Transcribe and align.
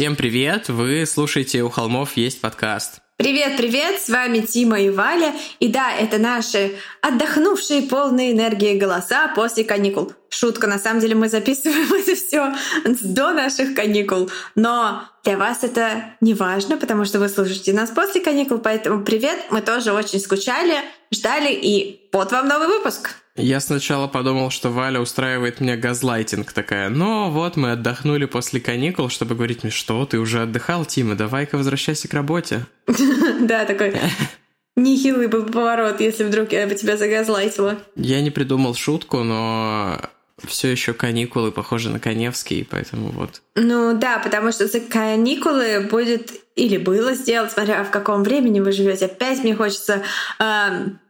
Всем 0.00 0.16
привет! 0.16 0.70
Вы 0.70 1.04
слушаете 1.04 1.62
«У 1.62 1.68
холмов 1.68 2.16
есть 2.16 2.40
подкаст». 2.40 3.00
Привет-привет, 3.18 4.00
с 4.00 4.08
вами 4.08 4.38
Тима 4.38 4.80
и 4.80 4.88
Валя. 4.88 5.34
И 5.58 5.68
да, 5.68 5.92
это 5.92 6.16
наши 6.16 6.72
отдохнувшие 7.02 7.82
полные 7.82 8.32
энергии 8.32 8.78
голоса 8.78 9.30
после 9.36 9.62
каникул. 9.62 10.14
Шутка, 10.30 10.66
на 10.68 10.78
самом 10.78 11.00
деле 11.00 11.16
мы 11.16 11.28
записываем 11.28 11.92
это 11.92 12.14
все 12.14 12.54
до 13.02 13.34
наших 13.34 13.74
каникул. 13.74 14.30
Но 14.54 15.02
для 15.22 15.36
вас 15.36 15.64
это 15.64 16.14
не 16.22 16.32
важно, 16.32 16.78
потому 16.78 17.04
что 17.04 17.18
вы 17.18 17.28
слушаете 17.28 17.74
нас 17.74 17.90
после 17.90 18.22
каникул. 18.22 18.56
Поэтому 18.56 19.04
привет, 19.04 19.38
мы 19.50 19.60
тоже 19.60 19.92
очень 19.92 20.18
скучали, 20.18 20.76
ждали, 21.12 21.52
и 21.52 22.08
вот 22.10 22.32
вам 22.32 22.48
новый 22.48 22.68
выпуск. 22.68 23.16
Я 23.40 23.60
сначала 23.60 24.06
подумал, 24.06 24.50
что 24.50 24.70
Валя 24.70 25.00
устраивает 25.00 25.60
мне 25.60 25.76
газлайтинг 25.76 26.52
такая. 26.52 26.88
Но 26.88 27.30
вот 27.30 27.56
мы 27.56 27.72
отдохнули 27.72 28.26
после 28.26 28.60
каникул, 28.60 29.08
чтобы 29.08 29.34
говорить 29.34 29.62
мне, 29.62 29.72
что 29.72 30.04
ты 30.04 30.18
уже 30.18 30.42
отдыхал, 30.42 30.84
Тима, 30.84 31.14
давай-ка 31.14 31.56
возвращайся 31.56 32.08
к 32.08 32.14
работе. 32.14 32.66
Да, 33.40 33.64
такой 33.64 33.94
нехилый 34.76 35.26
был 35.26 35.44
поворот, 35.44 36.00
если 36.00 36.24
вдруг 36.24 36.52
я 36.52 36.66
бы 36.66 36.74
тебя 36.74 36.96
загазлайтила. 36.96 37.78
Я 37.96 38.20
не 38.20 38.30
придумал 38.30 38.74
шутку, 38.74 39.22
но 39.22 39.98
все 40.46 40.68
еще 40.68 40.92
каникулы 40.92 41.52
похожи 41.52 41.90
на 41.90 42.00
Коневский, 42.00 42.66
поэтому 42.68 43.08
вот. 43.08 43.42
Ну 43.54 43.94
да, 43.94 44.18
потому 44.18 44.52
что 44.52 44.66
за 44.66 44.80
каникулы 44.80 45.88
будет 45.90 46.30
или 46.56 46.76
было 46.76 47.14
сделать, 47.14 47.52
смотря 47.52 47.82
в 47.84 47.90
каком 47.90 48.22
времени 48.22 48.60
вы 48.60 48.72
живете. 48.72 49.06
Опять 49.06 49.42
мне 49.42 49.54
хочется 49.54 50.02
э, 50.38 50.44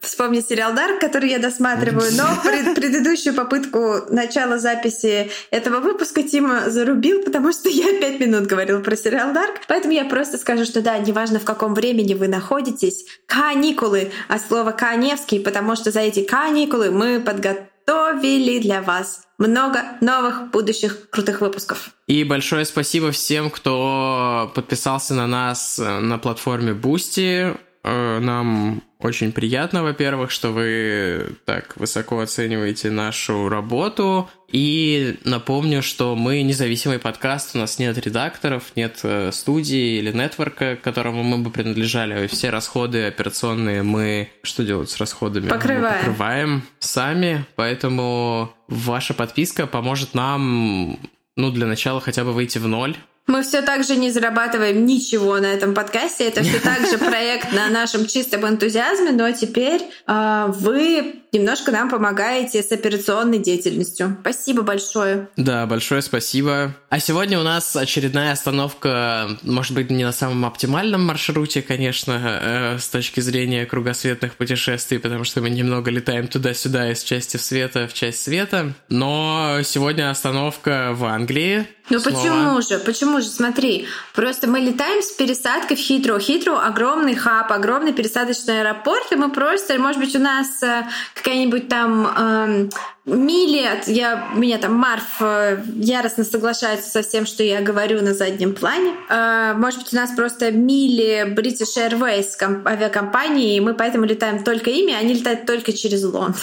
вспомнить 0.01 0.47
сериал 0.47 0.75
Дарк, 0.75 1.01
который 1.01 1.31
я 1.31 1.39
досматриваю, 1.39 2.13
но 2.13 2.25
пред, 2.45 2.75
предыдущую 2.75 3.35
попытку 3.35 4.03
начала 4.11 4.59
записи 4.59 5.31
этого 5.51 5.81
выпуска 5.81 6.23
Тима 6.23 6.71
зарубил, 6.71 7.23
потому 7.25 7.53
что 7.53 7.69
я 7.69 7.99
пять 8.01 8.21
минут 8.21 8.47
говорила 8.47 8.81
про 8.81 8.95
сериал 8.97 9.33
Дарк. 9.33 9.63
Поэтому 9.67 9.93
я 9.93 10.05
просто 10.05 10.39
скажу, 10.39 10.65
что 10.65 10.83
да, 10.83 10.99
неважно 10.99 11.41
в 11.41 11.45
каком 11.45 11.75
времени 11.75 12.15
вы 12.15 12.29
находитесь, 12.29 13.07
каникулы, 13.27 14.13
а 14.29 14.39
слово 14.39 14.71
Каневский, 14.73 15.41
потому 15.41 15.75
что 15.75 15.91
за 15.91 16.01
эти 16.01 16.23
каникулы 16.23 16.91
мы 16.91 17.19
подготовили 17.19 17.70
готовили 17.91 18.61
для 18.61 18.83
вас 18.83 19.27
много 19.39 19.83
новых 20.01 20.51
будущих 20.51 21.11
крутых 21.11 21.41
выпусков. 21.41 21.91
И 22.07 22.25
большое 22.25 22.65
спасибо 22.65 23.11
всем, 23.11 23.51
кто 23.51 24.53
подписался 24.55 25.15
на 25.15 25.27
нас 25.27 25.79
на 25.79 26.19
платформе 26.19 26.73
Boosty. 26.73 27.59
Э, 27.83 28.19
нам 28.21 28.83
очень 29.01 29.33
приятно, 29.33 29.83
во-первых, 29.83 30.31
что 30.31 30.51
вы 30.51 31.37
так 31.45 31.77
высоко 31.77 32.21
оцениваете 32.21 32.91
нашу 32.91 33.49
работу. 33.49 34.29
И 34.53 35.19
напомню, 35.25 35.83
что 35.83 36.17
мы 36.17 36.43
независимый 36.43 36.99
подкаст, 36.99 37.55
у 37.55 37.59
нас 37.59 37.79
нет 37.79 37.97
редакторов, 37.99 38.73
нет 38.75 38.99
э, 39.05 39.31
студии 39.33 39.99
или 39.99 40.13
нетворка, 40.13 40.77
к 40.77 40.81
которому 40.81 41.23
мы 41.23 41.39
бы 41.39 41.51
принадлежали. 41.51 42.27
Все 42.27 42.51
расходы 42.51 43.07
операционные 43.07 43.83
мы... 43.83 44.29
Что 44.43 44.65
делать 44.65 44.91
с 44.91 44.99
расходами? 44.99 45.49
Покрываем. 45.49 45.83
Мы 45.83 45.99
покрываем 45.99 46.63
сами, 46.81 47.45
поэтому 47.55 48.53
ваша 48.69 49.15
подписка 49.15 49.67
поможет 49.67 50.15
нам, 50.15 50.99
ну, 51.37 51.51
для 51.51 51.67
начала 51.67 52.01
хотя 52.01 52.25
бы 52.25 52.33
выйти 52.33 52.59
в 52.59 52.67
ноль 52.67 52.97
мы 53.31 53.43
все 53.43 53.63
так 53.63 53.85
же 53.85 53.97
не 53.97 54.11
зарабатываем 54.11 54.85
ничего 54.85 55.39
на 55.39 55.47
этом 55.47 55.75
подкасте. 55.75 56.25
Это 56.25 56.43
все 56.43 56.59
так 56.59 56.87
же 56.87 56.99
проект 56.99 57.53
на 57.53 57.69
нашем 57.69 58.07
чистом 58.07 58.47
энтузиазме, 58.47 59.13
но 59.13 59.31
теперь 59.33 59.83
э, 60.07 60.47
вы 60.49 61.23
немножко 61.33 61.71
нам 61.71 61.89
помогаете 61.89 62.63
с 62.63 62.73
операционной 62.73 63.39
деятельностью. 63.39 64.17
Спасибо 64.21 64.63
большое. 64.63 65.29
Да, 65.37 65.67
большое 65.67 66.03
спасибо. 66.03 66.75
А 66.89 66.99
сегодня 66.99 67.39
у 67.39 67.43
нас 67.43 67.77
очередная 67.77 68.33
остановка, 68.33 69.29
может 69.43 69.73
быть, 69.73 69.91
не 69.91 70.05
на 70.05 70.13
самом 70.13 70.45
оптимальном 70.45 71.07
маршруте, 71.07 71.63
конечно, 71.63 72.21
э, 72.43 72.79
с 72.79 72.89
точки 72.89 73.21
зрения 73.21 73.65
кругосветных 73.65 74.35
путешествий, 74.35 74.99
потому 74.99 75.25
что 75.25 75.41
мы 75.41 75.51
немного 75.51 75.91
летаем 75.91 76.27
туда-сюда 76.27 76.91
из 76.91 77.03
части 77.03 77.37
света 77.37 77.87
в 77.87 77.95
часть 77.95 78.23
света. 78.23 78.73
Но 78.89 79.61
сегодня 79.63 80.11
остановка 80.11 80.91
в 80.95 81.05
Англии. 81.05 81.67
Ну 81.91 82.01
почему 82.01 82.63
же? 82.63 82.79
Почему 82.79 83.21
же? 83.21 83.29
Смотри, 83.29 83.87
просто 84.15 84.49
мы 84.49 84.61
летаем 84.61 85.03
с 85.03 85.11
пересадкой 85.11 85.77
в 85.77 85.81
Хитро. 85.81 86.19
Хитро 86.19 86.57
огромный 86.57 87.17
хаб, 87.17 87.53
огромный 87.53 87.93
пересадочный 87.93 88.61
аэропорт, 88.61 89.11
и 89.11 89.17
мы 89.17 89.31
просто, 89.31 89.79
может 89.79 90.01
быть, 90.01 90.15
у 90.15 90.21
нас 90.21 90.63
э, 90.63 90.85
какая-нибудь 91.15 91.69
там 91.69 92.07
э, 92.07 92.69
мили, 93.07 93.69
я, 93.87 94.29
меня 94.35 94.59
там 94.59 94.75
Марф 94.75 95.21
э, 95.21 95.63
яростно 95.75 96.25
соглашается 96.25 96.91
со 96.91 97.03
всем, 97.03 97.27
что 97.27 97.43
я 97.43 97.61
говорю 97.61 98.03
на 98.03 98.15
заднем 98.15 98.55
плане. 98.55 98.95
Э, 99.09 99.55
может 99.57 99.81
быть, 99.81 99.93
у 99.93 99.97
нас 99.97 100.11
просто 100.13 100.53
мили 100.53 101.35
British 101.35 101.77
Airways 101.77 102.65
авиакомпании, 102.67 103.57
и 103.57 103.61
мы 103.61 103.75
поэтому 103.75 104.05
летаем 104.05 104.45
только 104.45 104.71
ими, 104.71 104.93
а 104.93 104.99
они 104.99 105.15
летают 105.15 105.47
только 105.47 105.73
через 105.73 106.05
Лондон. 106.05 106.35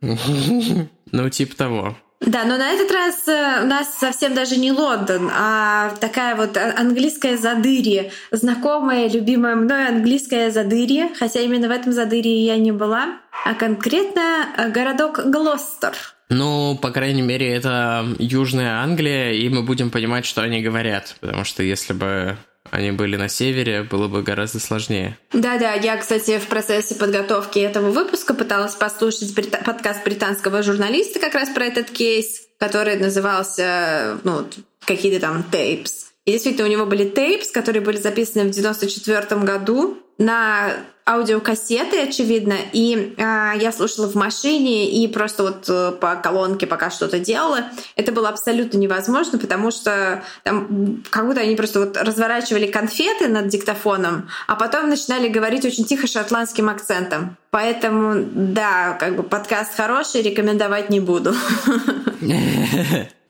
Ну, 1.12 1.30
типа 1.30 1.54
того. 1.54 1.96
Да, 2.26 2.44
но 2.44 2.56
на 2.56 2.70
этот 2.70 2.90
раз 2.90 3.28
э, 3.28 3.62
у 3.62 3.66
нас 3.66 3.98
совсем 3.98 4.34
даже 4.34 4.56
не 4.56 4.72
Лондон, 4.72 5.30
а 5.32 5.94
такая 6.00 6.36
вот 6.36 6.56
английская 6.56 7.36
задырье, 7.36 8.12
знакомая, 8.30 9.08
любимая 9.10 9.56
мной 9.56 9.88
английская 9.88 10.50
задырье, 10.50 11.10
хотя 11.18 11.40
именно 11.40 11.68
в 11.68 11.70
этом 11.70 11.92
задырье 11.92 12.44
я 12.46 12.56
не 12.56 12.72
была, 12.72 13.18
а 13.44 13.54
конкретно 13.54 14.46
э, 14.56 14.70
городок 14.70 15.20
Глостер. 15.26 15.94
Ну, 16.30 16.78
по 16.80 16.90
крайней 16.90 17.22
мере, 17.22 17.52
это 17.52 18.06
Южная 18.18 18.82
Англия, 18.82 19.32
и 19.32 19.48
мы 19.50 19.62
будем 19.62 19.90
понимать, 19.90 20.24
что 20.24 20.40
они 20.40 20.62
говорят, 20.62 21.16
потому 21.20 21.44
что 21.44 21.62
если 21.62 21.92
бы 21.92 22.38
они 22.74 22.90
были 22.90 23.16
на 23.16 23.28
севере, 23.28 23.84
было 23.84 24.08
бы 24.08 24.22
гораздо 24.22 24.58
сложнее. 24.58 25.16
Да-да, 25.32 25.74
я, 25.74 25.96
кстати, 25.96 26.38
в 26.38 26.48
процессе 26.48 26.96
подготовки 26.96 27.60
этого 27.60 27.90
выпуска 27.90 28.34
пыталась 28.34 28.74
послушать 28.74 29.32
подкаст 29.64 30.04
британского 30.04 30.62
журналиста 30.62 31.20
как 31.20 31.34
раз 31.34 31.50
про 31.50 31.66
этот 31.66 31.90
кейс, 31.90 32.42
который 32.58 32.96
назывался, 32.96 34.18
ну, 34.24 34.44
какие-то 34.84 35.20
там 35.20 35.44
tapes. 35.44 36.06
И 36.24 36.32
действительно, 36.32 36.66
у 36.66 36.70
него 36.70 36.84
были 36.84 37.08
tapes, 37.08 37.50
которые 37.52 37.82
были 37.82 37.96
записаны 37.96 38.44
в 38.44 38.50
94 38.50 39.40
году 39.42 39.98
на 40.18 40.72
аудиокассеты, 41.06 42.00
очевидно, 42.00 42.56
и 42.72 43.14
э, 43.16 43.52
я 43.60 43.72
слушала 43.72 44.08
в 44.08 44.14
машине 44.14 44.90
и 44.90 45.06
просто 45.06 45.42
вот 45.42 45.68
э, 45.68 45.92
по 46.00 46.16
колонке 46.16 46.66
пока 46.66 46.90
что-то 46.90 47.18
делала. 47.18 47.64
Это 47.94 48.10
было 48.10 48.30
абсолютно 48.30 48.78
невозможно, 48.78 49.38
потому 49.38 49.70
что 49.70 50.22
там 50.44 51.02
как 51.10 51.26
будто 51.26 51.40
они 51.40 51.56
просто 51.56 51.80
вот 51.80 51.96
разворачивали 51.98 52.66
конфеты 52.66 53.28
над 53.28 53.48
диктофоном, 53.48 54.30
а 54.46 54.54
потом 54.56 54.88
начинали 54.88 55.28
говорить 55.28 55.66
очень 55.66 55.84
тихо 55.84 56.06
шотландским 56.06 56.70
акцентом. 56.70 57.36
Поэтому, 57.50 58.24
да, 58.34 58.96
как 58.98 59.16
бы 59.16 59.22
подкаст 59.22 59.76
хороший, 59.76 60.22
рекомендовать 60.22 60.90
не 60.90 61.00
буду. 61.00 61.34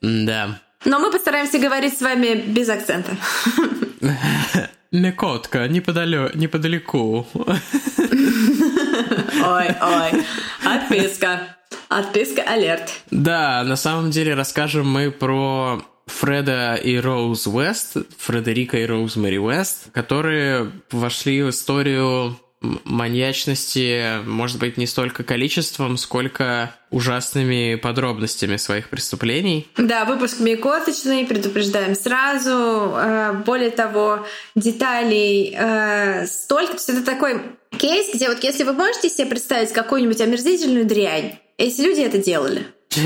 Да. 0.07 0.61
Но 0.85 0.99
мы 0.99 1.11
постараемся 1.11 1.59
говорить 1.59 1.97
с 1.97 2.03
вами 2.03 2.35
без 2.35 2.69
акцента. 2.69 3.17
Мекотка, 4.95 5.67
неподалё... 5.67 6.31
неподалеку. 6.35 7.27
Ой, 7.35 7.47
ой. 9.83 10.25
Отписка. 10.65 11.41
Отписка 11.89 12.43
алерт. 12.43 12.93
Да, 13.11 13.65
на 13.65 13.75
самом 13.75 14.13
деле 14.13 14.35
расскажем 14.35 14.89
мы 14.89 15.11
про 15.11 15.83
Фреда 16.07 16.77
и 16.77 16.97
Роуз 16.97 17.49
Уэст, 17.49 17.97
Фредерика 18.19 18.79
и 18.79 18.87
Роуз 18.87 19.17
Мэри 19.17 19.39
Уэст, 19.39 19.91
которые 19.91 20.71
вошли 20.93 21.43
в 21.43 21.51
историю 21.51 22.39
маньячности, 22.85 24.25
может 24.25 24.59
быть, 24.59 24.77
не 24.77 24.87
столько 24.87 25.25
количеством, 25.25 25.97
сколько 25.97 26.75
ужасными 26.91 27.75
подробностями 27.75 28.57
своих 28.57 28.89
преступлений. 28.89 29.67
Да, 29.77 30.05
выпуск 30.05 30.41
мекоточный, 30.41 31.27
предупреждаем 31.27 31.95
сразу. 31.95 32.93
Э, 32.97 33.33
более 33.45 33.71
того, 33.71 34.27
деталей 34.55 35.55
э, 35.57 36.27
столько. 36.27 36.73
То 36.73 36.79
есть 36.79 36.89
это 36.89 37.05
такой 37.05 37.43
кейс, 37.79 38.15
где 38.15 38.29
вот 38.29 38.43
если 38.43 38.65
вы 38.65 38.73
можете 38.73 39.11
себе 39.11 39.27
представить 39.27 39.73
какую-нибудь 39.73 40.21
омерзительную 40.21 40.87
дрянь, 40.87 41.39
если 41.59 41.85
люди 41.85 42.01
это 42.01 42.19
делали. 42.19 42.67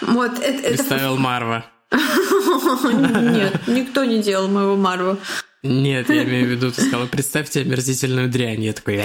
Вот, 0.00 0.40
это, 0.40 0.70
Представил 0.70 1.16
Марва. 1.16 1.64
Нет, 1.92 3.60
никто 3.68 4.04
не 4.04 4.20
делал 4.20 4.48
моего 4.48 4.74
Марва. 4.74 5.18
Нет, 5.64 6.10
я 6.10 6.24
имею 6.24 6.46
в 6.46 6.50
виду, 6.50 6.70
ты 6.70 6.82
сказала, 6.82 7.06
представьте 7.06 7.62
омерзительную 7.62 8.28
дрянь. 8.28 8.62
Я 8.62 8.74
такой... 8.74 8.96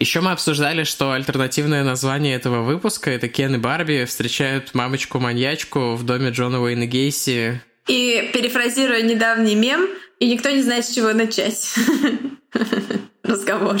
Еще 0.00 0.20
мы 0.20 0.32
обсуждали, 0.32 0.82
что 0.82 1.12
альтернативное 1.12 1.84
название 1.84 2.34
этого 2.34 2.62
выпуска— 2.62 3.10
это 3.12 3.28
Кен 3.28 3.54
и 3.54 3.58
Барби 3.58 4.04
встречают 4.04 4.74
мамочку-маньячку 4.74 5.94
в 5.94 6.04
доме 6.04 6.30
Джона 6.30 6.60
Уэйна 6.60 6.86
Гейси. 6.86 7.60
И 7.86 8.30
перефразируя 8.34 9.02
недавний 9.02 9.54
мем, 9.54 9.88
и 10.18 10.28
никто 10.28 10.50
не 10.50 10.62
знает, 10.62 10.84
с 10.84 10.92
чего 10.92 11.12
начать 11.12 11.72
разговор. 13.22 13.76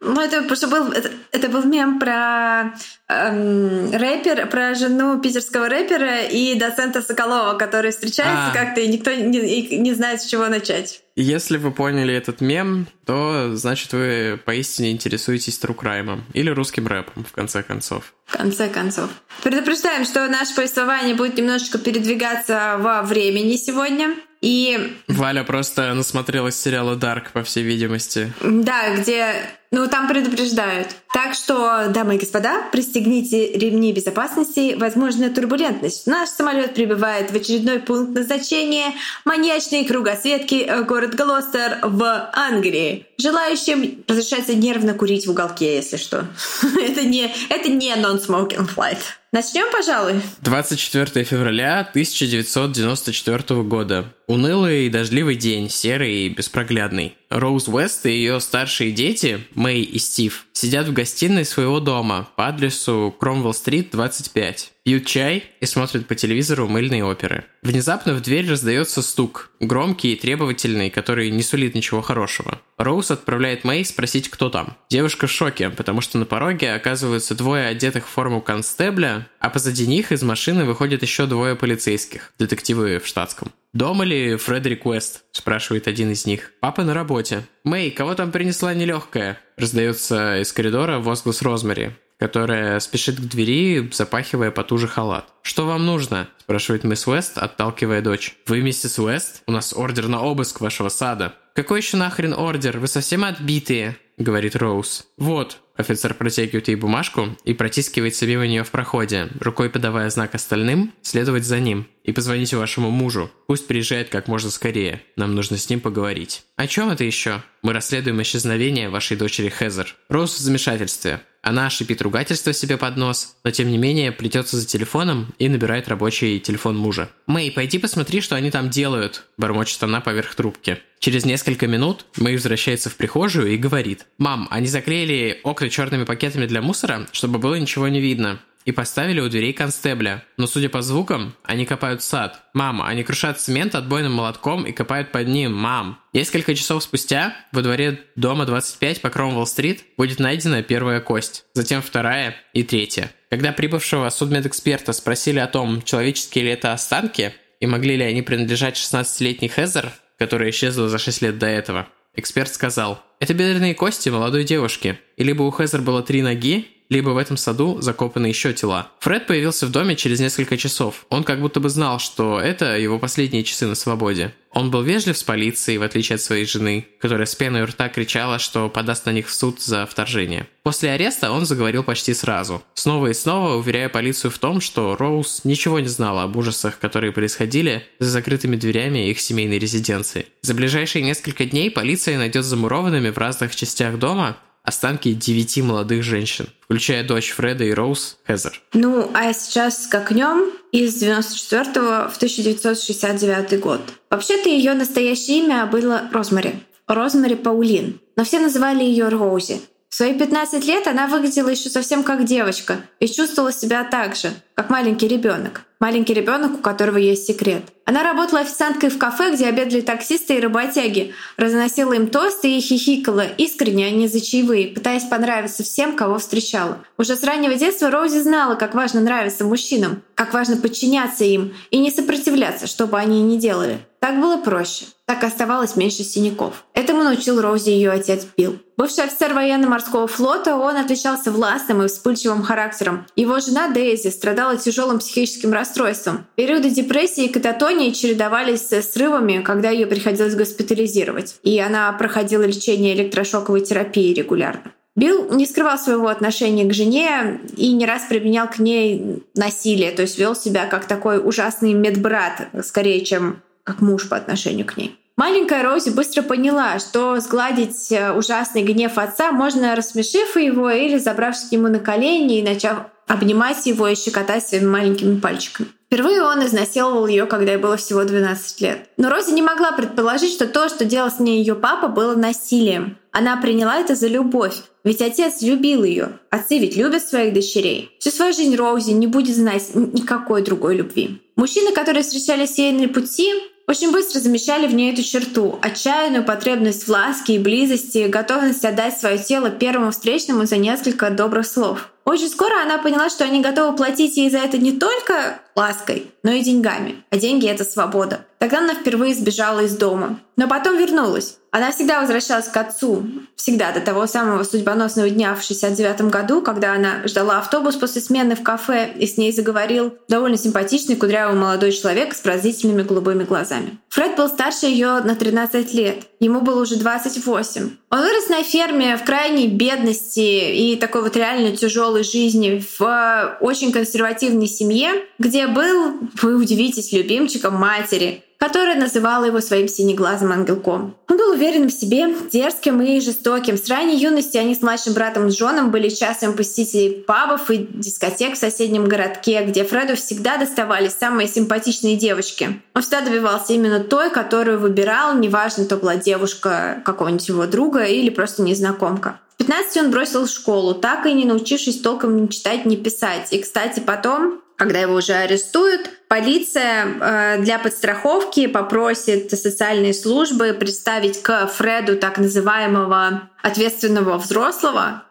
Ну, 0.00 0.20
это 0.20 0.42
просто 0.42 0.68
был, 0.68 0.92
это, 0.92 1.10
это 1.32 1.48
был 1.48 1.64
мем 1.64 1.98
про 1.98 2.74
эм, 3.08 3.90
рэпер, 3.90 4.48
про 4.48 4.74
жену 4.74 5.18
питерского 5.18 5.68
рэпера 5.68 6.24
и 6.24 6.54
доцента 6.56 7.00
Соколова, 7.00 7.56
которые 7.56 7.92
встречаются 7.92 8.50
а. 8.50 8.54
как-то, 8.54 8.82
и 8.82 8.88
никто 8.88 9.12
не, 9.14 9.78
не 9.78 9.94
знает, 9.94 10.20
с 10.20 10.26
чего 10.26 10.46
начать. 10.48 11.02
Если 11.16 11.56
вы 11.56 11.70
поняли 11.70 12.12
этот 12.12 12.40
мем, 12.42 12.86
то 13.06 13.52
значит 13.54 13.92
вы 13.92 14.38
поистине 14.44 14.90
интересуетесь 14.90 15.58
true 15.58 15.82
crime 15.82 16.12
ом 16.12 16.24
или 16.34 16.50
русским 16.50 16.86
рэпом, 16.86 17.24
в 17.24 17.32
конце 17.32 17.62
концов. 17.62 18.12
В 18.26 18.36
конце 18.36 18.68
концов. 18.68 19.08
Предупреждаем, 19.42 20.04
что 20.04 20.28
наше 20.28 20.54
повествование 20.54 21.14
будет 21.14 21.38
немножечко 21.38 21.78
передвигаться 21.78 22.76
во 22.78 23.02
времени 23.02 23.56
сегодня. 23.56 24.16
И... 24.44 24.92
Валя 25.08 25.42
просто 25.42 25.94
насмотрелась 25.94 26.60
сериала 26.60 26.96
«Дарк», 26.96 27.30
по 27.30 27.42
всей 27.42 27.64
видимости. 27.64 28.30
Да, 28.42 28.94
где... 28.94 29.32
Ну, 29.74 29.88
там 29.88 30.06
предупреждают. 30.06 30.94
Так 31.12 31.34
что, 31.34 31.88
дамы 31.88 32.14
и 32.14 32.18
господа, 32.18 32.62
пристегните 32.70 33.54
ремни 33.54 33.92
безопасности, 33.92 34.76
возможно, 34.78 35.30
турбулентность. 35.30 36.06
Наш 36.06 36.28
самолет 36.28 36.74
прибывает 36.74 37.32
в 37.32 37.34
очередной 37.34 37.80
пункт 37.80 38.14
назначения 38.14 38.92
маньячные 39.24 39.84
кругосветки 39.84 40.64
э, 40.64 40.84
город 40.84 41.16
Глостер 41.16 41.80
в 41.82 42.30
Англии. 42.32 43.06
Желающим 43.18 44.04
разрешается 44.06 44.54
нервно 44.54 44.94
курить 44.94 45.26
в 45.26 45.32
уголке, 45.32 45.74
если 45.74 45.96
что. 45.96 46.28
это 46.80 47.02
не, 47.02 47.34
это 47.48 47.68
не 47.68 47.90
non-smoking 47.90 48.68
flight. 48.72 48.98
Начнем, 49.34 49.66
пожалуй. 49.72 50.20
24 50.42 51.24
февраля 51.24 51.80
1994 51.80 53.62
года. 53.64 54.04
Унылый 54.28 54.86
и 54.86 54.90
дождливый 54.90 55.34
день, 55.34 55.68
серый 55.68 56.26
и 56.26 56.28
беспроглядный. 56.28 57.16
Роуз 57.30 57.66
Уэст 57.66 58.06
и 58.06 58.12
ее 58.12 58.38
старшие 58.38 58.92
дети, 58.92 59.40
Мэй 59.64 59.80
и 59.80 59.98
Стив, 59.98 60.44
сидят 60.52 60.88
в 60.88 60.92
гостиной 60.92 61.46
своего 61.46 61.80
дома 61.80 62.28
по 62.36 62.48
адресу 62.48 63.14
Кромвелл-стрит, 63.18 63.92
25. 63.92 64.73
Пьют 64.84 65.06
чай 65.06 65.44
и 65.60 65.64
смотрят 65.64 66.06
по 66.06 66.14
телевизору 66.14 66.68
мыльные 66.68 67.06
оперы. 67.06 67.46
Внезапно 67.62 68.12
в 68.12 68.20
дверь 68.20 68.50
раздается 68.50 69.00
стук, 69.00 69.50
громкий 69.58 70.12
и 70.12 70.16
требовательный, 70.16 70.90
который 70.90 71.30
не 71.30 71.42
сулит 71.42 71.74
ничего 71.74 72.02
хорошего. 72.02 72.60
Роуз 72.76 73.10
отправляет 73.10 73.64
Мэй 73.64 73.82
спросить, 73.86 74.28
кто 74.28 74.50
там. 74.50 74.76
Девушка 74.90 75.26
в 75.26 75.30
шоке, 75.30 75.70
потому 75.70 76.02
что 76.02 76.18
на 76.18 76.26
пороге 76.26 76.74
оказываются 76.74 77.34
двое 77.34 77.66
одетых 77.68 78.06
в 78.06 78.10
форму 78.10 78.42
констебля, 78.42 79.26
а 79.40 79.48
позади 79.48 79.86
них 79.86 80.12
из 80.12 80.22
машины 80.22 80.66
выходят 80.66 81.00
еще 81.00 81.24
двое 81.24 81.56
полицейских, 81.56 82.34
детективы 82.38 82.98
в 82.98 83.06
штатском. 83.06 83.52
«Дома 83.72 84.04
ли 84.04 84.36
Фредерик 84.36 84.84
Уэст?»– 84.84 85.24
спрашивает 85.32 85.88
один 85.88 86.12
из 86.12 86.26
них. 86.26 86.52
«Папа 86.60 86.84
на 86.84 86.92
работе». 86.92 87.42
«Мэй, 87.64 87.90
кого 87.90 88.14
там 88.14 88.30
принесла 88.30 88.74
нелегкая?»– 88.74 89.40
раздается 89.56 90.42
из 90.42 90.52
коридора 90.52 91.00
возглас 91.00 91.42
Розмари, 91.42 91.90
которая 92.18 92.80
спешит 92.80 93.16
к 93.16 93.22
двери, 93.22 93.90
запахивая 93.92 94.50
потуже 94.50 94.88
халат. 94.88 95.26
«Что 95.42 95.66
вам 95.66 95.84
нужно?»– 95.86 96.28
спрашивает 96.38 96.84
мисс 96.84 97.06
Уэст, 97.06 97.38
отталкивая 97.38 98.00
дочь. 98.00 98.36
«Вы 98.46 98.60
миссис 98.60 98.98
Уэст? 98.98 99.42
У 99.46 99.52
нас 99.52 99.72
ордер 99.72 100.08
на 100.08 100.22
обыск 100.22 100.60
вашего 100.60 100.88
сада». 100.88 101.34
«Какой 101.54 101.80
еще 101.80 101.96
нахрен 101.96 102.32
ордер? 102.32 102.78
Вы 102.78 102.88
совсем 102.88 103.24
отбитые?»— 103.24 103.96
говорит 104.18 104.56
Роуз. 104.56 105.06
«Вот». 105.18 105.58
Офицер 105.76 106.14
протягивает 106.14 106.68
ей 106.68 106.76
бумажку 106.76 107.36
и 107.44 107.52
протискивается 107.52 108.26
мимо 108.26 108.46
нее 108.46 108.62
в 108.62 108.70
проходе, 108.70 109.28
рукой 109.40 109.68
подавая 109.68 110.08
знак 110.08 110.34
остальным 110.36 110.92
следовать 111.02 111.44
за 111.44 111.58
ним. 111.58 111.88
И 112.04 112.12
позвоните 112.12 112.56
вашему 112.56 112.90
мужу. 112.90 113.28
Пусть 113.48 113.66
приезжает 113.66 114.08
как 114.08 114.28
можно 114.28 114.50
скорее. 114.50 115.02
Нам 115.16 115.34
нужно 115.34 115.58
с 115.58 115.68
ним 115.68 115.80
поговорить. 115.80 116.44
О 116.54 116.68
чем 116.68 116.90
это 116.90 117.02
еще? 117.02 117.42
Мы 117.62 117.72
расследуем 117.72 118.22
исчезновение 118.22 118.88
вашей 118.88 119.16
дочери 119.16 119.48
Хезер. 119.48 119.96
Роуз 120.08 120.36
в 120.36 120.38
замешательстве. 120.38 121.20
Она 121.44 121.68
шипит 121.68 122.00
ругательство 122.00 122.54
себе 122.54 122.78
под 122.78 122.96
нос, 122.96 123.36
но 123.44 123.50
тем 123.50 123.68
не 123.68 123.76
менее 123.76 124.12
плетется 124.12 124.56
за 124.56 124.66
телефоном 124.66 125.34
и 125.38 125.50
набирает 125.50 125.88
рабочий 125.88 126.40
телефон 126.40 126.74
мужа. 126.74 127.10
«Мэй, 127.26 127.52
пойди 127.52 127.78
посмотри, 127.78 128.22
что 128.22 128.34
они 128.34 128.50
там 128.50 128.70
делают»,– 128.70 129.26
бормочет 129.36 129.82
она 129.82 130.00
поверх 130.00 130.34
трубки. 130.34 130.78
Через 131.00 131.26
несколько 131.26 131.66
минут 131.66 132.06
Мэй 132.16 132.36
возвращается 132.36 132.88
в 132.88 132.96
прихожую 132.96 133.52
и 133.52 133.58
говорит. 133.58 134.06
«Мам, 134.16 134.48
они 134.50 134.68
заклеили 134.68 135.40
окна 135.42 135.68
черными 135.68 136.04
пакетами 136.04 136.46
для 136.46 136.62
мусора, 136.62 137.06
чтобы 137.12 137.38
было 137.38 137.56
ничего 137.56 137.88
не 137.88 138.00
видно 138.00 138.40
и 138.64 138.72
поставили 138.72 139.20
у 139.20 139.28
дверей 139.28 139.52
констебля. 139.52 140.24
Но 140.36 140.46
судя 140.46 140.68
по 140.68 140.82
звукам, 140.82 141.34
они 141.42 141.66
копают 141.66 142.02
сад. 142.02 142.42
Мама, 142.54 142.86
они 142.86 143.04
крушат 143.04 143.40
цемент 143.40 143.74
отбойным 143.74 144.12
молотком 144.12 144.64
и 144.64 144.72
копают 144.72 145.12
под 145.12 145.28
ним. 145.28 145.54
Мам. 145.54 146.00
Несколько 146.12 146.54
часов 146.54 146.82
спустя 146.82 147.36
во 147.52 147.62
дворе 147.62 148.00
дома 148.16 148.46
25 148.46 149.00
по 149.00 149.10
Кромвелл-стрит 149.10 149.84
будет 149.96 150.18
найдена 150.18 150.62
первая 150.62 151.00
кость, 151.00 151.44
затем 151.52 151.82
вторая 151.82 152.36
и 152.52 152.62
третья. 152.62 153.12
Когда 153.28 153.52
прибывшего 153.52 154.08
судмедэксперта 154.08 154.92
спросили 154.92 155.40
о 155.40 155.46
том, 155.46 155.82
человеческие 155.82 156.44
ли 156.44 156.50
это 156.50 156.72
останки, 156.72 157.34
и 157.60 157.66
могли 157.66 157.96
ли 157.96 158.04
они 158.04 158.22
принадлежать 158.22 158.76
16-летней 158.76 159.48
Хезер, 159.48 159.92
которая 160.18 160.50
исчезла 160.50 160.88
за 160.88 160.98
6 160.98 161.22
лет 161.22 161.38
до 161.38 161.46
этого, 161.46 161.88
эксперт 162.14 162.52
сказал, 162.52 163.02
это 163.20 163.34
бедренные 163.34 163.74
кости 163.74 164.08
молодой 164.08 164.44
девушки, 164.44 164.98
и 165.16 165.24
либо 165.24 165.42
у 165.42 165.50
Хезер 165.50 165.80
было 165.80 166.02
три 166.02 166.22
ноги, 166.22 166.68
либо 166.88 167.10
в 167.10 167.16
этом 167.16 167.36
саду 167.36 167.80
закопаны 167.80 168.26
еще 168.26 168.52
тела. 168.52 168.90
Фред 169.00 169.26
появился 169.26 169.66
в 169.66 169.70
доме 169.70 169.96
через 169.96 170.20
несколько 170.20 170.56
часов. 170.56 171.06
Он 171.08 171.24
как 171.24 171.40
будто 171.40 171.60
бы 171.60 171.68
знал, 171.68 171.98
что 171.98 172.40
это 172.40 172.78
его 172.78 172.98
последние 172.98 173.44
часы 173.44 173.66
на 173.66 173.74
свободе. 173.74 174.34
Он 174.50 174.70
был 174.70 174.82
вежлив 174.82 175.18
с 175.18 175.24
полицией, 175.24 175.78
в 175.78 175.82
отличие 175.82 176.14
от 176.14 176.22
своей 176.22 176.44
жены, 176.46 176.86
которая 177.00 177.26
с 177.26 177.34
пеной 177.34 177.62
у 177.62 177.66
рта 177.66 177.88
кричала, 177.88 178.38
что 178.38 178.68
подаст 178.68 179.04
на 179.04 179.10
них 179.10 179.28
в 179.28 179.34
суд 179.34 179.60
за 179.60 179.84
вторжение. 179.84 180.46
После 180.62 180.90
ареста 180.90 181.32
он 181.32 181.44
заговорил 181.44 181.82
почти 181.82 182.14
сразу, 182.14 182.62
снова 182.74 183.08
и 183.08 183.14
снова 183.14 183.54
уверяя 183.56 183.88
полицию 183.88 184.30
в 184.30 184.38
том, 184.38 184.60
что 184.60 184.94
Роуз 184.96 185.40
ничего 185.44 185.80
не 185.80 185.88
знала 185.88 186.22
об 186.22 186.36
ужасах, 186.36 186.78
которые 186.78 187.12
происходили 187.12 187.84
за 187.98 188.10
закрытыми 188.10 188.54
дверями 188.54 189.10
их 189.10 189.20
семейной 189.20 189.58
резиденции. 189.58 190.26
За 190.42 190.54
ближайшие 190.54 191.02
несколько 191.02 191.44
дней 191.46 191.70
полиция 191.70 192.16
найдет 192.16 192.44
замурованными 192.44 193.10
в 193.10 193.18
разных 193.18 193.56
частях 193.56 193.98
дома 193.98 194.36
останки 194.64 195.12
девяти 195.12 195.62
молодых 195.62 196.02
женщин, 196.02 196.48
включая 196.62 197.06
дочь 197.06 197.30
Фреда 197.30 197.64
и 197.64 197.72
Роуз 197.72 198.16
Хезер. 198.26 198.60
Ну, 198.72 199.10
а 199.14 199.32
сейчас 199.32 199.84
скакнем 199.84 200.50
из 200.72 200.94
94 200.94 201.70
в 202.08 202.16
1969 202.16 203.60
год. 203.60 203.80
Вообще-то 204.10 204.48
ее 204.48 204.74
настоящее 204.74 205.40
имя 205.40 205.66
было 205.66 206.08
Розмари. 206.12 206.54
Розмари 206.86 207.36
Паулин. 207.36 208.00
Но 208.16 208.24
все 208.24 208.40
называли 208.40 208.82
ее 208.82 209.08
Роузи. 209.08 209.60
В 209.94 209.96
свои 209.96 210.12
15 210.12 210.64
лет 210.64 210.88
она 210.88 211.06
выглядела 211.06 211.50
еще 211.50 211.70
совсем 211.70 212.02
как 212.02 212.24
девочка 212.24 212.78
и 212.98 213.06
чувствовала 213.06 213.52
себя 213.52 213.84
так 213.84 214.16
же, 214.16 214.32
как 214.54 214.68
маленький 214.68 215.06
ребенок. 215.06 215.62
Маленький 215.78 216.14
ребенок, 216.14 216.54
у 216.54 216.56
которого 216.56 216.98
есть 216.98 217.28
секрет. 217.28 217.62
Она 217.84 218.02
работала 218.02 218.40
официанткой 218.40 218.90
в 218.90 218.98
кафе, 218.98 219.32
где 219.32 219.46
обедали 219.46 219.82
таксисты 219.82 220.34
и 220.34 220.40
работяги, 220.40 221.14
разносила 221.36 221.92
им 221.92 222.08
тосты 222.08 222.56
и 222.56 222.60
хихикала, 222.60 223.24
искренне, 223.38 223.86
а 223.86 223.90
не 223.90 224.08
за 224.08 224.20
чаевые, 224.20 224.66
пытаясь 224.66 225.04
понравиться 225.04 225.62
всем, 225.62 225.94
кого 225.94 226.18
встречала. 226.18 226.78
Уже 226.98 227.14
с 227.14 227.22
раннего 227.22 227.54
детства 227.54 227.88
Роузи 227.88 228.18
знала, 228.18 228.56
как 228.56 228.74
важно 228.74 229.00
нравиться 229.00 229.44
мужчинам, 229.44 230.02
как 230.16 230.34
важно 230.34 230.56
подчиняться 230.56 231.22
им 231.22 231.54
и 231.70 231.78
не 231.78 231.92
сопротивляться, 231.92 232.66
что 232.66 232.88
бы 232.88 232.98
они 232.98 233.22
ни 233.22 233.36
делали. 233.36 233.78
Так 234.04 234.20
было 234.20 234.36
проще. 234.36 234.84
Так 235.06 235.24
оставалось 235.24 235.76
меньше 235.76 236.02
синяков. 236.02 236.66
Этому 236.74 237.02
научил 237.04 237.40
Роузи 237.40 237.70
ее 237.70 237.90
отец 237.90 238.26
Билл. 238.36 238.58
Бывший 238.76 239.04
офицер 239.04 239.32
военно-морского 239.32 240.06
флота, 240.06 240.56
он 240.56 240.76
отличался 240.76 241.32
властным 241.32 241.82
и 241.82 241.88
вспыльчивым 241.88 242.42
характером. 242.42 243.06
Его 243.16 243.40
жена 243.40 243.68
Дейзи 243.68 244.08
страдала 244.08 244.58
тяжелым 244.58 244.98
психическим 244.98 245.54
расстройством. 245.54 246.26
Периоды 246.36 246.68
депрессии 246.68 247.24
и 247.24 247.32
кататонии 247.32 247.92
чередовались 247.92 248.70
с 248.70 248.92
срывами, 248.92 249.40
когда 249.40 249.70
ее 249.70 249.86
приходилось 249.86 250.34
госпитализировать. 250.34 251.36
И 251.42 251.58
она 251.58 251.90
проходила 251.94 252.42
лечение 252.42 252.94
электрошоковой 252.94 253.62
терапии 253.62 254.12
регулярно. 254.12 254.72
Билл 254.96 255.32
не 255.32 255.44
скрывал 255.44 255.76
своего 255.76 256.08
отношения 256.08 256.64
к 256.66 256.72
жене 256.74 257.40
и 257.56 257.72
не 257.72 257.84
раз 257.84 258.02
применял 258.08 258.48
к 258.48 258.58
ней 258.58 259.24
насилие, 259.34 259.90
то 259.90 260.02
есть 260.02 260.18
вел 260.18 260.36
себя 260.36 260.66
как 260.66 260.84
такой 260.84 261.26
ужасный 261.26 261.72
медбрат, 261.72 262.48
скорее, 262.62 263.04
чем 263.04 263.42
как 263.64 263.80
муж 263.80 264.08
по 264.08 264.16
отношению 264.16 264.66
к 264.66 264.76
ней. 264.76 264.96
Маленькая 265.16 265.62
Рози 265.62 265.90
быстро 265.90 266.22
поняла, 266.22 266.78
что 266.80 267.18
сгладить 267.20 267.92
э, 267.92 268.12
ужасный 268.12 268.64
гнев 268.64 268.98
отца 268.98 269.30
можно, 269.30 269.76
рассмешив 269.76 270.36
его 270.36 270.70
или 270.70 270.98
забравшись 270.98 271.48
к 271.48 271.52
нему 271.52 271.68
на 271.68 271.78
колени 271.78 272.40
и 272.40 272.42
начав 272.42 272.78
обнимать 273.06 273.64
его 273.66 273.86
и 273.86 273.94
щекотать 273.94 274.46
своими 274.46 274.66
маленькими 274.66 275.20
пальчиками. 275.20 275.68
Впервые 275.86 276.22
он 276.22 276.44
изнасиловал 276.44 277.06
ее, 277.06 277.26
когда 277.26 277.52
ей 277.52 277.58
было 277.58 277.76
всего 277.76 278.02
12 278.02 278.60
лет. 278.60 278.88
Но 278.96 279.08
Рози 279.08 279.30
не 279.30 279.42
могла 279.42 279.70
предположить, 279.70 280.32
что 280.32 280.48
то, 280.48 280.68
что 280.68 280.84
делал 280.84 281.10
с 281.10 281.20
ней 281.20 281.38
ее 281.38 281.54
папа, 281.54 281.86
было 281.86 282.16
насилием. 282.16 282.98
Она 283.12 283.36
приняла 283.36 283.76
это 283.76 283.94
за 283.94 284.08
любовь, 284.08 284.56
ведь 284.82 285.00
отец 285.00 285.40
любил 285.42 285.84
ее. 285.84 286.18
Отцы 286.30 286.58
ведь 286.58 286.76
любят 286.76 287.06
своих 287.06 287.32
дочерей. 287.32 287.94
Всю 288.00 288.10
свою 288.10 288.32
жизнь 288.32 288.56
Роузи 288.56 288.90
не 288.90 289.06
будет 289.06 289.36
знать 289.36 289.70
никакой 289.74 290.42
другой 290.42 290.74
любви. 290.74 291.22
Мужчины, 291.36 291.70
которые 291.70 292.02
встречались 292.02 292.58
ей 292.58 292.72
на 292.72 292.88
пути, 292.88 293.32
очень 293.66 293.92
быстро 293.92 294.20
замечали 294.20 294.66
в 294.66 294.74
ней 294.74 294.92
эту 294.92 295.02
черту— 295.02 295.58
отчаянную 295.62 296.24
потребность 296.24 296.84
в 296.84 296.88
ласке 296.88 297.36
и 297.36 297.38
близости, 297.38 298.08
готовность 298.08 298.64
отдать 298.64 298.98
свое 298.98 299.18
тело 299.18 299.50
первому 299.50 299.90
встречному 299.90 300.46
за 300.46 300.56
несколько 300.56 301.10
добрых 301.10 301.46
слов. 301.46 301.90
Очень 302.04 302.28
скоро 302.28 302.60
она 302.62 302.78
поняла, 302.78 303.08
что 303.08 303.24
они 303.24 303.40
готовы 303.40 303.74
платить 303.76 304.16
ей 304.16 304.28
за 304.28 304.38
это 304.38 304.58
не 304.58 304.72
только 304.72 305.40
лаской, 305.56 306.10
но 306.22 306.32
и 306.32 306.42
деньгами. 306.42 307.02
А 307.08 307.16
деньги— 307.16 307.46
это 307.48 307.64
свобода. 307.64 308.26
Тогда 308.44 308.58
она 308.58 308.74
впервые 308.74 309.14
сбежала 309.14 309.60
из 309.60 309.74
дома. 309.74 310.20
Но 310.36 310.46
потом 310.46 310.76
вернулась. 310.76 311.38
Она 311.50 311.72
всегда 311.72 312.02
возвращалась 312.02 312.48
к 312.48 312.56
отцу. 312.58 313.06
Всегда, 313.36 313.72
до 313.72 313.80
того 313.80 314.06
самого 314.06 314.42
судьбоносного 314.42 315.08
дня 315.08 315.34
в 315.34 315.42
69 315.42 316.10
году, 316.10 316.42
когда 316.42 316.74
она 316.74 317.06
ждала 317.06 317.38
автобус 317.38 317.76
после 317.76 318.02
смены 318.02 318.36
в 318.36 318.42
кафе, 318.42 318.92
и 318.98 319.06
с 319.06 319.16
ней 319.16 319.32
заговорил 319.32 319.96
довольно 320.08 320.36
симпатичный 320.36 320.96
кудрявый 320.96 321.38
молодой 321.38 321.72
человек 321.72 322.14
с 322.14 322.20
пронзительными 322.20 322.82
голубыми 322.82 323.24
глазами. 323.24 323.78
Фред 323.88 324.14
был 324.16 324.28
старше 324.28 324.66
ее 324.66 325.00
на 325.00 325.14
13 325.14 325.72
лет. 325.72 326.04
Ему 326.20 326.42
было 326.42 326.60
уже 326.60 326.76
28. 326.76 327.70
Он 327.88 327.98
вырос 327.98 328.28
на 328.28 328.42
ферме 328.42 328.98
в 328.98 329.04
крайней 329.04 329.48
бедности 329.48 330.52
и 330.52 330.76
такой 330.76 331.00
вот 331.00 331.16
реально 331.16 331.56
тяжелой 331.56 332.04
жизни 332.04 332.62
в 332.78 333.38
очень 333.40 333.72
консервативной 333.72 334.48
семье, 334.48 334.90
где 335.18 335.46
был, 335.46 335.94
вы 336.20 336.36
удивитесь, 336.36 336.92
любимчиком 336.92 337.54
матери 337.54 338.22
которая 338.44 338.76
называла 338.76 339.24
его 339.24 339.40
своим 339.40 339.68
синеглазым 339.68 340.30
ангелком. 340.30 340.94
Он 341.08 341.16
был 341.16 341.30
уверен 341.30 341.68
в 341.68 341.72
себе, 341.72 342.14
дерзким 342.30 342.82
и 342.82 343.00
жестоким. 343.00 343.56
С 343.56 343.70
ранней 343.70 343.96
юности 343.96 344.36
они 344.36 344.54
с 344.54 344.60
младшим 344.60 344.92
братом 344.92 345.28
Джоном 345.28 345.70
были 345.70 345.88
частыми 345.88 346.34
посетителями 346.34 347.00
пабов 347.00 347.50
и 347.50 347.66
дискотек 347.72 348.34
в 348.34 348.38
соседнем 348.38 348.84
городке, 348.84 349.42
где 349.46 349.64
Фреду 349.64 349.96
всегда 349.96 350.36
доставались 350.36 350.92
самые 350.92 351.26
симпатичные 351.26 351.96
девочки. 351.96 352.60
Он 352.74 352.82
всегда 352.82 353.00
добивался 353.00 353.54
именно 353.54 353.80
той, 353.80 354.10
которую 354.10 354.60
выбирал, 354.60 355.14
неважно, 355.14 355.64
то 355.64 355.78
была 355.78 355.96
девушка 355.96 356.82
какого-нибудь 356.84 357.26
его 357.26 357.46
друга 357.46 357.84
или 357.84 358.10
просто 358.10 358.42
незнакомка. 358.42 359.20
В 359.34 359.36
15 359.38 359.76
он 359.78 359.90
бросил 359.90 360.28
школу, 360.28 360.74
так 360.74 361.06
и 361.06 361.14
не 361.14 361.24
научившись 361.24 361.80
толком 361.80 362.22
ни 362.22 362.26
читать, 362.26 362.66
ни 362.66 362.76
писать. 362.76 363.28
И, 363.32 363.38
кстати, 363.38 363.80
потом 363.80 364.42
когда 364.56 364.80
его 364.80 364.94
уже 364.94 365.14
арестуют, 365.14 365.90
полиция 366.08 366.86
э, 366.86 367.38
для 367.40 367.58
подстраховки 367.58 368.46
попросит 368.46 369.30
социальные 369.30 369.94
службы 369.94 370.52
представить 370.52 371.22
к 371.22 371.46
Фреду 371.48 371.96
так 371.96 372.18
называемого 372.18 373.30
ответственного 373.42 374.16
взрослого, 374.18 375.04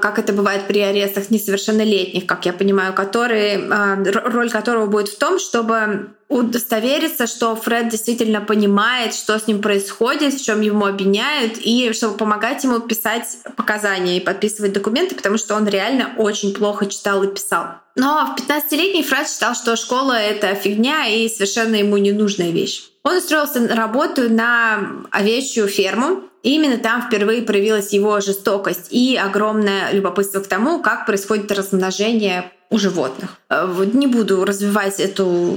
как 0.00 0.18
это 0.18 0.32
бывает 0.32 0.66
при 0.66 0.80
арестах 0.80 1.30
несовершеннолетних, 1.30 2.26
как 2.26 2.44
я 2.46 2.52
понимаю, 2.52 2.92
который, 2.92 3.54
э, 3.54 4.10
роль 4.10 4.50
которого 4.50 4.86
будет 4.86 5.08
в 5.08 5.18
том, 5.18 5.38
чтобы 5.38 6.10
удостовериться, 6.28 7.26
что 7.26 7.54
Фред 7.54 7.88
действительно 7.88 8.40
понимает, 8.40 9.14
что 9.14 9.38
с 9.38 9.46
ним 9.46 9.60
происходит, 9.60 10.34
в 10.34 10.44
чем 10.44 10.60
ему 10.60 10.86
обвиняют, 10.86 11.58
и 11.58 11.92
чтобы 11.92 12.16
помогать 12.16 12.64
ему 12.64 12.80
писать 12.80 13.38
показания 13.56 14.16
и 14.16 14.20
подписывать 14.20 14.72
документы, 14.72 15.14
потому 15.14 15.38
что 15.38 15.54
он 15.54 15.68
реально 15.68 16.12
очень 16.16 16.52
плохо 16.52 16.86
читал 16.86 17.22
и 17.22 17.32
писал. 17.32 17.66
Но 17.96 18.26
в 18.26 18.40
15-летний 18.40 19.04
Фред 19.04 19.28
считал, 19.28 19.54
что 19.54 19.76
школа— 19.76 20.12
это 20.18 20.54
фигня 20.54 21.06
и 21.06 21.28
совершенно 21.28 21.76
ему 21.76 21.96
ненужная 21.96 22.50
вещь. 22.50 22.82
Он 23.04 23.18
устроился 23.18 23.60
на 23.60 23.76
работу 23.76 24.28
на 24.30 25.04
овечью 25.10 25.68
ферму, 25.68 26.24
именно 26.44 26.78
там 26.78 27.02
впервые 27.02 27.42
проявилась 27.42 27.92
его 27.92 28.20
жестокость 28.20 28.88
и 28.90 29.16
огромное 29.16 29.92
любопытство 29.92 30.40
к 30.40 30.46
тому, 30.46 30.80
как 30.80 31.06
происходит 31.06 31.50
размножение 31.50 32.52
у 32.70 32.78
животных. 32.78 33.38
Э, 33.50 33.66
не 33.92 34.06
буду 34.06 34.44
развивать 34.44 35.00
эту 35.00 35.56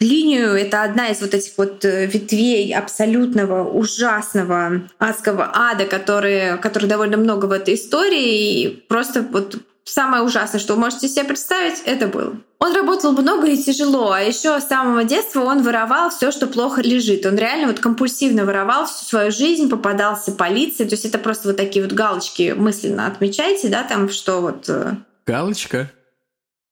линию. 0.00 0.50
Это 0.50 0.82
одна 0.82 1.08
из 1.08 1.20
вот 1.20 1.34
этих 1.34 1.52
вот 1.56 1.84
э, 1.84 2.06
ветвей 2.06 2.74
абсолютного 2.74 3.68
ужасного 3.68 4.82
адского 4.98 5.50
ада, 5.54 5.84
который, 5.84 6.58
который 6.58 6.88
довольно 6.88 7.16
много 7.16 7.46
в 7.46 7.52
этой 7.52 7.74
истории. 7.74 8.62
И 8.62 8.84
просто 8.88 9.22
вот 9.22 9.58
самое 9.90 10.22
ужасное, 10.22 10.60
что 10.60 10.74
вы 10.74 10.80
можете 10.80 11.08
себе 11.08 11.24
представить, 11.24 11.82
это 11.84 12.06
было. 12.06 12.36
Он 12.58 12.74
работал 12.74 13.12
много 13.12 13.46
и 13.46 13.56
тяжело, 13.56 14.10
а 14.10 14.20
еще 14.20 14.60
с 14.60 14.66
самого 14.66 15.04
детства 15.04 15.42
он 15.42 15.62
воровал 15.62 16.10
все, 16.10 16.32
что 16.32 16.46
плохо 16.46 16.82
лежит. 16.82 17.24
Он 17.24 17.36
реально 17.36 17.68
вот 17.68 17.78
компульсивно 17.78 18.44
воровал 18.44 18.86
всю 18.86 19.04
свою 19.04 19.30
жизнь, 19.30 19.68
попадался 19.68 20.32
полиции. 20.32 20.84
То 20.84 20.94
есть 20.94 21.04
это 21.04 21.18
просто 21.18 21.48
вот 21.48 21.56
такие 21.56 21.84
вот 21.84 21.94
галочки 21.94 22.54
мысленно 22.56 23.06
отмечайте, 23.06 23.68
да, 23.68 23.84
там, 23.84 24.10
что 24.10 24.40
вот... 24.40 24.68
Э, 24.68 24.96
Галочка? 25.26 25.90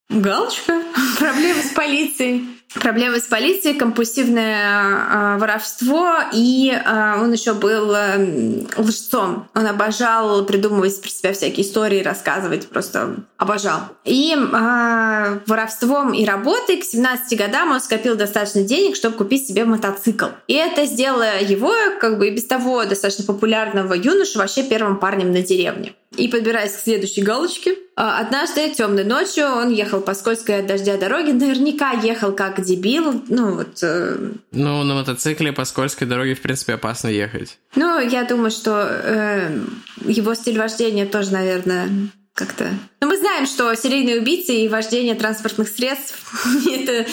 Галочка. 0.08 0.82
Проблемы 1.18 1.62
с 1.62 1.72
полицией. 1.72 2.55
Проблемы 2.74 3.20
с 3.20 3.22
полицией, 3.22 3.78
компульсивное 3.78 5.36
э, 5.36 5.38
воровство, 5.38 6.18
и 6.32 6.70
э, 6.70 7.20
он 7.20 7.32
еще 7.32 7.54
был 7.54 7.94
э, 7.94 8.64
лжецом. 8.76 9.48
Он 9.54 9.66
обожал 9.66 10.44
придумывать 10.44 11.00
про 11.00 11.08
себя 11.08 11.32
всякие 11.32 11.64
истории, 11.64 12.02
рассказывать, 12.02 12.68
просто 12.68 13.16
обожал. 13.38 13.80
И 14.04 14.34
э, 14.34 15.38
воровством 15.46 16.12
и 16.12 16.24
работой 16.26 16.76
к 16.78 16.84
17 16.84 17.38
годам 17.38 17.70
он 17.70 17.80
скопил 17.80 18.16
достаточно 18.16 18.62
денег, 18.62 18.96
чтобы 18.96 19.16
купить 19.16 19.46
себе 19.46 19.64
мотоцикл. 19.64 20.26
И 20.46 20.54
это 20.54 20.86
сделало 20.86 21.40
его, 21.40 21.72
как 22.00 22.18
бы 22.18 22.28
и 22.28 22.30
без 22.30 22.44
того 22.44 22.84
достаточно 22.84 23.24
популярного 23.24 23.94
юношу, 23.94 24.38
вообще 24.38 24.62
первым 24.64 24.98
парнем 24.98 25.32
на 25.32 25.42
деревне. 25.42 25.94
И 26.16 26.28
подбираясь 26.28 26.72
к 26.72 26.80
следующей 26.80 27.22
галочке, 27.22 27.76
а, 27.94 28.18
однажды 28.20 28.68
темной 28.74 29.04
ночью 29.04 29.46
он 29.46 29.70
ехал 29.70 30.00
по 30.00 30.14
скользкой 30.14 30.60
от 30.60 30.66
дождя 30.66 30.96
дороге, 30.96 31.32
наверняка 31.32 31.92
ехал 31.92 32.32
как 32.32 32.62
дебил, 32.64 33.22
ну 33.28 33.54
вот... 33.54 33.78
Э... 33.82 34.32
Ну, 34.52 34.82
на 34.82 34.94
мотоцикле 34.94 35.52
по 35.52 35.64
скользкой 35.64 36.06
дороге, 36.06 36.34
в 36.34 36.42
принципе, 36.42 36.74
опасно 36.74 37.08
ехать. 37.08 37.58
Ну, 37.74 37.98
я 37.98 38.24
думаю, 38.24 38.50
что 38.50 38.86
э, 38.86 39.58
его 40.04 40.34
стиль 40.34 40.58
вождения 40.58 41.06
тоже, 41.06 41.32
наверное, 41.32 41.88
как-то... 42.34 42.68
Но 43.00 43.08
мы 43.08 43.16
знаем, 43.16 43.46
что 43.46 43.74
серийные 43.74 44.20
убийцы 44.20 44.54
и 44.54 44.68
вождение 44.68 45.14
транспортных 45.14 45.68
средств— 45.68 46.44
это 46.70 47.06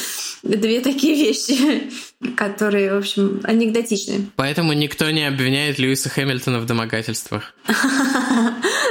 две 0.43 0.81
такие 0.81 1.15
вещи, 1.15 1.89
которые, 2.35 2.93
в 2.93 2.97
общем, 2.97 3.41
анекдотичны. 3.43 4.27
Поэтому 4.35 4.73
никто 4.73 5.09
не 5.09 5.25
обвиняет 5.25 5.79
Льюиса 5.79 6.09
Хэмилтона 6.09 6.59
в 6.59 6.65
домогательствах. 6.65 7.53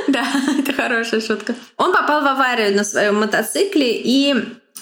Да, 0.09 0.26
это 0.59 0.73
хорошая 0.73 1.21
шутка. 1.21 1.54
Он 1.76 1.92
попал 1.92 2.23
в 2.23 2.26
аварию 2.26 2.75
на 2.75 2.82
своем 2.82 3.21
мотоцикле 3.21 4.00
и 4.02 4.35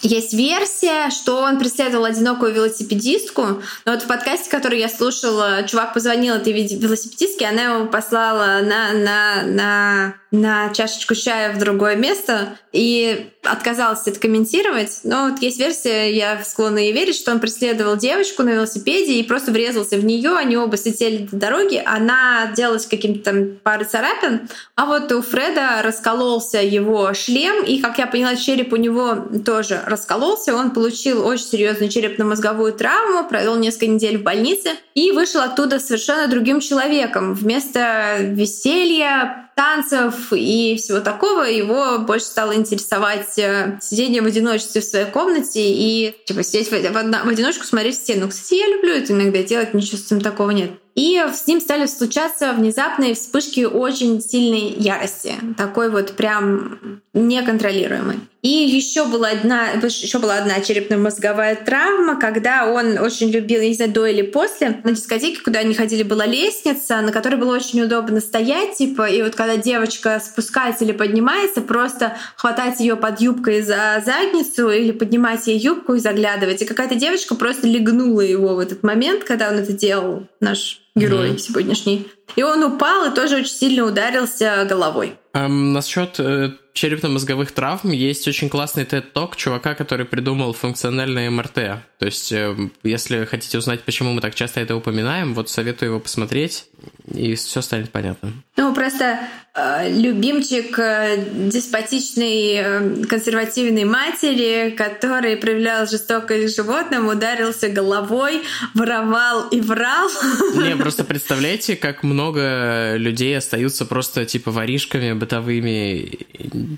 есть 0.03 0.33
версия, 0.33 1.11
что 1.11 1.43
он 1.43 1.59
преследовал 1.59 2.07
одинокую 2.07 2.55
велосипедистку, 2.55 3.63
но 3.85 3.93
вот 3.93 4.03
в 4.03 4.07
подкасте, 4.07 4.51
который 4.51 4.79
я 4.79 4.89
слушала, 4.89 5.63
чувак 5.65 5.93
позвонил 5.93 6.37
этой 6.37 6.53
велосипедистке, 6.53 7.47
она 7.47 7.65
его 7.65 7.87
послала 7.87 8.61
на, 8.63 8.93
на, 8.93 9.43
на, 9.43 10.15
на 10.31 10.73
чашечку 10.73 11.15
чая 11.15 11.53
в 11.53 11.59
другое 11.59 11.97
место 11.97 12.57
и 12.73 13.31
отказалась 13.43 14.07
это 14.07 14.21
комментировать. 14.21 15.01
Но 15.05 15.31
вот 15.31 15.41
есть 15.41 15.59
версия, 15.59 16.15
я 16.15 16.43
склонна 16.45 16.79
ей 16.79 16.93
верить, 16.93 17.17
что 17.17 17.33
он 17.33 17.41
преследовал 17.41 17.97
девочку 17.97 18.43
на 18.43 18.51
велосипеде 18.51 19.15
и 19.15 19.23
просто 19.23 19.51
врезался 19.51 19.97
в 19.97 20.05
нее, 20.05 20.33
они 20.33 20.57
оба 20.57 20.77
слетели 20.77 21.29
до 21.31 21.37
дороги, 21.37 21.83
она 21.85 22.53
делалась 22.55 22.87
каким-то 22.87 23.25
там 23.25 23.57
пары 23.63 23.85
царапин, 23.85 24.49
а 24.77 24.87
вот 24.87 25.11
у 25.13 25.23
Фреда 25.23 25.81
раскололся 25.83 26.59
его 26.59 27.13
шлем, 27.15 27.65
и, 27.65 27.81
как 27.81 27.99
я 27.99 28.07
поняла, 28.07 28.37
череп 28.37 28.73
у 28.73 28.77
него 28.77 29.17
тоже 29.45 29.81
раскололся, 29.87 30.55
он 30.55 30.73
получил 30.73 31.27
очень 31.27 31.47
серьезную 31.47 31.91
черепно-мозговую 31.91 32.73
травму, 32.73 33.29
провел 33.29 33.57
несколько 33.57 33.87
недель 33.87 34.19
в 34.19 34.23
больнице 34.23 34.71
и 34.95 35.13
вышел 35.13 35.41
оттуда 35.41 35.79
совершенно 35.79 36.29
другим 36.29 36.61
человеком. 36.61 37.35
Вместо 37.35 38.17
веселья, 38.21 39.50
танцев 39.61 40.33
и 40.33 40.77
всего 40.79 41.01
такого 41.01 41.43
его 41.43 41.99
больше 41.99 42.25
стало 42.25 42.55
интересовать 42.57 43.39
э, 43.39 43.79
сидение 43.83 44.23
в 44.23 44.27
одиночестве 44.27 44.81
в 44.81 44.85
своей 44.85 45.05
комнате 45.05 45.61
и 45.61 46.17
типа 46.25 46.43
сидеть 46.43 46.71
в, 46.71 46.73
в, 46.73 46.93
в 46.93 47.29
одиночку, 47.29 47.67
смотреть 47.67 47.97
стену. 47.97 48.31
Кстати, 48.31 48.55
я 48.55 48.69
люблю 48.69 48.95
это 48.95 49.13
иногда 49.13 49.43
делать, 49.43 49.75
ничего 49.75 49.99
с 49.99 50.07
этим 50.07 50.23
такого 50.23 50.53
нет. 50.53 50.71
И 50.95 51.23
с 51.33 51.47
ним 51.47 51.61
стали 51.61 51.87
случаться 51.87 52.53
внезапные 52.53 53.15
вспышки 53.15 53.65
очень 53.65 54.21
сильной 54.21 54.75
ярости, 54.77 55.35
такой 55.57 55.91
вот 55.91 56.13
прям 56.13 57.01
неконтролируемой. 57.13 58.21
И 58.43 58.49
еще 58.49 59.05
была 59.05 59.29
одна, 59.29 59.73
еще 59.73 60.19
была 60.19 60.37
одна 60.37 60.61
черепно-мозговая 60.61 61.57
травма, 61.57 62.19
когда 62.19 62.67
он 62.73 62.99
очень 62.99 63.31
любил, 63.31 63.61
не 63.61 63.75
знаю, 63.75 63.93
до 63.93 64.07
или 64.07 64.23
после, 64.23 64.81
на 64.83 64.93
дискотеке, 64.93 65.43
куда 65.43 65.61
они 65.61 65.75
ходили, 65.75 66.03
была 66.03 66.25
лестница, 66.25 67.03
на 67.03 67.13
которой 67.13 67.37
было 67.37 67.55
очень 67.55 67.83
удобно 67.83 68.21
стоять, 68.21 68.79
типа, 68.79 69.11
и 69.11 69.23
вот 69.23 69.35
когда 69.35 69.59
девочка 69.59 70.21
спускается 70.25 70.85
или 70.85 70.93
поднимается, 70.93 71.61
просто 71.61 72.17
хватать 72.37 72.81
ее 72.81 72.97
под 72.97 73.21
юбкой 73.21 73.61
за 73.61 74.03
задницу 74.05 74.71
или 74.71 74.93
поднимать 74.93 75.47
ей 75.47 75.59
юбку 75.59 75.95
и 75.95 76.01
заглядывать. 76.01 76.63
И 76.63 76.67
какая-то 76.67 76.95
девочка 76.95 77.35
просто 77.35 77.67
легнула 77.67 78.23
его 78.23 78.55
в 78.55 78.59
этот 78.59 78.83
момент, 78.83 79.25
когда 79.25 79.51
он 79.51 79.57
это 79.57 79.75
делал, 79.75 80.27
наш 80.41 80.80
герой 80.95 81.31
mm-hmm. 81.31 81.39
сегодняшний. 81.39 82.07
И 82.37 82.43
он 82.43 82.63
упал 82.63 83.11
и 83.11 83.15
тоже 83.15 83.37
очень 83.37 83.53
сильно 83.53 83.85
ударился 83.85 84.67
головой. 84.69 85.15
Um, 85.33 85.73
насчет 85.73 86.19
э, 86.19 86.51
черепно-мозговых 86.73 87.53
травм 87.53 87.93
есть 87.93 88.27
очень 88.27 88.49
классный 88.49 88.85
TED-ток 88.85 89.37
чувака, 89.37 89.75
который 89.75 90.07
придумал 90.07 90.53
функциональное 90.53 91.31
МРТ. 91.31 91.55
То 91.99 92.07
есть, 92.07 92.33
э, 92.33 92.57
если 92.83 93.25
хотите 93.27 93.59
узнать, 93.59 93.83
почему 93.83 94.13
мы 94.13 94.21
так 94.21 94.35
часто 94.35 94.61
это 94.61 94.75
упоминаем, 94.75 95.35
вот 95.35 95.49
советую 95.49 95.91
его 95.91 96.01
посмотреть, 96.01 96.67
и 97.15 97.35
все 97.35 97.61
станет 97.63 97.91
понятно. 97.91 98.33
Ну, 98.57 98.75
просто 98.75 99.21
э, 99.55 99.93
любимчик 99.93 100.79
э, 100.79 101.25
деспотичной 101.49 102.55
э, 102.55 103.05
консервативной 103.05 103.85
матери, 103.85 104.71
который 104.77 105.37
проявлял 105.37 105.87
жестокость 105.87 106.47
к 106.53 106.57
животным, 106.57 107.09
ударился 107.09 107.69
головой, 107.69 108.43
воровал 108.75 109.49
и 109.49 109.61
врал. 109.61 110.09
Не, 110.55 110.77
просто 110.77 111.05
представляете, 111.05 111.77
как 111.77 112.03
много 112.03 112.20
людей 112.29 113.37
остаются 113.37 113.85
просто 113.87 114.25
типа 114.25 114.51
воришками 114.51 115.13
бытовыми, 115.13 116.19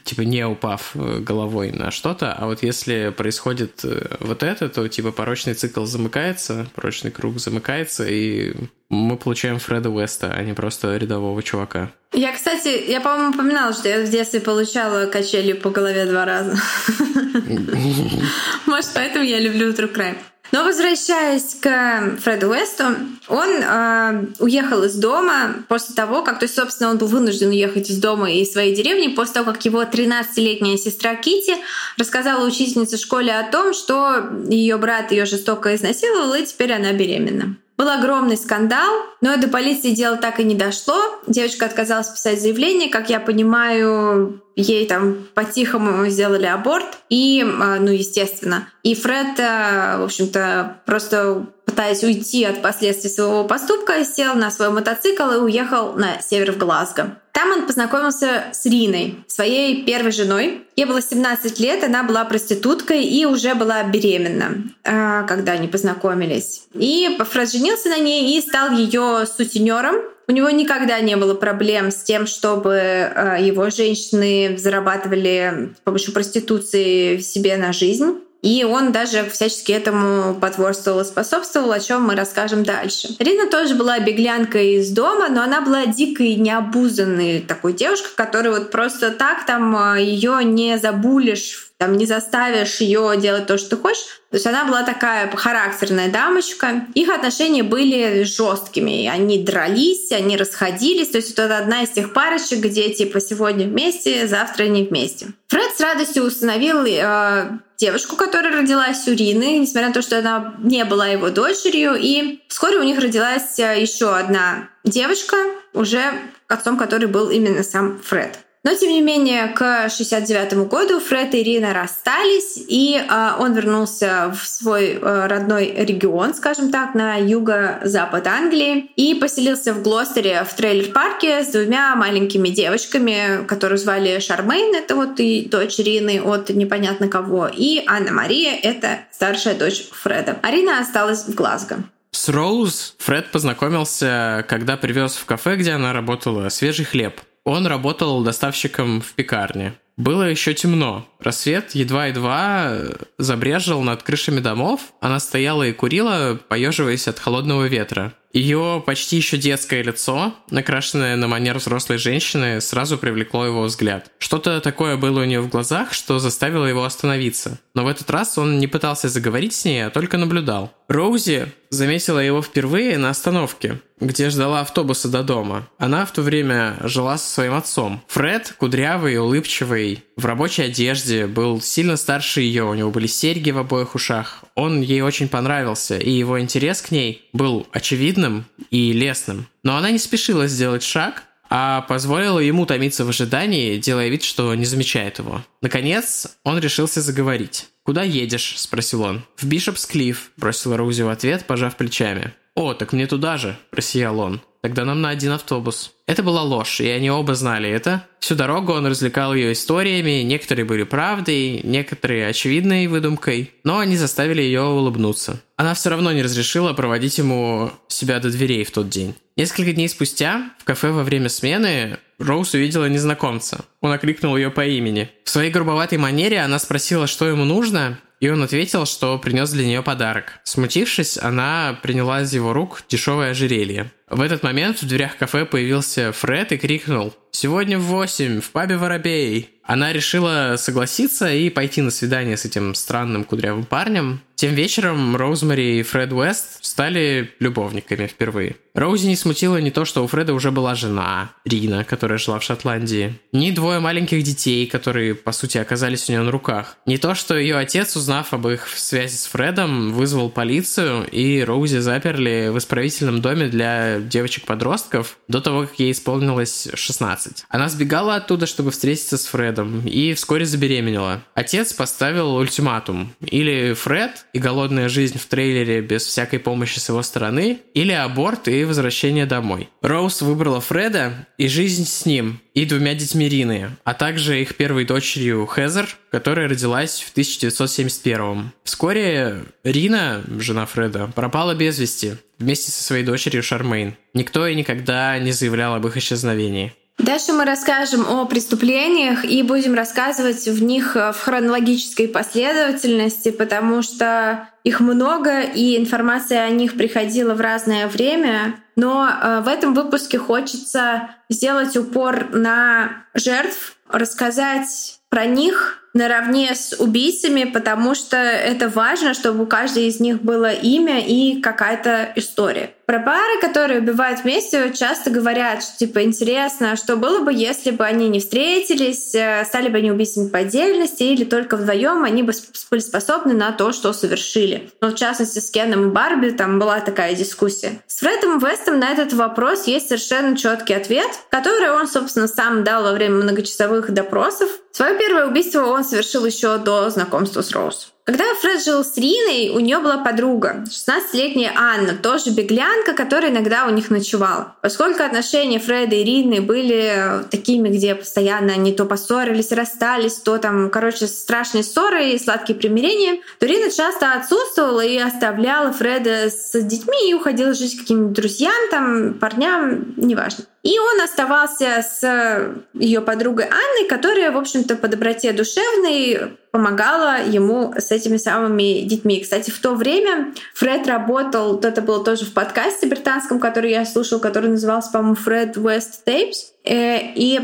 типа 0.04 0.22
не 0.22 0.46
упав 0.46 0.92
головой 0.94 1.72
на 1.72 1.90
что-то, 1.90 2.32
а 2.32 2.46
вот 2.46 2.62
если 2.62 3.12
происходит 3.16 3.84
э, 3.84 4.16
вот 4.20 4.42
это, 4.42 4.68
то 4.68 4.88
типа 4.88 5.12
порочный 5.12 5.54
цикл 5.54 5.84
замыкается, 5.84 6.66
порочный 6.74 7.10
круг 7.10 7.38
замыкается, 7.38 8.06
и 8.08 8.54
мы 8.88 9.16
получаем 9.16 9.58
Фреда 9.58 9.90
Уэста, 9.90 10.32
а 10.32 10.42
не 10.42 10.52
просто 10.52 10.96
рядового 10.96 11.42
чувака. 11.42 11.90
Я, 12.12 12.32
кстати, 12.32 12.90
я, 12.90 13.00
по-моему, 13.00 13.30
упоминала, 13.30 13.72
что 13.72 13.88
я 13.88 14.04
в 14.04 14.10
детстве 14.10 14.40
получала 14.40 15.06
качелью 15.06 15.56
по 15.56 15.70
голове 15.70 16.04
два 16.04 16.26
раза. 16.26 16.60
Может, 18.66 18.90
поэтому 18.94 19.24
я 19.24 19.40
люблю 19.40 19.72
True 19.72 19.94
Crime. 19.94 20.16
Но 20.52 20.64
возвращаясь 20.64 21.56
к 21.60 22.18
Фреду 22.20 22.50
Уэсту, 22.50 22.84
он 23.28 23.48
э, 23.48 24.26
уехал 24.38 24.82
из 24.84 24.94
дома 24.96 25.54
после 25.66 25.94
того, 25.94 26.22
как, 26.22 26.38
то 26.38 26.44
есть, 26.44 26.54
собственно, 26.54 26.90
он 26.90 26.98
был 26.98 27.06
вынужден 27.06 27.48
уехать 27.48 27.88
из 27.88 27.96
дома 27.96 28.30
и 28.30 28.42
из 28.42 28.52
своей 28.52 28.74
деревни 28.74 29.08
после 29.08 29.34
того, 29.34 29.52
как 29.52 29.64
его 29.64 29.82
13-летняя 29.82 30.76
сестра 30.76 31.14
Кити 31.14 31.54
рассказала 31.96 32.46
учительнице 32.46 32.98
школе 32.98 33.32
о 33.32 33.50
том, 33.50 33.72
что 33.72 34.30
ее 34.46 34.76
брат 34.76 35.10
ее 35.10 35.24
жестоко 35.24 35.74
изнасиловал, 35.74 36.34
и 36.34 36.44
теперь 36.44 36.74
она 36.74 36.92
беременна. 36.92 37.56
Был 37.76 37.88
огромный 37.88 38.36
скандал, 38.36 38.90
но 39.20 39.36
до 39.36 39.48
полиции 39.48 39.90
дело 39.90 40.16
так 40.16 40.40
и 40.40 40.44
не 40.44 40.54
дошло. 40.54 41.00
Девочка 41.26 41.66
отказалась 41.66 42.08
писать 42.08 42.40
заявление. 42.40 42.90
Как 42.90 43.08
я 43.08 43.18
понимаю, 43.18 44.42
ей 44.56 44.86
там 44.86 45.26
по-тихому 45.34 46.06
сделали 46.08 46.46
аборт. 46.46 46.98
И, 47.08 47.42
а, 47.42 47.78
ну, 47.80 47.90
естественно. 47.90 48.68
И 48.82 48.94
Фред, 48.94 49.40
а, 49.40 49.98
в 49.98 50.04
общем-то, 50.04 50.82
просто 50.84 51.46
пытаясь 51.64 52.04
уйти 52.04 52.44
от 52.44 52.60
последствий 52.60 53.08
своего 53.08 53.44
поступка, 53.44 54.04
сел 54.04 54.34
на 54.34 54.50
свой 54.50 54.70
мотоцикл 54.70 55.30
и 55.30 55.36
уехал 55.36 55.94
на 55.94 56.20
север 56.20 56.52
в 56.52 56.58
Глазго. 56.58 57.21
Там 57.32 57.50
он 57.50 57.66
познакомился 57.66 58.44
с 58.52 58.66
Риной, 58.66 59.16
своей 59.26 59.84
первой 59.84 60.12
женой. 60.12 60.66
Ей 60.76 60.84
было 60.84 61.00
17 61.00 61.58
лет, 61.60 61.82
она 61.82 62.02
была 62.02 62.24
проституткой 62.26 63.04
и 63.04 63.24
уже 63.24 63.54
была 63.54 63.82
беременна, 63.84 64.64
а, 64.84 65.22
когда 65.22 65.52
они 65.52 65.66
познакомились. 65.66 66.64
И 66.74 67.18
Фред 67.18 67.50
женился 67.50 67.88
на 67.88 67.98
ней 67.98 68.36
и 68.36 68.40
стал 68.42 68.72
ее 68.72 69.26
сутенером. 69.26 69.96
У 70.28 70.32
него 70.32 70.50
никогда 70.50 71.00
не 71.00 71.16
было 71.16 71.34
проблем 71.34 71.90
с 71.90 72.02
тем, 72.02 72.26
чтобы 72.26 72.76
а, 72.78 73.38
его 73.38 73.70
женщины 73.70 74.56
зарабатывали 74.58 75.70
с 75.76 75.80
помощью 75.80 76.12
проституции 76.12 77.18
себе 77.18 77.56
на 77.56 77.72
жизнь. 77.72 78.20
И 78.42 78.64
он 78.64 78.90
даже 78.90 79.30
всячески 79.30 79.70
этому 79.70 80.34
потворствовал 80.34 81.00
и 81.00 81.04
способствовал, 81.04 81.70
о 81.70 81.78
чем 81.78 82.02
мы 82.02 82.16
расскажем 82.16 82.64
дальше. 82.64 83.10
Рина 83.20 83.48
тоже 83.48 83.76
была 83.76 84.00
беглянкой 84.00 84.74
из 84.74 84.90
дома, 84.90 85.28
но 85.28 85.42
она 85.42 85.60
была 85.60 85.86
дикой, 85.86 86.34
необузанной 86.34 87.40
такой 87.40 87.72
девушкой, 87.72 88.10
которая 88.16 88.52
вот 88.52 88.72
просто 88.72 89.12
так 89.12 89.46
там 89.46 89.76
а, 89.76 89.96
ее 89.96 90.40
не 90.42 90.76
забулишь 90.76 91.71
там 91.82 91.96
не 91.96 92.06
заставишь 92.06 92.80
ее 92.80 93.16
делать 93.18 93.48
то, 93.48 93.58
что 93.58 93.70
ты 93.70 93.76
хочешь. 93.76 94.20
То 94.30 94.36
есть 94.36 94.46
она 94.46 94.64
была 94.64 94.84
такая 94.84 95.28
характерная 95.34 96.12
дамочка. 96.12 96.86
Их 96.94 97.08
отношения 97.08 97.64
были 97.64 98.22
жесткими. 98.22 99.08
Они 99.08 99.42
дрались, 99.42 100.12
они 100.12 100.36
расходились. 100.36 101.08
То 101.08 101.16
есть 101.16 101.32
это 101.32 101.58
одна 101.58 101.82
из 101.82 101.88
тех 101.88 102.12
парочек, 102.12 102.60
где 102.60 102.90
типа 102.90 103.20
сегодня 103.20 103.66
вместе, 103.66 104.28
завтра 104.28 104.68
не 104.68 104.84
вместе. 104.84 105.32
Фред 105.48 105.76
с 105.76 105.80
радостью 105.80 106.22
установил 106.22 106.84
э, 106.84 107.58
девушку, 107.78 108.14
которая 108.14 108.56
родилась 108.56 109.08
у 109.08 109.12
Рины, 109.12 109.58
несмотря 109.58 109.88
на 109.88 109.94
то, 109.94 110.02
что 110.02 110.20
она 110.20 110.54
не 110.62 110.84
была 110.84 111.08
его 111.08 111.30
дочерью. 111.30 111.96
И 111.98 112.42
вскоре 112.46 112.78
у 112.78 112.84
них 112.84 113.00
родилась 113.00 113.58
э, 113.58 113.82
еще 113.82 114.14
одна 114.14 114.68
девочка, 114.84 115.36
уже 115.74 116.12
отцом 116.46 116.78
которой 116.78 117.06
был 117.06 117.30
именно 117.30 117.64
сам 117.64 117.98
Фред. 118.04 118.38
Но, 118.64 118.72
тем 118.74 118.90
не 118.90 119.00
менее, 119.00 119.48
к 119.48 119.88
69 119.90 120.68
году 120.68 121.00
Фред 121.00 121.34
и 121.34 121.42
Ирина 121.42 121.74
расстались, 121.74 122.62
и 122.68 122.96
э, 122.96 123.30
он 123.40 123.54
вернулся 123.54 124.32
в 124.32 124.46
свой 124.46 124.92
э, 124.92 125.26
родной 125.26 125.74
регион, 125.76 126.32
скажем 126.32 126.70
так, 126.70 126.94
на 126.94 127.16
юго-запад 127.16 128.24
Англии, 128.28 128.92
и 128.94 129.14
поселился 129.14 129.74
в 129.74 129.82
Глостере 129.82 130.44
в 130.44 130.54
трейлер-парке 130.54 131.42
с 131.42 131.48
двумя 131.48 131.96
маленькими 131.96 132.50
девочками, 132.50 133.44
которые 133.46 133.78
звали 133.78 134.20
Шармейн, 134.20 134.76
это 134.76 134.94
вот 134.94 135.18
и 135.18 135.44
дочь 135.44 135.80
Ирины 135.80 136.22
от 136.22 136.50
непонятно 136.50 137.08
кого, 137.08 137.48
и 137.52 137.82
Анна-Мария, 137.88 138.56
это 138.62 139.00
старшая 139.10 139.56
дочь 139.56 139.88
Фреда. 139.90 140.38
Арина 140.40 140.78
осталась 140.78 141.24
в 141.24 141.34
Глазго. 141.34 141.78
С 142.12 142.28
Роуз 142.28 142.94
Фред 142.98 143.32
познакомился, 143.32 144.44
когда 144.48 144.76
привез 144.76 145.14
в 145.16 145.24
кафе, 145.24 145.56
где 145.56 145.72
она 145.72 145.92
работала, 145.92 146.48
свежий 146.48 146.84
хлеб. 146.84 147.20
Он 147.44 147.66
работал 147.66 148.22
доставщиком 148.22 149.00
в 149.00 149.14
пекарне. 149.14 149.74
Было 149.96 150.22
еще 150.22 150.54
темно. 150.54 151.06
Рассвет 151.22 151.74
едва-едва 151.74 152.78
забрежил 153.16 153.82
над 153.82 154.02
крышами 154.02 154.40
домов. 154.40 154.80
Она 155.00 155.20
стояла 155.20 155.62
и 155.62 155.72
курила, 155.72 156.38
поеживаясь 156.48 157.06
от 157.06 157.18
холодного 157.20 157.66
ветра. 157.66 158.12
Ее 158.32 158.82
почти 158.84 159.16
еще 159.16 159.36
детское 159.36 159.82
лицо, 159.82 160.34
накрашенное 160.50 161.16
на 161.16 161.28
манер 161.28 161.58
взрослой 161.58 161.98
женщины, 161.98 162.60
сразу 162.62 162.96
привлекло 162.96 163.44
его 163.44 163.62
взгляд. 163.62 164.10
Что-то 164.18 164.60
такое 164.60 164.96
было 164.96 165.20
у 165.20 165.24
нее 165.24 165.42
в 165.42 165.50
глазах, 165.50 165.92
что 165.92 166.18
заставило 166.18 166.64
его 166.64 166.84
остановиться. 166.84 167.58
Но 167.74 167.84
в 167.84 167.88
этот 167.88 168.08
раз 168.10 168.38
он 168.38 168.58
не 168.58 168.66
пытался 168.66 169.08
заговорить 169.10 169.54
с 169.54 169.64
ней, 169.66 169.86
а 169.86 169.90
только 169.90 170.16
наблюдал. 170.16 170.72
Роузи 170.88 171.52
заметила 171.68 172.18
его 172.18 172.40
впервые 172.40 172.96
на 172.96 173.10
остановке, 173.10 173.80
где 174.00 174.30
ждала 174.30 174.60
автобуса 174.60 175.08
до 175.08 175.22
дома. 175.22 175.68
Она 175.78 176.06
в 176.06 176.12
то 176.12 176.22
время 176.22 176.76
жила 176.84 177.18
со 177.18 177.28
своим 177.28 177.54
отцом. 177.54 178.02
Фред, 178.08 178.54
кудрявый, 178.58 179.18
улыбчивый, 179.18 180.04
в 180.16 180.26
рабочей 180.26 180.62
одежде, 180.62 181.26
был 181.26 181.60
сильно 181.60 181.96
старше 181.96 182.40
ее, 182.40 182.64
у 182.64 182.74
него 182.74 182.90
были 182.90 183.06
серьги 183.06 183.50
в 183.50 183.58
обоих 183.58 183.94
ушах. 183.94 184.44
Он 184.54 184.80
ей 184.80 185.00
очень 185.00 185.28
понравился, 185.28 185.98
и 185.98 186.10
его 186.10 186.40
интерес 186.40 186.82
к 186.82 186.90
ней 186.90 187.28
был 187.32 187.66
очевидным 187.72 188.44
и 188.70 188.92
лестным. 188.92 189.46
Но 189.62 189.76
она 189.76 189.90
не 189.90 189.98
спешила 189.98 190.46
сделать 190.46 190.82
шаг, 190.82 191.24
а 191.54 191.82
позволила 191.82 192.38
ему 192.38 192.64
томиться 192.64 193.04
в 193.04 193.10
ожидании, 193.10 193.76
делая 193.76 194.08
вид, 194.08 194.22
что 194.22 194.54
не 194.54 194.64
замечает 194.64 195.18
его. 195.18 195.42
Наконец, 195.60 196.38
он 196.44 196.58
решился 196.58 197.02
заговорить. 197.02 197.68
«Куда 197.82 198.02
едешь?»– 198.04 198.54
спросил 198.56 199.02
он. 199.02 199.22
«В 199.36 199.44
Бишопс 199.44 199.86
Клифф»,– 199.86 200.30
бросила 200.36 200.76
Роузи 200.76 201.02
в 201.02 201.08
ответ, 201.08 201.46
пожав 201.46 201.76
плечами. 201.76 202.32
«О, 202.54 202.74
так 202.74 202.92
мне 202.92 203.06
туда 203.06 203.38
же»,– 203.38 203.58
просиял 203.70 204.18
он. 204.20 204.40
«Тогда 204.62 204.84
нам 204.84 205.00
на 205.00 205.10
один 205.10 205.32
автобус». 205.32 205.92
Это 206.06 206.22
была 206.22 206.42
ложь, 206.42 206.80
и 206.80 206.88
они 206.88 207.10
оба 207.10 207.34
знали 207.34 207.68
это. 207.68 208.06
Всю 208.20 208.36
дорогу 208.36 208.72
он 208.72 208.86
развлекал 208.86 209.34
ее 209.34 209.52
историями, 209.52 210.22
некоторые 210.22 210.64
были 210.64 210.84
правдой, 210.84 211.60
некоторые 211.64 212.28
очевидной 212.28 212.86
выдумкой, 212.86 213.52
но 213.64 213.78
они 213.78 213.96
заставили 213.96 214.42
ее 214.42 214.62
улыбнуться. 214.62 215.40
Она 215.56 215.74
все 215.74 215.90
равно 215.90 216.12
не 216.12 216.22
разрешила 216.22 216.72
проводить 216.74 217.18
ему 217.18 217.70
себя 217.88 218.20
до 218.20 218.30
дверей 218.30 218.64
в 218.64 218.70
тот 218.70 218.88
день. 218.88 219.14
Несколько 219.36 219.72
дней 219.72 219.88
спустя 219.88 220.50
в 220.58 220.64
кафе 220.64 220.90
во 220.90 221.02
время 221.02 221.28
смены 221.28 221.98
Роуз 222.18 222.54
увидела 222.54 222.86
незнакомца. 222.86 223.64
Он 223.80 223.92
окликнул 223.92 224.36
ее 224.36 224.50
по 224.50 224.64
имени. 224.64 225.10
В 225.24 225.30
своей 225.30 225.50
грубоватой 225.50 225.98
манере 225.98 226.40
она 226.40 226.58
спросила, 226.58 227.06
что 227.06 227.26
ему 227.26 227.44
нужно, 227.44 227.98
и 228.20 228.28
он 228.28 228.42
ответил, 228.42 228.86
что 228.86 229.18
принес 229.18 229.50
для 229.50 229.66
нее 229.66 229.82
подарок. 229.82 230.40
Смутившись, 230.44 231.18
она 231.18 231.76
приняла 231.82 232.22
из 232.22 232.32
его 232.32 232.52
рук 232.52 232.84
дешевое 232.88 233.32
ожерелье. 233.32 233.90
В 234.12 234.20
этот 234.20 234.42
момент 234.42 234.82
в 234.82 234.86
дверях 234.86 235.16
кафе 235.16 235.46
появился 235.46 236.12
Фред 236.12 236.52
и 236.52 236.58
крикнул 236.58 237.14
«Сегодня 237.30 237.78
в 237.78 237.84
восемь, 237.84 238.42
в 238.42 238.50
пабе 238.50 238.76
Воробей!». 238.76 239.48
Она 239.64 239.92
решила 239.92 240.56
согласиться 240.58 241.32
и 241.32 241.48
пойти 241.48 241.80
на 241.80 241.90
свидание 241.90 242.36
с 242.36 242.44
этим 242.44 242.74
странным 242.74 243.24
кудрявым 243.24 243.64
парнем. 243.64 244.20
Тем 244.34 244.54
вечером 244.54 245.14
Роузмари 245.14 245.78
и 245.78 245.82
Фред 245.82 246.12
Уэст 246.12 246.64
стали 246.64 247.30
любовниками 247.38 248.08
впервые. 248.08 248.56
Роузи 248.74 249.06
не 249.06 249.14
смутило 249.14 249.58
не 249.58 249.70
то, 249.70 249.84
что 249.84 250.02
у 250.02 250.08
Фреда 250.08 250.34
уже 250.34 250.50
была 250.50 250.74
жена, 250.74 251.30
Рина, 251.44 251.84
которая 251.84 252.18
жила 252.18 252.40
в 252.40 252.42
Шотландии, 252.42 253.20
ни 253.30 253.52
двое 253.52 253.78
маленьких 253.78 254.22
детей, 254.24 254.66
которые, 254.66 255.14
по 255.14 255.30
сути, 255.30 255.58
оказались 255.58 256.08
у 256.08 256.12
нее 256.12 256.22
на 256.22 256.32
руках. 256.32 256.76
Не 256.86 256.98
то, 256.98 257.14
что 257.14 257.38
ее 257.38 257.56
отец, 257.56 257.94
узнав 257.94 258.34
об 258.34 258.48
их 258.48 258.66
связи 258.66 259.14
с 259.14 259.26
Фредом, 259.26 259.92
вызвал 259.92 260.28
полицию, 260.28 261.06
и 261.06 261.42
Роузи 261.42 261.78
заперли 261.78 262.48
в 262.52 262.58
исправительном 262.58 263.20
доме 263.20 263.46
для 263.46 264.01
девочек-подростков 264.08 265.18
до 265.28 265.40
того, 265.40 265.62
как 265.62 265.78
ей 265.78 265.92
исполнилось 265.92 266.68
16. 266.74 267.44
Она 267.48 267.68
сбегала 267.68 268.16
оттуда, 268.16 268.46
чтобы 268.46 268.70
встретиться 268.70 269.18
с 269.18 269.26
Фредом, 269.26 269.86
и 269.86 270.14
вскоре 270.14 270.44
забеременела. 270.44 271.22
Отец 271.34 271.72
поставил 271.72 272.34
ультиматум. 272.34 273.14
Или 273.20 273.74
Фред 273.74 274.26
и 274.32 274.38
голодная 274.38 274.88
жизнь 274.88 275.18
в 275.18 275.26
трейлере 275.26 275.80
без 275.80 276.04
всякой 276.04 276.38
помощи 276.38 276.78
с 276.78 276.88
его 276.88 277.02
стороны, 277.02 277.60
или 277.74 277.92
аборт 277.92 278.48
и 278.48 278.64
возвращение 278.64 279.26
домой. 279.26 279.68
Роуз 279.80 280.22
выбрала 280.22 280.60
Фреда 280.60 281.26
и 281.38 281.48
жизнь 281.48 281.86
с 281.86 282.06
ним, 282.06 282.40
и 282.54 282.64
двумя 282.66 282.94
детьми 282.94 283.28
Рины, 283.28 283.70
а 283.84 283.94
также 283.94 284.40
их 284.40 284.56
первой 284.56 284.84
дочерью 284.84 285.46
Хезер, 285.46 285.88
которая 286.10 286.48
родилась 286.48 287.00
в 287.00 287.12
1971 287.12 288.52
Вскоре 288.64 289.44
Рина, 289.64 290.22
жена 290.38 290.66
Фреда, 290.66 291.10
пропала 291.14 291.54
без 291.54 291.78
вести 291.78 292.16
вместе 292.42 292.70
со 292.70 292.82
своей 292.82 293.04
дочерью 293.04 293.42
Шармейн. 293.42 293.96
Никто 294.14 294.46
и 294.46 294.54
никогда 294.54 295.18
не 295.18 295.32
заявлял 295.32 295.74
об 295.74 295.86
их 295.86 295.96
исчезновении. 295.96 296.72
Дальше 296.98 297.32
мы 297.32 297.44
расскажем 297.44 298.06
о 298.06 298.26
преступлениях 298.26 299.24
и 299.24 299.42
будем 299.42 299.74
рассказывать 299.74 300.46
в 300.46 300.62
них 300.62 300.94
в 300.94 301.14
хронологической 301.14 302.06
последовательности, 302.06 303.30
потому 303.30 303.82
что 303.82 304.48
их 304.62 304.80
много, 304.80 305.40
и 305.40 305.76
информация 305.76 306.44
о 306.44 306.50
них 306.50 306.76
приходила 306.76 307.34
в 307.34 307.40
разное 307.40 307.88
время. 307.88 308.56
Но 308.76 309.08
э, 309.08 309.40
в 309.40 309.48
этом 309.48 309.74
выпуске 309.74 310.18
хочется 310.18 311.10
сделать 311.28 311.76
упор 311.76 312.28
на 312.30 313.06
жертв, 313.14 313.76
рассказать 313.88 315.00
про 315.08 315.26
них 315.26 315.81
наравне 315.94 316.54
с 316.54 316.74
убийцами, 316.78 317.44
потому 317.44 317.94
что 317.94 318.16
это 318.16 318.68
важно, 318.68 319.14
чтобы 319.14 319.44
у 319.44 319.46
каждой 319.46 319.88
из 319.88 320.00
них 320.00 320.22
было 320.22 320.52
имя 320.52 321.00
и 321.00 321.40
какая-то 321.40 322.12
история. 322.16 322.70
Про 322.86 322.98
пары, 322.98 323.40
которые 323.40 323.80
убивают 323.80 324.20
вместе, 324.22 324.72
часто 324.74 325.10
говорят, 325.10 325.62
что 325.62 325.78
типа 325.78 326.02
интересно, 326.02 326.76
что 326.76 326.96
было 326.96 327.20
бы, 327.20 327.32
если 327.32 327.70
бы 327.70 327.84
они 327.84 328.08
не 328.08 328.20
встретились, 328.20 329.14
э, 329.14 329.44
стали 329.46 329.68
бы 329.68 329.78
они 329.78 329.90
убийцами 329.90 330.28
по 330.28 330.40
отдельности 330.40 331.04
или 331.04 331.24
только 331.24 331.56
вдвоем 331.56 332.04
они 332.04 332.22
бы 332.22 332.32
были 332.70 332.80
способны 332.80 333.34
на 333.34 333.52
то, 333.52 333.72
что 333.72 333.92
совершили. 333.92 334.70
Но 334.80 334.88
в 334.88 334.94
частности 334.94 335.38
с 335.38 335.50
Кеном 335.50 335.88
и 335.88 335.92
Барби 335.92 336.30
там 336.30 336.58
была 336.58 336.80
такая 336.80 337.14
дискуссия. 337.14 337.80
С 337.86 338.00
Фредом 338.00 338.38
Вестом 338.38 338.78
на 338.78 338.90
этот 338.90 339.12
вопрос 339.12 339.66
есть 339.66 339.88
совершенно 339.88 340.36
четкий 340.36 340.74
ответ, 340.74 341.08
который 341.30 341.70
он, 341.70 341.86
собственно, 341.86 342.26
сам 342.28 342.64
дал 342.64 342.82
во 342.82 342.92
время 342.92 343.16
многочасовых 343.16 343.90
допросов. 343.92 344.50
Свое 344.72 344.98
первое 344.98 345.26
убийство 345.26 345.66
он 345.66 345.81
совершил 345.84 346.24
еще 346.24 346.58
до 346.58 346.90
знакомства 346.90 347.42
с 347.42 347.50
Роуз. 347.52 347.92
Когда 348.04 348.24
Фред 348.34 348.64
жил 348.64 348.84
с 348.84 348.96
Риной, 348.96 349.50
у 349.50 349.60
нее 349.60 349.78
была 349.78 349.98
подруга, 349.98 350.64
16-летняя 350.66 351.52
Анна, 351.56 351.94
тоже 351.94 352.30
беглянка, 352.30 352.94
которая 352.94 353.30
иногда 353.30 353.66
у 353.66 353.70
них 353.70 353.90
ночевала. 353.90 354.56
Поскольку 354.60 355.04
отношения 355.04 355.60
Фреда 355.60 355.94
и 355.94 356.02
Рины 356.02 356.40
были 356.40 357.22
такими, 357.30 357.68
где 357.68 357.94
постоянно 357.94 358.54
они 358.54 358.72
то 358.72 358.86
поссорились, 358.86 359.52
расстались, 359.52 360.16
то 360.16 360.38
там, 360.38 360.68
короче, 360.70 361.06
страшные 361.06 361.62
ссоры 361.62 362.10
и 362.10 362.18
сладкие 362.18 362.58
примирения, 362.58 363.20
то 363.38 363.46
Рина 363.46 363.70
часто 363.70 364.14
отсутствовала 364.14 364.80
и 364.80 364.98
оставляла 364.98 365.72
Фреда 365.72 366.28
с 366.28 366.60
детьми 366.60 367.08
и 367.08 367.14
уходила 367.14 367.54
жить 367.54 367.76
к 367.76 367.80
каким-нибудь 367.82 368.14
друзьям, 368.14 368.68
там, 368.72 369.14
парням, 369.14 369.94
неважно. 369.96 370.44
И 370.64 370.76
он 370.76 371.00
оставался 371.00 371.84
с 371.88 372.54
ее 372.74 373.00
подругой 373.00 373.46
Анной, 373.46 373.88
которая, 373.88 374.32
в 374.32 374.38
общем-то, 374.38 374.74
по 374.74 374.88
доброте 374.88 375.32
душевной 375.32 376.32
помогала 376.52 377.24
ему 377.24 377.74
с 377.76 377.90
этими 377.90 378.18
самыми 378.18 378.82
детьми. 378.82 379.20
Кстати, 379.20 379.50
в 379.50 379.58
то 379.58 379.74
время 379.74 380.34
Фред 380.54 380.86
работал, 380.86 381.54
вот 381.54 381.64
это 381.64 381.80
было 381.80 382.04
тоже 382.04 382.26
в 382.26 382.34
подкасте 382.34 382.86
британском, 382.86 383.40
который 383.40 383.70
я 383.70 383.86
слушал, 383.86 384.20
который 384.20 384.50
назывался, 384.50 384.92
по-моему, 384.92 385.16
Фред 385.16 385.56
West 385.56 386.04
Tapes. 386.06 386.52
Э, 386.64 386.98
и 387.14 387.40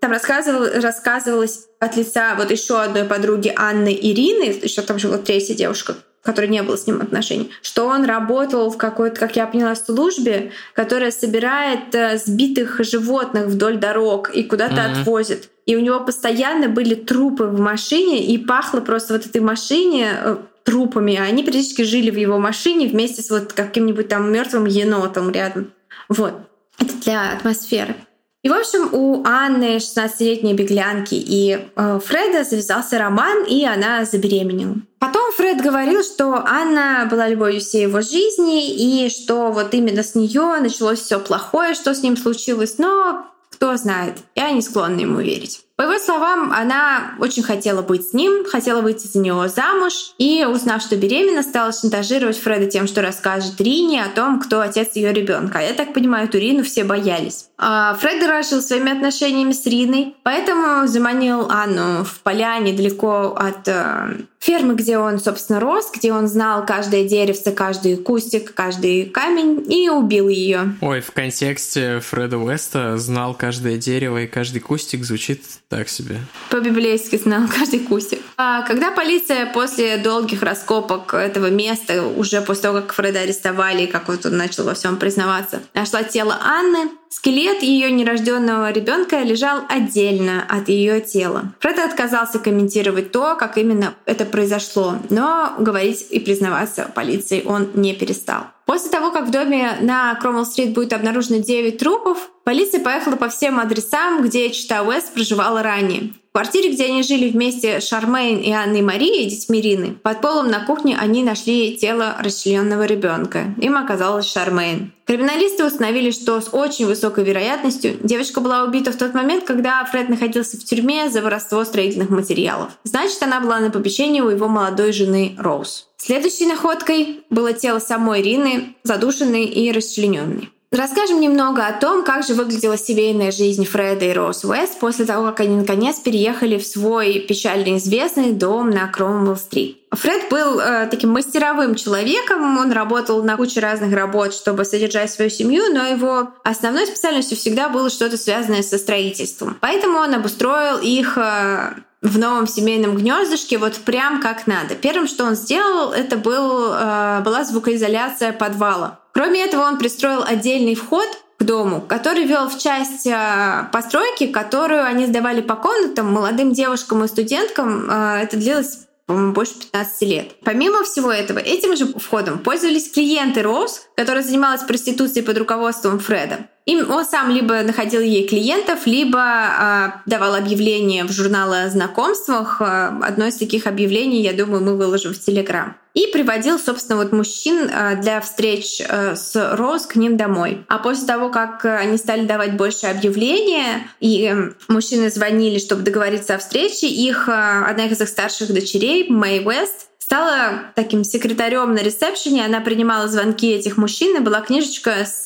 там 0.00 0.10
рассказывал, 0.10 0.66
рассказывалось 0.80 1.66
от 1.78 1.96
лица 1.96 2.34
вот 2.36 2.50
еще 2.50 2.80
одной 2.80 3.04
подруги 3.04 3.52
Анны 3.54 3.94
Ирины, 3.94 4.58
еще 4.62 4.80
там 4.82 4.98
же 4.98 5.08
была 5.08 5.18
третья 5.18 5.54
девушка, 5.54 5.94
который 6.22 6.48
не 6.48 6.62
было 6.62 6.76
с 6.76 6.86
ним 6.86 7.02
отношений, 7.02 7.50
что 7.60 7.86
он 7.86 8.06
работал 8.06 8.70
в 8.70 8.78
какой-то, 8.78 9.20
как 9.20 9.36
я 9.36 9.46
поняла, 9.46 9.74
службе, 9.76 10.52
которая 10.74 11.10
собирает 11.10 11.94
э, 11.94 12.16
сбитых 12.16 12.82
животных 12.82 13.48
вдоль 13.48 13.76
дорог 13.76 14.30
и 14.34 14.44
куда-то 14.44 14.76
mm-hmm. 14.76 15.00
отвозит. 15.02 15.51
И 15.66 15.76
у 15.76 15.80
него 15.80 16.00
постоянно 16.00 16.68
были 16.68 16.94
трупы 16.94 17.44
в 17.44 17.60
машине, 17.60 18.24
и 18.26 18.38
пахло 18.38 18.80
просто 18.80 19.14
вот 19.14 19.26
этой 19.26 19.40
машине 19.40 20.08
э, 20.12 20.36
трупами. 20.64 21.16
А 21.16 21.24
они 21.24 21.42
практически 21.42 21.82
жили 21.82 22.10
в 22.10 22.16
его 22.16 22.38
машине 22.38 22.88
вместе 22.88 23.22
с 23.22 23.30
вот 23.30 23.52
каким-нибудь 23.52 24.08
там 24.08 24.32
мертвым 24.32 24.66
енотом 24.66 25.30
рядом. 25.30 25.72
Вот. 26.08 26.34
Это 26.78 26.94
для 27.04 27.32
атмосферы. 27.32 27.94
И, 28.42 28.48
в 28.48 28.54
общем, 28.54 28.92
у 28.92 29.22
Анны, 29.24 29.76
16-летней 29.76 30.54
беглянки, 30.54 31.14
и 31.14 31.60
э, 31.76 32.00
Фреда 32.04 32.42
завязался 32.42 32.98
роман, 32.98 33.44
и 33.44 33.64
она 33.64 34.04
забеременела. 34.04 34.74
Потом 34.98 35.30
Фред 35.32 35.62
говорил, 35.62 36.02
что 36.02 36.42
Анна 36.44 37.06
была 37.08 37.28
любовью 37.28 37.60
всей 37.60 37.82
его 37.82 38.00
жизни, 38.00 38.68
и 38.68 39.08
что 39.10 39.52
вот 39.52 39.72
именно 39.74 40.02
с 40.02 40.16
нее 40.16 40.56
началось 40.60 41.00
все 41.00 41.20
плохое, 41.20 41.74
что 41.74 41.94
с 41.94 42.02
ним 42.02 42.16
случилось. 42.16 42.78
Но 42.78 43.26
кто 43.62 43.76
знает, 43.76 44.14
я 44.34 44.50
не 44.50 44.60
склонна 44.60 44.98
ему 44.98 45.20
верить. 45.20 45.60
По 45.76 45.82
его 45.82 45.96
словам, 46.00 46.52
она 46.52 47.14
очень 47.20 47.44
хотела 47.44 47.80
быть 47.80 48.08
с 48.08 48.12
ним, 48.12 48.44
хотела 48.44 48.80
выйти 48.80 49.06
за 49.06 49.20
него 49.20 49.46
замуж, 49.46 50.14
и, 50.18 50.44
узнав, 50.44 50.82
что 50.82 50.96
беременна, 50.96 51.44
стала 51.44 51.70
шантажировать 51.70 52.40
Фреда 52.40 52.66
тем, 52.66 52.88
что 52.88 53.02
расскажет 53.02 53.60
Рине 53.60 54.02
о 54.02 54.08
том, 54.08 54.40
кто 54.40 54.60
отец 54.60 54.96
ее 54.96 55.12
ребенка. 55.12 55.60
Я 55.60 55.74
так 55.74 55.94
понимаю, 55.94 56.26
эту 56.26 56.38
Рину 56.38 56.64
все 56.64 56.82
боялись. 56.82 57.50
А 57.64 57.94
Фред 57.94 58.20
дорожил 58.20 58.60
своими 58.60 58.90
отношениями 58.90 59.52
с 59.52 59.64
Риной, 59.66 60.16
поэтому 60.24 60.88
заманил 60.88 61.48
Анну 61.48 62.02
в 62.02 62.18
поля 62.24 62.58
недалеко 62.58 63.36
от 63.36 63.68
э, 63.68 64.16
фермы, 64.40 64.74
где 64.74 64.98
он, 64.98 65.20
собственно, 65.20 65.60
рос, 65.60 65.92
где 65.94 66.12
он 66.12 66.26
знал 66.26 66.66
каждое 66.66 67.08
деревце, 67.08 67.52
каждый 67.52 67.96
кустик, 67.96 68.52
каждый 68.52 69.04
камень 69.04 69.64
и 69.72 69.88
убил 69.88 70.28
ее. 70.28 70.74
Ой, 70.80 71.00
в 71.00 71.12
контексте 71.12 72.00
Фреда 72.00 72.38
Уэста 72.38 72.98
знал 72.98 73.32
каждое 73.32 73.76
дерево 73.76 74.22
и 74.22 74.26
каждый 74.26 74.58
кустик 74.58 75.04
звучит 75.04 75.44
так 75.68 75.88
себе. 75.88 76.18
По-библейски 76.50 77.16
знал 77.16 77.42
каждый 77.46 77.78
кустик. 77.78 78.18
А 78.36 78.62
когда 78.62 78.90
полиция 78.90 79.46
после 79.46 79.98
долгих 79.98 80.42
раскопок 80.42 81.14
этого 81.14 81.48
места, 81.48 82.02
уже 82.02 82.40
после 82.40 82.62
того, 82.62 82.80
как 82.80 82.92
Фреда 82.92 83.20
арестовали, 83.20 83.86
как 83.86 84.08
вот 84.08 84.26
он 84.26 84.36
начал 84.36 84.64
во 84.64 84.74
всем 84.74 84.96
признаваться, 84.96 85.62
нашла 85.74 86.02
тело 86.02 86.36
Анны, 86.42 86.90
Скелет 87.12 87.62
ее 87.62 87.90
нерожденного 87.90 88.72
ребенка 88.72 89.20
лежал 89.20 89.60
отдельно 89.68 90.46
от 90.48 90.70
ее 90.70 91.02
тела. 91.02 91.52
Фред 91.60 91.78
отказался 91.78 92.38
комментировать 92.38 93.12
то, 93.12 93.36
как 93.36 93.58
именно 93.58 93.92
это 94.06 94.24
произошло, 94.24 94.94
но 95.10 95.52
говорить 95.58 96.06
и 96.08 96.18
признаваться 96.20 96.90
полиции 96.94 97.42
он 97.44 97.68
не 97.74 97.92
перестал. 97.92 98.44
После 98.64 98.90
того, 98.90 99.10
как 99.10 99.26
в 99.26 99.30
доме 99.30 99.76
на 99.82 100.14
Кромвелл-стрит 100.14 100.72
будет 100.72 100.94
обнаружено 100.94 101.42
9 101.42 101.76
трупов, 101.76 102.30
полиция 102.44 102.80
поехала 102.80 103.16
по 103.16 103.28
всем 103.28 103.58
адресам, 103.58 104.22
где 104.22 104.50
Чита 104.50 104.82
Уэст 104.82 105.12
проживала 105.12 105.62
ранее. 105.62 106.12
В 106.32 106.34
квартире, 106.34 106.72
где 106.72 106.86
они 106.86 107.02
жили 107.02 107.30
вместе 107.30 107.78
с 107.78 107.86
Шармейн 107.88 108.38
и 108.38 108.50
Анной 108.52 108.80
Марией, 108.80 109.28
детьми 109.28 109.60
Рины, 109.60 109.98
под 110.02 110.22
полом 110.22 110.48
на 110.48 110.64
кухне 110.64 110.96
они 110.98 111.22
нашли 111.22 111.76
тело 111.76 112.16
расчлененного 112.20 112.84
ребенка. 112.84 113.54
Им 113.60 113.76
оказалась 113.76 114.32
Шармейн. 114.32 114.92
Криминалисты 115.04 115.62
установили, 115.62 116.10
что 116.10 116.40
с 116.40 116.48
очень 116.54 116.86
высокой 116.86 117.24
вероятностью 117.24 117.98
девочка 118.02 118.40
была 118.40 118.64
убита 118.64 118.92
в 118.92 118.96
тот 118.96 119.12
момент, 119.12 119.44
когда 119.44 119.84
Фред 119.84 120.08
находился 120.08 120.56
в 120.56 120.64
тюрьме 120.64 121.10
за 121.10 121.20
воровство 121.20 121.62
строительных 121.66 122.08
материалов. 122.08 122.70
Значит, 122.84 123.22
она 123.22 123.40
была 123.40 123.60
на 123.60 123.70
попечении 123.70 124.22
у 124.22 124.30
его 124.30 124.48
молодой 124.48 124.92
жены 124.92 125.36
Роуз. 125.38 125.88
Следующей 125.98 126.46
находкой 126.46 127.24
было 127.28 127.52
тело 127.52 127.78
самой 127.78 128.22
Рины, 128.22 128.74
задушенной 128.84 129.44
и 129.44 129.70
расчлененной. 129.70 130.48
Расскажем 130.72 131.20
немного 131.20 131.66
о 131.66 131.72
том, 131.74 132.02
как 132.02 132.24
же 132.24 132.32
выглядела 132.32 132.78
семейная 132.78 133.30
жизнь 133.30 133.66
Фреда 133.66 134.06
и 134.06 134.12
Роуз 134.12 134.42
Уэст 134.42 134.78
после 134.78 135.04
того, 135.04 135.26
как 135.26 135.40
они 135.40 135.56
наконец 135.56 136.00
переехали 136.00 136.56
в 136.56 136.66
свой 136.66 137.18
печально 137.28 137.76
известный 137.76 138.32
дом 138.32 138.70
на 138.70 138.88
Кромвелл-стрит. 138.88 139.76
Фред 139.90 140.30
был 140.30 140.60
э, 140.60 140.88
таким 140.90 141.10
мастеровым 141.10 141.74
человеком, 141.74 142.56
он 142.56 142.72
работал 142.72 143.22
на 143.22 143.36
куче 143.36 143.60
разных 143.60 143.92
работ, 143.92 144.32
чтобы 144.32 144.64
содержать 144.64 145.10
свою 145.10 145.30
семью, 145.30 145.64
но 145.74 145.84
его 145.84 146.30
основной 146.42 146.86
специальностью 146.86 147.36
всегда 147.36 147.68
было 147.68 147.90
что-то 147.90 148.16
связанное 148.16 148.62
со 148.62 148.78
строительством. 148.78 149.58
Поэтому 149.60 149.98
он 149.98 150.14
обустроил 150.14 150.78
их 150.78 151.18
э, 151.18 151.74
в 152.00 152.18
новом 152.18 152.46
семейном 152.46 152.96
гнездышке 152.96 153.58
вот 153.58 153.74
прям 153.74 154.22
как 154.22 154.46
надо. 154.46 154.74
Первым, 154.74 155.06
что 155.06 155.24
он 155.24 155.34
сделал, 155.34 155.92
это 155.92 156.16
был, 156.16 156.72
э, 156.72 157.20
была 157.22 157.44
звукоизоляция 157.44 158.32
подвала. 158.32 159.01
Кроме 159.12 159.44
этого, 159.44 159.62
он 159.62 159.78
пристроил 159.78 160.22
отдельный 160.22 160.74
вход 160.74 161.06
к 161.38 161.44
дому, 161.44 161.80
который 161.80 162.24
вел 162.24 162.48
в 162.48 162.58
часть 162.58 163.06
э, 163.06 163.68
постройки, 163.72 164.26
которую 164.26 164.84
они 164.84 165.06
сдавали 165.06 165.40
по 165.40 165.56
комнатам 165.56 166.12
молодым 166.12 166.52
девушкам 166.52 167.04
и 167.04 167.08
студенткам. 167.08 167.90
Э, 167.90 168.22
это 168.22 168.36
длилось 168.36 168.86
больше 169.08 169.54
15 169.54 170.02
лет. 170.02 170.36
Помимо 170.44 170.84
всего 170.84 171.12
этого, 171.12 171.38
этим 171.38 171.76
же 171.76 171.86
входом 171.86 172.38
пользовались 172.38 172.90
клиенты 172.90 173.42
Роуз, 173.42 173.82
которая 173.96 174.22
занималась 174.22 174.62
проституцией 174.62 175.24
под 175.24 175.38
руководством 175.38 175.98
Фреда. 175.98 176.46
И 176.64 176.80
он 176.80 177.04
сам 177.04 177.30
либо 177.30 177.62
находил 177.62 178.00
ей 178.00 178.28
клиентов, 178.28 178.86
либо 178.86 179.18
э, 179.18 179.88
давал 180.06 180.34
объявления 180.34 181.04
в 181.04 181.10
журналы 181.10 181.62
о 181.62 181.70
знакомствах. 181.70 182.60
Одно 182.60 183.26
из 183.26 183.36
таких 183.36 183.66
объявлений, 183.66 184.22
я 184.22 184.32
думаю, 184.32 184.62
мы 184.62 184.76
выложим 184.76 185.12
в 185.12 185.18
Телеграм. 185.18 185.76
И 185.94 186.06
приводил, 186.06 186.58
собственно, 186.58 186.98
вот 186.98 187.12
мужчин 187.12 187.68
э, 187.68 188.00
для 188.00 188.20
встреч 188.20 188.80
с 188.80 189.56
Роуз 189.56 189.86
к 189.86 189.96
ним 189.96 190.16
домой. 190.16 190.64
А 190.68 190.78
после 190.78 191.06
того, 191.06 191.30
как 191.30 191.64
они 191.64 191.96
стали 191.96 192.24
давать 192.26 192.56
больше 192.56 192.86
объявления, 192.86 193.88
и 194.00 194.32
мужчины 194.68 195.10
звонили, 195.10 195.58
чтобы 195.58 195.82
договориться 195.82 196.36
о 196.36 196.38
встрече, 196.38 196.86
их 196.86 197.28
одна 197.28 197.86
из 197.86 198.00
их 198.00 198.08
старших 198.08 198.54
дочерей, 198.54 199.10
Мэй 199.10 199.44
Уэст, 199.44 199.88
стала 200.12 200.64
таким 200.74 201.04
секретарем 201.04 201.72
на 201.72 201.78
ресепшене. 201.78 202.44
Она 202.44 202.60
принимала 202.60 203.08
звонки 203.08 203.50
этих 203.50 203.78
мужчин, 203.78 204.14
и 204.14 204.20
была 204.20 204.42
книжечка 204.42 205.06
с 205.06 205.24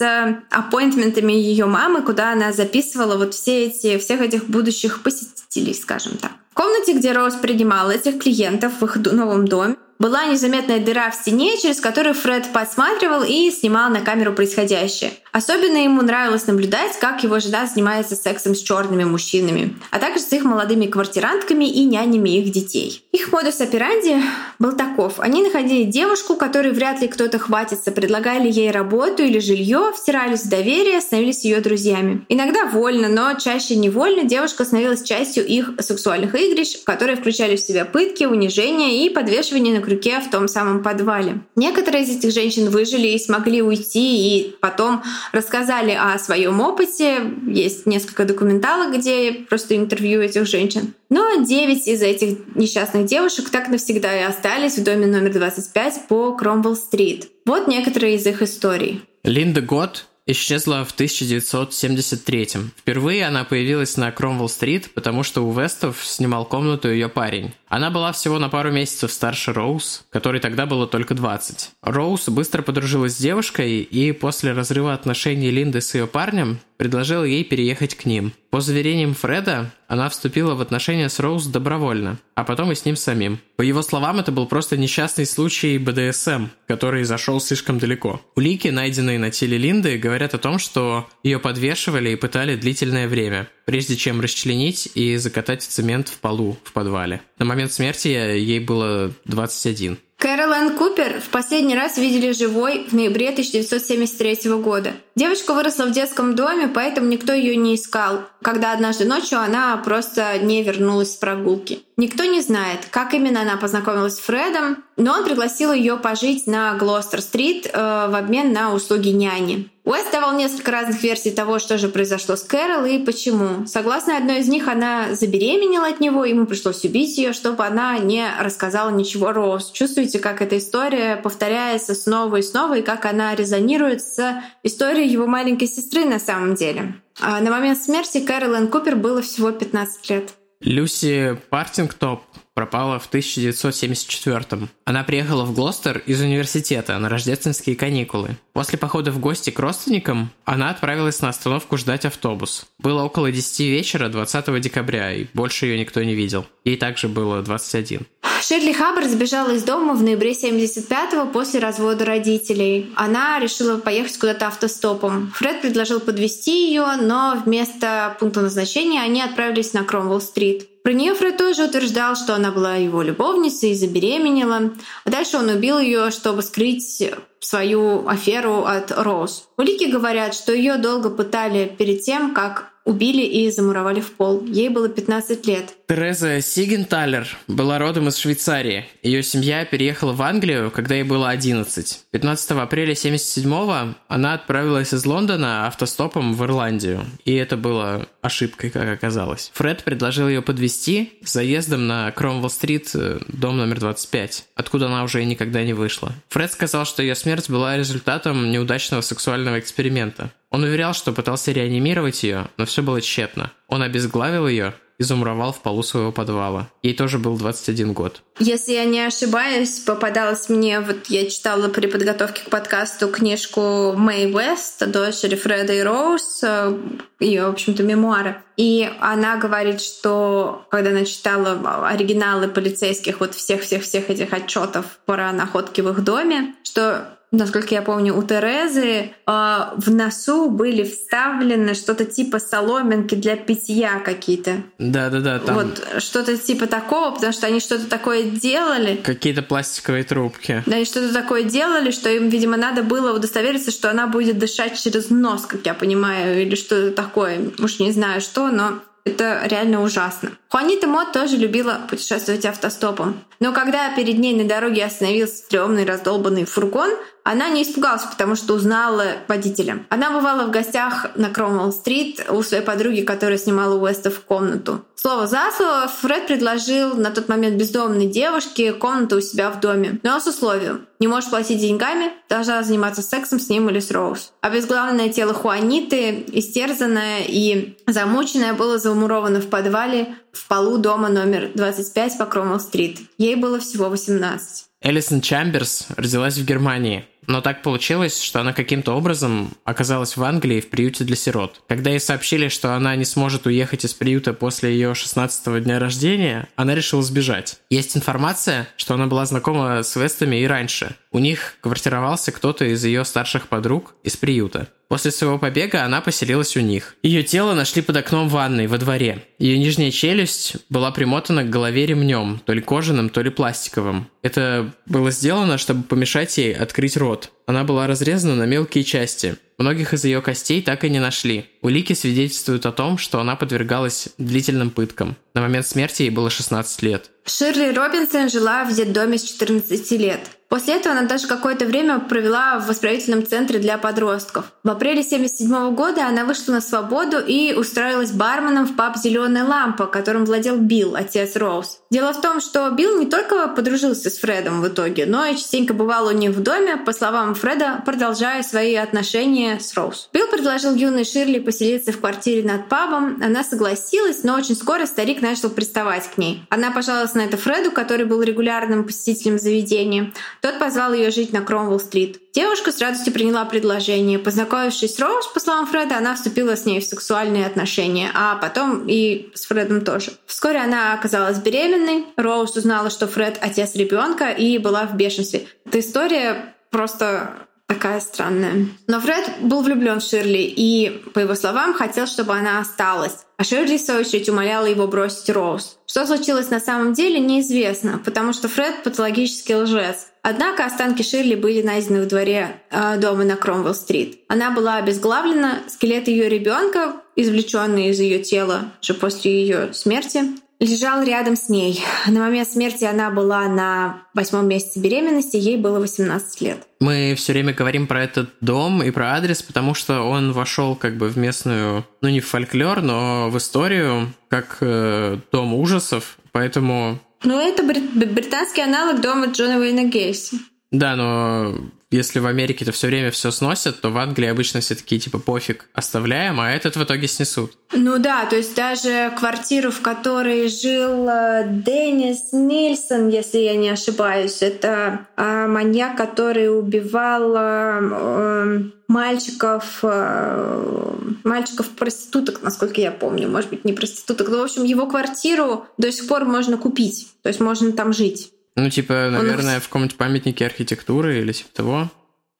аппоинтментами 0.48 1.32
ее 1.32 1.66
мамы, 1.66 2.02
куда 2.02 2.30
она 2.30 2.52
записывала 2.52 3.16
вот 3.16 3.34
все 3.34 3.64
эти, 3.64 3.98
всех 3.98 4.20
этих 4.20 4.44
будущих 4.44 5.02
посетителей, 5.02 5.74
скажем 5.74 6.16
так. 6.18 6.30
В 6.52 6.54
комнате, 6.54 6.92
где 6.92 7.10
Роуз 7.10 7.34
принимала 7.34 7.90
этих 7.90 8.20
клиентов 8.20 8.74
в 8.78 8.84
их 8.84 8.94
новом 9.12 9.48
доме, 9.48 9.74
была 9.98 10.26
незаметная 10.26 10.78
дыра 10.78 11.10
в 11.10 11.16
стене, 11.16 11.58
через 11.60 11.80
которую 11.80 12.14
Фред 12.14 12.52
подсматривал 12.52 13.24
и 13.24 13.50
снимал 13.50 13.90
на 13.90 14.02
камеру 14.02 14.34
происходящее. 14.34 15.14
Особенно 15.36 15.76
ему 15.76 16.00
нравилось 16.00 16.46
наблюдать, 16.46 16.98
как 16.98 17.22
его 17.22 17.40
жена 17.40 17.66
занимается 17.66 18.16
сексом 18.16 18.54
с 18.54 18.62
черными 18.62 19.04
мужчинами, 19.04 19.76
а 19.90 19.98
также 19.98 20.20
с 20.20 20.32
их 20.32 20.44
молодыми 20.44 20.86
квартирантками 20.86 21.66
и 21.66 21.84
нянями 21.84 22.38
их 22.38 22.50
детей. 22.50 23.04
Их 23.12 23.30
модус 23.32 23.60
операнди 23.60 24.16
был 24.58 24.72
таков. 24.72 25.20
Они 25.20 25.42
находили 25.42 25.84
девушку, 25.84 26.36
которой 26.36 26.72
вряд 26.72 27.02
ли 27.02 27.08
кто-то 27.08 27.38
хватится, 27.38 27.92
предлагали 27.92 28.50
ей 28.50 28.70
работу 28.70 29.24
или 29.24 29.38
жилье, 29.38 29.92
втирались 29.94 30.44
в 30.44 30.48
доверие, 30.48 31.02
становились 31.02 31.44
ее 31.44 31.60
друзьями. 31.60 32.24
Иногда 32.30 32.64
вольно, 32.64 33.10
но 33.10 33.38
чаще 33.38 33.76
невольно 33.76 34.24
девушка 34.24 34.64
становилась 34.64 35.02
частью 35.02 35.46
их 35.46 35.72
сексуальных 35.80 36.34
игрищ, 36.34 36.82
которые 36.82 37.16
включали 37.16 37.56
в 37.56 37.60
себя 37.60 37.84
пытки, 37.84 38.24
унижения 38.24 39.04
и 39.04 39.10
подвешивание 39.10 39.78
на 39.78 39.84
крюке 39.84 40.18
в 40.20 40.30
том 40.30 40.48
самом 40.48 40.82
подвале. 40.82 41.40
Некоторые 41.56 42.04
из 42.04 42.16
этих 42.16 42.32
женщин 42.32 42.70
выжили 42.70 43.08
и 43.08 43.18
смогли 43.18 43.60
уйти, 43.60 44.38
и 44.38 44.56
потом 44.60 45.02
рассказали 45.32 45.92
о 45.92 46.18
своем 46.18 46.60
опыте. 46.60 47.32
Есть 47.46 47.86
несколько 47.86 48.24
документалок, 48.24 48.96
где 48.96 49.32
просто 49.48 49.76
интервью 49.76 50.20
этих 50.20 50.46
женщин. 50.46 50.94
Но 51.08 51.44
9 51.44 51.86
из 51.88 52.02
этих 52.02 52.38
несчастных 52.54 53.06
девушек 53.06 53.50
так 53.50 53.68
навсегда 53.68 54.18
и 54.18 54.22
остались 54.22 54.78
в 54.78 54.84
доме 54.84 55.06
номер 55.06 55.32
25 55.32 56.02
по 56.08 56.32
Кромвелл-стрит. 56.36 57.28
Вот 57.44 57.68
некоторые 57.68 58.16
из 58.16 58.26
их 58.26 58.42
историй. 58.42 59.02
Линда 59.22 59.60
Гот 59.60 60.06
исчезла 60.26 60.84
в 60.84 60.92
1973 60.92 62.48
Впервые 62.76 63.26
она 63.26 63.44
появилась 63.44 63.96
на 63.96 64.10
Кромвелл-стрит, 64.10 64.92
потому 64.92 65.22
что 65.22 65.46
у 65.46 65.52
Вестов 65.52 66.04
снимал 66.04 66.44
комнату 66.44 66.90
ее 66.90 67.08
парень. 67.08 67.52
Она 67.68 67.90
была 67.90 68.12
всего 68.12 68.38
на 68.38 68.48
пару 68.48 68.70
месяцев 68.70 69.12
старше 69.12 69.52
Роуз, 69.52 70.04
которой 70.10 70.40
тогда 70.40 70.66
было 70.66 70.86
только 70.86 71.14
20. 71.14 71.70
Роуз 71.82 72.28
быстро 72.28 72.62
подружилась 72.62 73.14
с 73.14 73.20
девушкой 73.20 73.80
и 73.80 74.12
после 74.12 74.52
разрыва 74.52 74.92
отношений 74.94 75.50
Линды 75.50 75.80
с 75.80 75.94
ее 75.94 76.06
парнем 76.06 76.58
предложила 76.76 77.24
ей 77.24 77.44
переехать 77.44 77.94
к 77.94 78.04
ним. 78.04 78.32
По 78.50 78.60
заверениям 78.60 79.14
Фреда, 79.14 79.72
она 79.88 80.08
вступила 80.08 80.54
в 80.54 80.60
отношения 80.60 81.08
с 81.08 81.18
Роуз 81.20 81.46
добровольно, 81.46 82.18
а 82.34 82.44
потом 82.44 82.72
и 82.72 82.74
с 82.74 82.84
ним 82.84 82.96
самим. 82.96 83.38
По 83.56 83.62
его 83.62 83.82
словам, 83.82 84.18
это 84.18 84.32
был 84.32 84.46
просто 84.46 84.76
несчастный 84.76 85.26
случай 85.26 85.78
БДСМ, 85.78 86.46
который 86.66 87.04
зашел 87.04 87.40
слишком 87.40 87.78
далеко. 87.78 88.20
Улики, 88.34 88.68
найденные 88.68 89.18
на 89.18 89.30
теле 89.30 89.58
Линды, 89.58 89.98
говорят 89.98 90.34
о 90.34 90.38
том, 90.38 90.58
что 90.58 91.06
ее 91.22 91.38
подвешивали 91.38 92.10
и 92.10 92.16
пытали 92.16 92.56
длительное 92.56 93.08
время, 93.08 93.48
прежде 93.64 93.96
чем 93.96 94.20
расчленить 94.20 94.88
и 94.94 95.16
закатать 95.16 95.62
в 95.62 95.68
цемент 95.68 96.08
в 96.08 96.18
полу 96.18 96.56
в 96.64 96.72
подвале. 96.72 97.20
На 97.38 97.44
момент 97.44 97.72
смерти 97.72 98.08
ей 98.08 98.60
было 98.60 99.12
21. 99.26 99.98
Кэролайн 100.18 100.76
Купер 100.76 101.20
в 101.20 101.28
последний 101.28 101.74
раз 101.74 101.98
видели 101.98 102.32
живой 102.32 102.86
в 102.88 102.94
ноябре 102.94 103.28
1973 103.28 104.50
года. 104.54 104.94
Девочка 105.16 105.54
выросла 105.54 105.86
в 105.86 105.92
детском 105.92 106.34
доме, 106.34 106.68
поэтому 106.68 107.08
никто 107.08 107.32
ее 107.32 107.56
не 107.56 107.74
искал, 107.74 108.20
когда 108.42 108.72
однажды 108.72 109.06
ночью 109.06 109.40
она 109.40 109.74
просто 109.78 110.38
не 110.38 110.62
вернулась 110.62 111.12
с 111.12 111.16
прогулки. 111.16 111.80
Никто 111.96 112.24
не 112.24 112.42
знает, 112.42 112.80
как 112.90 113.14
именно 113.14 113.40
она 113.40 113.56
познакомилась 113.56 114.16
с 114.16 114.20
Фредом, 114.20 114.84
но 114.98 115.14
он 115.14 115.24
пригласил 115.24 115.72
ее 115.72 115.96
пожить 115.96 116.46
на 116.46 116.74
Глостер-стрит 116.74 117.66
э, 117.66 117.70
в 117.72 118.14
обмен 118.14 118.52
на 118.52 118.74
услуги 118.74 119.08
няни. 119.08 119.70
Уэст 119.84 120.10
давал 120.10 120.36
несколько 120.36 120.72
разных 120.72 121.00
версий 121.02 121.30
того, 121.30 121.60
что 121.60 121.78
же 121.78 121.88
произошло 121.88 122.34
с 122.34 122.42
Кэрол 122.42 122.86
и 122.86 122.98
почему. 122.98 123.66
Согласно 123.68 124.16
одной 124.16 124.40
из 124.40 124.48
них, 124.48 124.66
она 124.66 125.14
забеременела 125.14 125.86
от 125.86 126.00
него, 126.00 126.24
ему 126.24 126.44
пришлось 126.44 126.84
убить 126.84 127.16
ее, 127.16 127.32
чтобы 127.32 127.64
она 127.64 127.96
не 127.98 128.26
рассказала 128.40 128.90
ничего 128.90 129.32
Роуз. 129.32 129.70
Чувствуете, 129.70 130.18
как 130.18 130.42
эта 130.42 130.58
история 130.58 131.16
повторяется 131.16 131.94
снова 131.94 132.36
и 132.36 132.42
снова, 132.42 132.78
и 132.78 132.82
как 132.82 133.04
она 133.04 133.36
резонирует 133.36 134.02
с 134.02 134.42
историей 134.64 135.05
его 135.06 135.26
маленькой 135.26 135.68
сестры 135.68 136.04
на 136.04 136.18
самом 136.18 136.54
деле. 136.54 136.94
А 137.20 137.40
на 137.40 137.50
момент 137.50 137.78
смерти 137.78 138.24
Кэролайн 138.24 138.68
Купер 138.68 138.96
было 138.96 139.22
всего 139.22 139.50
15 139.50 140.10
лет. 140.10 140.34
Люси 140.60 141.38
Партингтоп 141.50 142.22
пропала 142.56 142.98
в 142.98 143.08
1974-м. 143.12 144.70
Она 144.86 145.04
приехала 145.04 145.44
в 145.44 145.54
Глостер 145.54 146.02
из 146.06 146.22
университета 146.22 146.98
на 146.98 147.10
рождественские 147.10 147.76
каникулы. 147.76 148.30
После 148.54 148.78
похода 148.78 149.12
в 149.12 149.20
гости 149.20 149.50
к 149.50 149.58
родственникам 149.58 150.30
она 150.46 150.70
отправилась 150.70 151.20
на 151.20 151.28
остановку 151.28 151.76
ждать 151.76 152.06
автобус. 152.06 152.66
Было 152.78 153.02
около 153.02 153.30
10 153.30 153.60
вечера 153.60 154.08
20 154.08 154.58
декабря, 154.60 155.12
и 155.12 155.26
больше 155.34 155.66
ее 155.66 155.78
никто 155.78 156.02
не 156.02 156.14
видел. 156.14 156.46
Ей 156.64 156.78
также 156.78 157.08
было 157.08 157.42
21. 157.42 158.06
Ширли 158.40 158.72
Хаббард 158.72 159.10
сбежала 159.10 159.50
из 159.50 159.62
дома 159.62 159.94
в 159.94 160.02
ноябре 160.02 160.32
75-го 160.32 161.26
после 161.32 161.60
развода 161.60 162.04
родителей. 162.04 162.92
Она 162.94 163.38
решила 163.38 163.76
поехать 163.78 164.18
куда-то 164.18 164.46
автостопом. 164.46 165.32
Фред 165.34 165.62
предложил 165.62 166.00
подвести 166.00 166.68
ее, 166.68 166.86
но 167.00 167.42
вместо 167.44 168.16
пункта 168.18 168.40
назначения 168.40 169.02
они 169.02 169.20
отправились 169.20 169.72
на 169.72 169.84
Кромвелл-стрит. 169.84 170.68
Про 170.86 170.92
нее 170.92 171.14
Фред 171.14 171.36
тоже 171.36 171.64
утверждал, 171.64 172.14
что 172.14 172.36
она 172.36 172.52
была 172.52 172.76
его 172.76 173.02
любовницей 173.02 173.72
и 173.72 173.74
забеременела. 173.74 174.70
А 175.04 175.10
дальше 175.10 175.36
он 175.36 175.48
убил 175.48 175.80
ее, 175.80 176.12
чтобы 176.12 176.42
скрыть 176.42 177.02
свою 177.40 178.06
аферу 178.06 178.62
от 178.64 178.92
Роуз. 178.92 179.48
Улики 179.56 179.90
говорят, 179.90 180.32
что 180.32 180.52
ее 180.52 180.76
долго 180.76 181.10
пытали 181.10 181.66
перед 181.76 182.02
тем, 182.02 182.32
как 182.32 182.70
убили 182.84 183.22
и 183.22 183.50
замуровали 183.50 184.00
в 184.00 184.12
пол. 184.12 184.44
Ей 184.44 184.68
было 184.68 184.88
15 184.88 185.44
лет. 185.48 185.74
Тереза 185.88 186.40
Сигенталер 186.40 187.28
была 187.46 187.78
родом 187.78 188.08
из 188.08 188.16
Швейцарии. 188.16 188.86
Ее 189.04 189.22
семья 189.22 189.64
переехала 189.64 190.12
в 190.12 190.20
Англию, 190.20 190.72
когда 190.72 190.96
ей 190.96 191.04
было 191.04 191.28
11. 191.30 192.06
15 192.10 192.50
апреля 192.50 192.92
77-го 192.92 193.94
она 194.08 194.34
отправилась 194.34 194.92
из 194.92 195.06
Лондона 195.06 195.68
автостопом 195.68 196.34
в 196.34 196.42
Ирландию. 196.42 197.04
И 197.24 197.34
это 197.34 197.56
было 197.56 198.06
ошибкой, 198.20 198.70
как 198.70 198.88
оказалось. 198.88 199.52
Фред 199.54 199.84
предложил 199.84 200.28
ее 200.28 200.42
подвести 200.42 201.20
заездом 201.22 201.86
на 201.86 202.10
Кромвелл-стрит, 202.10 202.90
э, 202.94 203.20
дом 203.28 203.56
номер 203.56 203.78
25, 203.78 204.46
откуда 204.56 204.86
она 204.86 205.04
уже 205.04 205.24
никогда 205.24 205.62
не 205.62 205.72
вышла. 205.72 206.12
Фред 206.30 206.52
сказал, 206.52 206.84
что 206.84 207.02
ее 207.02 207.14
смерть 207.14 207.48
была 207.48 207.76
результатом 207.76 208.50
неудачного 208.50 209.02
сексуального 209.02 209.60
эксперимента. 209.60 210.32
Он 210.50 210.64
уверял, 210.64 210.94
что 210.94 211.12
пытался 211.12 211.52
реанимировать 211.52 212.24
ее, 212.24 212.48
но 212.56 212.66
все 212.66 212.82
было 212.82 213.00
тщетно. 213.00 213.52
Он 213.68 213.82
обезглавил 213.82 214.48
ее 214.48 214.74
и 214.98 215.02
замуровал 215.02 215.52
в 215.52 215.60
полу 215.60 215.82
своего 215.82 216.12
подвала. 216.12 216.68
Ей 216.82 216.94
тоже 216.94 217.18
был 217.18 217.36
21 217.36 217.92
год. 217.92 218.22
Если 218.38 218.72
я 218.72 218.84
не 218.84 219.00
ошибаюсь, 219.00 219.80
попадалась 219.80 220.48
мне, 220.48 220.80
вот 220.80 221.06
я 221.08 221.28
читала 221.28 221.68
при 221.68 221.86
подготовке 221.86 222.42
к 222.44 222.50
подкасту 222.50 223.08
книжку 223.08 223.92
Мэй 223.96 224.32
Уэст, 224.32 224.90
дочери 224.90 225.36
Фреда 225.36 225.72
и 225.72 225.80
Роуз, 225.80 226.40
э, 226.42 226.78
ее, 227.20 227.46
в 227.46 227.50
общем-то, 227.50 227.82
мемуары. 227.82 228.42
И 228.56 228.90
она 229.00 229.36
говорит, 229.36 229.80
что 229.80 230.66
когда 230.70 230.90
она 230.90 231.04
читала 231.04 231.88
оригиналы 231.88 232.48
полицейских 232.48 233.20
вот 233.20 233.34
всех-всех-всех 233.34 234.10
этих 234.10 234.32
отчетов 234.32 234.98
про 235.04 235.32
находки 235.32 235.80
в 235.80 235.90
их 235.90 236.04
доме, 236.04 236.54
что 236.62 237.15
насколько 237.36 237.74
я 237.74 237.82
помню, 237.82 238.16
у 238.16 238.22
Терезы 238.22 238.84
э, 238.84 239.10
в 239.26 239.90
носу 239.90 240.50
были 240.50 240.84
вставлены 240.84 241.74
что-то 241.74 242.04
типа 242.04 242.38
соломинки 242.38 243.14
для 243.14 243.36
питья 243.36 244.00
какие-то. 244.00 244.62
Да-да-да. 244.78 245.38
Там... 245.40 245.54
Вот 245.54 246.02
что-то 246.02 246.36
типа 246.36 246.66
такого, 246.66 247.12
потому 247.12 247.32
что 247.32 247.46
они 247.46 247.60
что-то 247.60 247.86
такое 247.86 248.24
делали. 248.24 248.96
Какие-то 248.96 249.42
пластиковые 249.42 250.04
трубки. 250.04 250.62
Да, 250.66 250.76
они 250.76 250.84
что-то 250.84 251.12
такое 251.12 251.44
делали, 251.44 251.90
что 251.90 252.08
им, 252.08 252.28
видимо, 252.28 252.56
надо 252.56 252.82
было 252.82 253.14
удостовериться, 253.14 253.70
что 253.70 253.90
она 253.90 254.06
будет 254.06 254.38
дышать 254.38 254.80
через 254.80 255.10
нос, 255.10 255.46
как 255.46 255.64
я 255.66 255.74
понимаю, 255.74 256.42
или 256.42 256.54
что-то 256.54 256.90
такое. 256.90 257.38
Уж 257.58 257.78
не 257.78 257.92
знаю 257.92 258.20
что, 258.20 258.48
но 258.48 258.80
это 259.04 259.42
реально 259.46 259.82
ужасно. 259.82 260.32
Хуанита 260.56 260.86
Мот 260.86 261.12
тоже 261.12 261.36
любила 261.36 261.82
путешествовать 261.86 262.46
автостопом. 262.46 263.22
Но 263.40 263.52
когда 263.52 263.94
перед 263.94 264.18
ней 264.18 264.34
на 264.34 264.48
дороге 264.48 264.86
остановился 264.86 265.36
стрёмный 265.36 265.84
раздолбанный 265.84 266.46
фургон, 266.46 266.92
она 267.24 267.48
не 267.50 267.62
испугалась, 267.64 268.04
потому 268.04 268.36
что 268.36 268.54
узнала 268.54 269.16
водителя. 269.28 269.84
Она 269.90 270.12
бывала 270.12 270.46
в 270.46 270.50
гостях 270.50 271.08
на 271.16 271.28
Кромвелл-стрит 271.28 272.24
у 272.30 272.40
своей 272.42 272.62
подруги, 272.62 273.02
которая 273.02 273.36
снимала 273.36 273.74
у 273.74 273.82
Уэстов 273.82 274.20
комнату. 274.20 274.84
Слово 274.94 275.26
за 275.26 275.50
слово, 275.54 275.88
Фред 275.88 276.28
предложил 276.28 276.94
на 276.94 277.10
тот 277.10 277.28
момент 277.28 277.56
бездомной 277.56 278.06
девушке 278.06 278.72
комнату 278.72 279.16
у 279.16 279.20
себя 279.20 279.50
в 279.50 279.60
доме, 279.60 279.98
но 280.04 280.20
с 280.20 280.26
условием. 280.26 280.86
Не 281.00 281.08
можешь 281.08 281.28
платить 281.28 281.60
деньгами, 281.60 282.12
должна 282.28 282.62
заниматься 282.62 283.02
сексом 283.02 283.38
с 283.38 283.48
ним 283.48 283.68
или 283.68 283.80
с 283.80 283.90
Роуз. 283.90 284.32
Обезглавленное 284.40 285.10
тело 285.10 285.34
Хуаниты, 285.34 286.24
истерзанное 286.28 287.24
и 287.26 287.76
замученное, 287.86 288.54
было 288.54 288.78
замуровано 288.78 289.40
в 289.40 289.48
подвале 289.48 290.14
в 290.36 290.46
полу 290.46 290.78
дома 290.78 291.08
номер 291.08 291.50
25 291.54 292.18
по 292.18 292.26
Кромвелл-стрит. 292.26 293.00
Ей 293.18 293.36
было 293.36 293.58
всего 293.58 293.88
18. 293.88 294.66
Элисон 294.82 295.20
Чамберс 295.20 295.86
родилась 295.96 296.36
в 296.36 296.44
Германии, 296.44 297.06
но 297.26 297.40
так 297.40 297.62
получилось, 297.62 298.22
что 298.22 298.40
она 298.40 298.52
каким-то 298.52 298.92
образом 298.92 299.50
оказалась 299.64 300.16
в 300.16 300.22
Англии 300.22 300.60
в 300.60 300.70
приюте 300.70 301.04
для 301.04 301.16
сирот. 301.16 301.60
Когда 301.66 301.90
ей 301.90 301.98
сообщили, 301.98 302.48
что 302.48 302.74
она 302.74 302.94
не 302.94 303.04
сможет 303.04 303.46
уехать 303.46 303.84
из 303.84 303.94
приюта 303.94 304.32
после 304.32 304.72
ее 304.72 304.92
16-го 304.92 305.58
дня 305.58 305.78
рождения, 305.78 306.48
она 306.56 306.74
решила 306.74 307.02
сбежать. 307.02 307.58
Есть 307.70 307.96
информация, 307.96 308.68
что 308.76 308.94
она 308.94 309.06
была 309.06 309.26
знакома 309.26 309.82
с 309.82 309.96
Вестами 309.96 310.36
и 310.36 310.46
раньше. 310.46 310.94
У 311.10 311.18
них 311.18 311.54
квартировался 311.62 312.30
кто-то 312.30 312.64
из 312.64 312.84
ее 312.84 313.04
старших 313.04 313.48
подруг 313.48 313.94
из 314.04 314.16
приюта. 314.16 314.68
После 314.88 315.10
своего 315.10 315.38
побега 315.38 315.84
она 315.84 316.00
поселилась 316.00 316.56
у 316.56 316.60
них. 316.60 316.94
Ее 317.02 317.22
тело 317.24 317.54
нашли 317.54 317.82
под 317.82 317.96
окном 317.96 318.28
ванной 318.28 318.68
во 318.68 318.78
дворе. 318.78 319.24
Ее 319.38 319.58
нижняя 319.58 319.90
челюсть 319.90 320.56
была 320.68 320.92
примотана 320.92 321.42
к 321.42 321.50
голове 321.50 321.86
ремнем, 321.86 322.40
то 322.44 322.52
ли 322.52 322.60
кожаным, 322.60 323.08
то 323.08 323.20
ли 323.20 323.30
пластиковым. 323.30 324.08
Это 324.22 324.72
было 324.86 325.10
сделано, 325.10 325.58
чтобы 325.58 325.82
помешать 325.82 326.38
ей 326.38 326.54
открыть 326.54 326.96
рот. 326.96 327.32
Она 327.46 327.62
была 327.62 327.86
разрезана 327.86 328.34
на 328.34 328.44
мелкие 328.44 328.82
части. 328.82 329.36
Многих 329.56 329.94
из 329.94 330.04
ее 330.04 330.20
костей 330.20 330.60
так 330.60 330.84
и 330.84 330.90
не 330.90 330.98
нашли. 330.98 331.48
Улики 331.62 331.92
свидетельствуют 331.92 332.66
о 332.66 332.72
том, 332.72 332.98
что 332.98 333.20
она 333.20 333.36
подвергалась 333.36 334.08
длительным 334.18 334.70
пыткам. 334.70 335.16
На 335.32 335.40
момент 335.40 335.66
смерти 335.66 336.02
ей 336.02 336.10
было 336.10 336.28
16 336.28 336.82
лет. 336.82 337.10
Ширли 337.24 337.72
Робинсон 337.72 338.28
жила 338.28 338.64
в 338.64 338.74
детдоме 338.74 339.16
с 339.16 339.22
14 339.22 339.92
лет. 339.92 340.20
После 340.48 340.74
этого 340.76 340.96
она 340.96 341.08
даже 341.08 341.26
какое-то 341.26 341.66
время 341.66 341.98
провела 341.98 342.58
в 342.58 342.68
воспроизводительном 342.68 343.26
центре 343.26 343.58
для 343.58 343.78
подростков. 343.78 344.52
В 344.62 344.70
апреле 344.70 345.00
1977 345.00 345.74
года 345.74 346.06
она 346.06 346.24
вышла 346.24 346.52
на 346.52 346.60
свободу 346.60 347.18
и 347.18 347.52
устроилась 347.52 348.12
барменом 348.12 348.66
в 348.66 348.76
паб 348.76 348.96
«Зеленая 348.96 349.44
лампа», 349.44 349.86
которым 349.86 350.24
владел 350.24 350.56
Билл, 350.58 350.94
отец 350.94 351.34
Роуз. 351.34 351.80
Дело 351.88 352.12
в 352.12 352.20
том, 352.20 352.40
что 352.40 352.68
Билл 352.70 352.98
не 352.98 353.06
только 353.06 353.46
подружился 353.48 354.10
с 354.10 354.18
Фредом 354.18 354.60
в 354.60 354.68
итоге, 354.68 355.06
но 355.06 355.24
и 355.24 355.36
частенько 355.36 355.72
бывал 355.72 356.08
у 356.08 356.10
них 356.10 356.32
в 356.32 356.42
доме, 356.42 356.76
по 356.76 356.92
словам 356.92 357.34
Фреда, 357.34 357.82
продолжая 357.86 358.42
свои 358.42 358.74
отношения 358.74 359.60
с 359.60 359.72
Роуз. 359.74 360.08
Билл 360.12 360.26
предложил 360.28 360.74
юной 360.74 361.04
Ширли 361.04 361.38
поселиться 361.38 361.92
в 361.92 362.00
квартире 362.00 362.42
над 362.42 362.68
пабом. 362.68 363.22
Она 363.22 363.44
согласилась, 363.44 364.24
но 364.24 364.34
очень 364.34 364.56
скоро 364.56 364.86
старик 364.86 365.22
начал 365.22 365.48
приставать 365.48 366.10
к 366.10 366.18
ней. 366.18 366.44
Она 366.50 366.72
пожаловалась 366.72 367.14
на 367.14 367.20
это 367.20 367.36
Фреду, 367.36 367.70
который 367.70 368.04
был 368.04 368.20
регулярным 368.20 368.84
посетителем 368.84 369.38
заведения. 369.38 370.12
Тот 370.42 370.58
позвал 370.58 370.92
ее 370.92 371.10
жить 371.10 371.32
на 371.32 371.40
Кромвелл-стрит. 371.40 372.20
Девушка 372.36 372.70
с 372.70 372.82
радостью 372.82 373.14
приняла 373.14 373.46
предложение. 373.46 374.18
Познакомившись 374.18 374.96
с 374.96 374.98
Роуз, 374.98 375.26
по 375.28 375.40
словам 375.40 375.66
Фреда, 375.66 375.96
она 375.96 376.14
вступила 376.14 376.54
с 376.54 376.66
ней 376.66 376.80
в 376.80 376.84
сексуальные 376.84 377.46
отношения, 377.46 378.10
а 378.14 378.36
потом 378.36 378.86
и 378.86 379.30
с 379.32 379.46
Фредом 379.46 379.80
тоже. 379.80 380.12
Вскоре 380.26 380.58
она 380.58 380.92
оказалась 380.92 381.38
беременной. 381.38 382.04
Роуз 382.18 382.54
узнала, 382.54 382.90
что 382.90 383.08
Фред— 383.08 383.38
отец 383.40 383.74
ребенка, 383.74 384.32
и 384.32 384.58
была 384.58 384.84
в 384.84 384.96
бешенстве. 384.96 385.46
Эта 385.64 385.80
история 385.80 386.54
просто 386.68 387.32
такая 387.66 388.00
странная. 388.00 388.68
Но 388.86 389.00
Фред 389.00 389.30
был 389.40 389.62
влюблен 389.62 390.00
в 390.00 390.04
Ширли 390.04 390.42
и, 390.42 390.90
по 391.14 391.20
его 391.20 391.34
словам, 391.34 391.72
хотел, 391.72 392.06
чтобы 392.06 392.34
она 392.34 392.60
осталась. 392.60 393.24
А 393.38 393.44
Ширли, 393.44 393.78
в 393.78 393.80
свою 393.80 394.00
очередь, 394.00 394.28
умоляла 394.28 394.66
его 394.66 394.86
бросить 394.86 395.30
Роуз. 395.30 395.75
Что 395.86 396.06
случилось 396.06 396.50
на 396.50 396.60
самом 396.60 396.92
деле, 396.92 397.20
неизвестно, 397.20 398.00
потому 398.04 398.32
что 398.32 398.48
Фред 398.48 398.82
патологический 398.82 399.54
лжец. 399.54 400.08
Однако 400.22 400.64
останки 400.64 401.02
Ширли 401.02 401.36
были 401.36 401.62
найдены 401.62 402.02
в 402.02 402.08
дворе 402.08 402.60
э, 402.70 402.98
дома 402.98 403.24
на 403.24 403.36
Кромвелл-стрит. 403.36 404.20
Она 404.26 404.50
была 404.50 404.76
обезглавлена, 404.76 405.60
скелет 405.68 406.08
ее 406.08 406.28
ребенка, 406.28 406.96
извлеченный 407.14 407.90
из 407.90 408.00
ее 408.00 408.18
тела 408.18 408.72
уже 408.82 408.94
после 408.94 409.40
ее 409.40 409.72
смерти, 409.72 410.24
лежал 410.60 411.02
рядом 411.02 411.36
с 411.36 411.48
ней. 411.48 411.82
На 412.06 412.20
момент 412.20 412.48
смерти 412.48 412.84
она 412.84 413.10
была 413.10 413.48
на 413.48 414.02
восьмом 414.14 414.48
месяце 414.48 414.80
беременности, 414.80 415.36
ей 415.36 415.56
было 415.56 415.80
18 415.80 416.40
лет. 416.40 416.66
Мы 416.80 417.14
все 417.16 417.32
время 417.32 417.52
говорим 417.52 417.86
про 417.86 418.02
этот 418.02 418.30
дом 418.40 418.82
и 418.82 418.90
про 418.90 419.14
адрес, 419.14 419.42
потому 419.42 419.74
что 419.74 420.02
он 420.02 420.32
вошел 420.32 420.76
как 420.76 420.96
бы 420.96 421.08
в 421.08 421.16
местную, 421.16 421.86
ну 422.00 422.08
не 422.08 422.20
в 422.20 422.26
фольклор, 422.28 422.82
но 422.82 423.28
в 423.30 423.36
историю, 423.38 424.12
как 424.28 424.58
э, 424.60 425.18
дом 425.32 425.54
ужасов, 425.54 426.18
поэтому... 426.32 426.98
Ну 427.24 427.38
это 427.40 427.62
брит- 427.62 427.94
британский 427.94 428.62
аналог 428.62 429.00
дома 429.00 429.26
Джона 429.26 429.58
Уэйна 429.58 429.84
Гейси. 429.84 430.38
Да, 430.70 430.96
но 430.96 431.54
если 431.90 432.18
в 432.18 432.26
Америке 432.26 432.64
это 432.64 432.72
все 432.72 432.88
время 432.88 433.10
все 433.10 433.30
сносят, 433.30 433.80
то 433.80 433.90
в 433.90 433.98
Англии 433.98 434.26
обычно 434.26 434.60
все 434.60 434.74
такие 434.74 435.00
типа 435.00 435.18
пофиг 435.18 435.68
оставляем, 435.72 436.40
а 436.40 436.50
этот 436.50 436.76
в 436.76 436.82
итоге 436.82 437.06
снесут. 437.06 437.52
Ну 437.72 437.98
да, 437.98 438.26
то 438.26 438.36
есть 438.36 438.56
даже 438.56 439.12
квартиру, 439.16 439.70
в 439.70 439.80
которой 439.80 440.48
жил 440.48 441.08
э, 441.08 441.46
Деннис 441.48 442.32
Нильсон, 442.32 443.08
если 443.08 443.38
я 443.38 443.54
не 443.54 443.68
ошибаюсь, 443.68 444.42
это 444.42 445.06
э, 445.16 445.46
маньяк, 445.46 445.96
который 445.96 446.58
убивал 446.58 447.34
э, 447.36 448.62
мальчиков, 448.88 449.80
э, 449.82 450.94
мальчиков 451.22 451.68
проституток, 451.68 452.42
насколько 452.42 452.80
я 452.80 452.90
помню, 452.90 453.28
может 453.28 453.50
быть 453.50 453.64
не 453.64 453.72
проституток, 453.72 454.28
но 454.28 454.38
в 454.38 454.42
общем 454.42 454.64
его 454.64 454.86
квартиру 454.86 455.66
до 455.78 455.92
сих 455.92 456.08
пор 456.08 456.24
можно 456.24 456.56
купить, 456.56 457.08
то 457.22 457.28
есть 457.28 457.40
можно 457.40 457.72
там 457.72 457.92
жить. 457.92 458.32
Ну, 458.56 458.70
типа, 458.70 459.10
наверное, 459.10 459.56
Он... 459.56 459.60
в 459.60 459.68
каком-нибудь 459.68 459.96
памятнике 459.96 460.46
архитектуры 460.46 461.18
или 461.18 461.32
типа 461.32 461.50
того? 461.52 461.90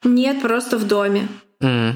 Нет, 0.03 0.41
просто 0.41 0.79
в 0.79 0.87
доме. 0.87 1.29
Mm. 1.61 1.95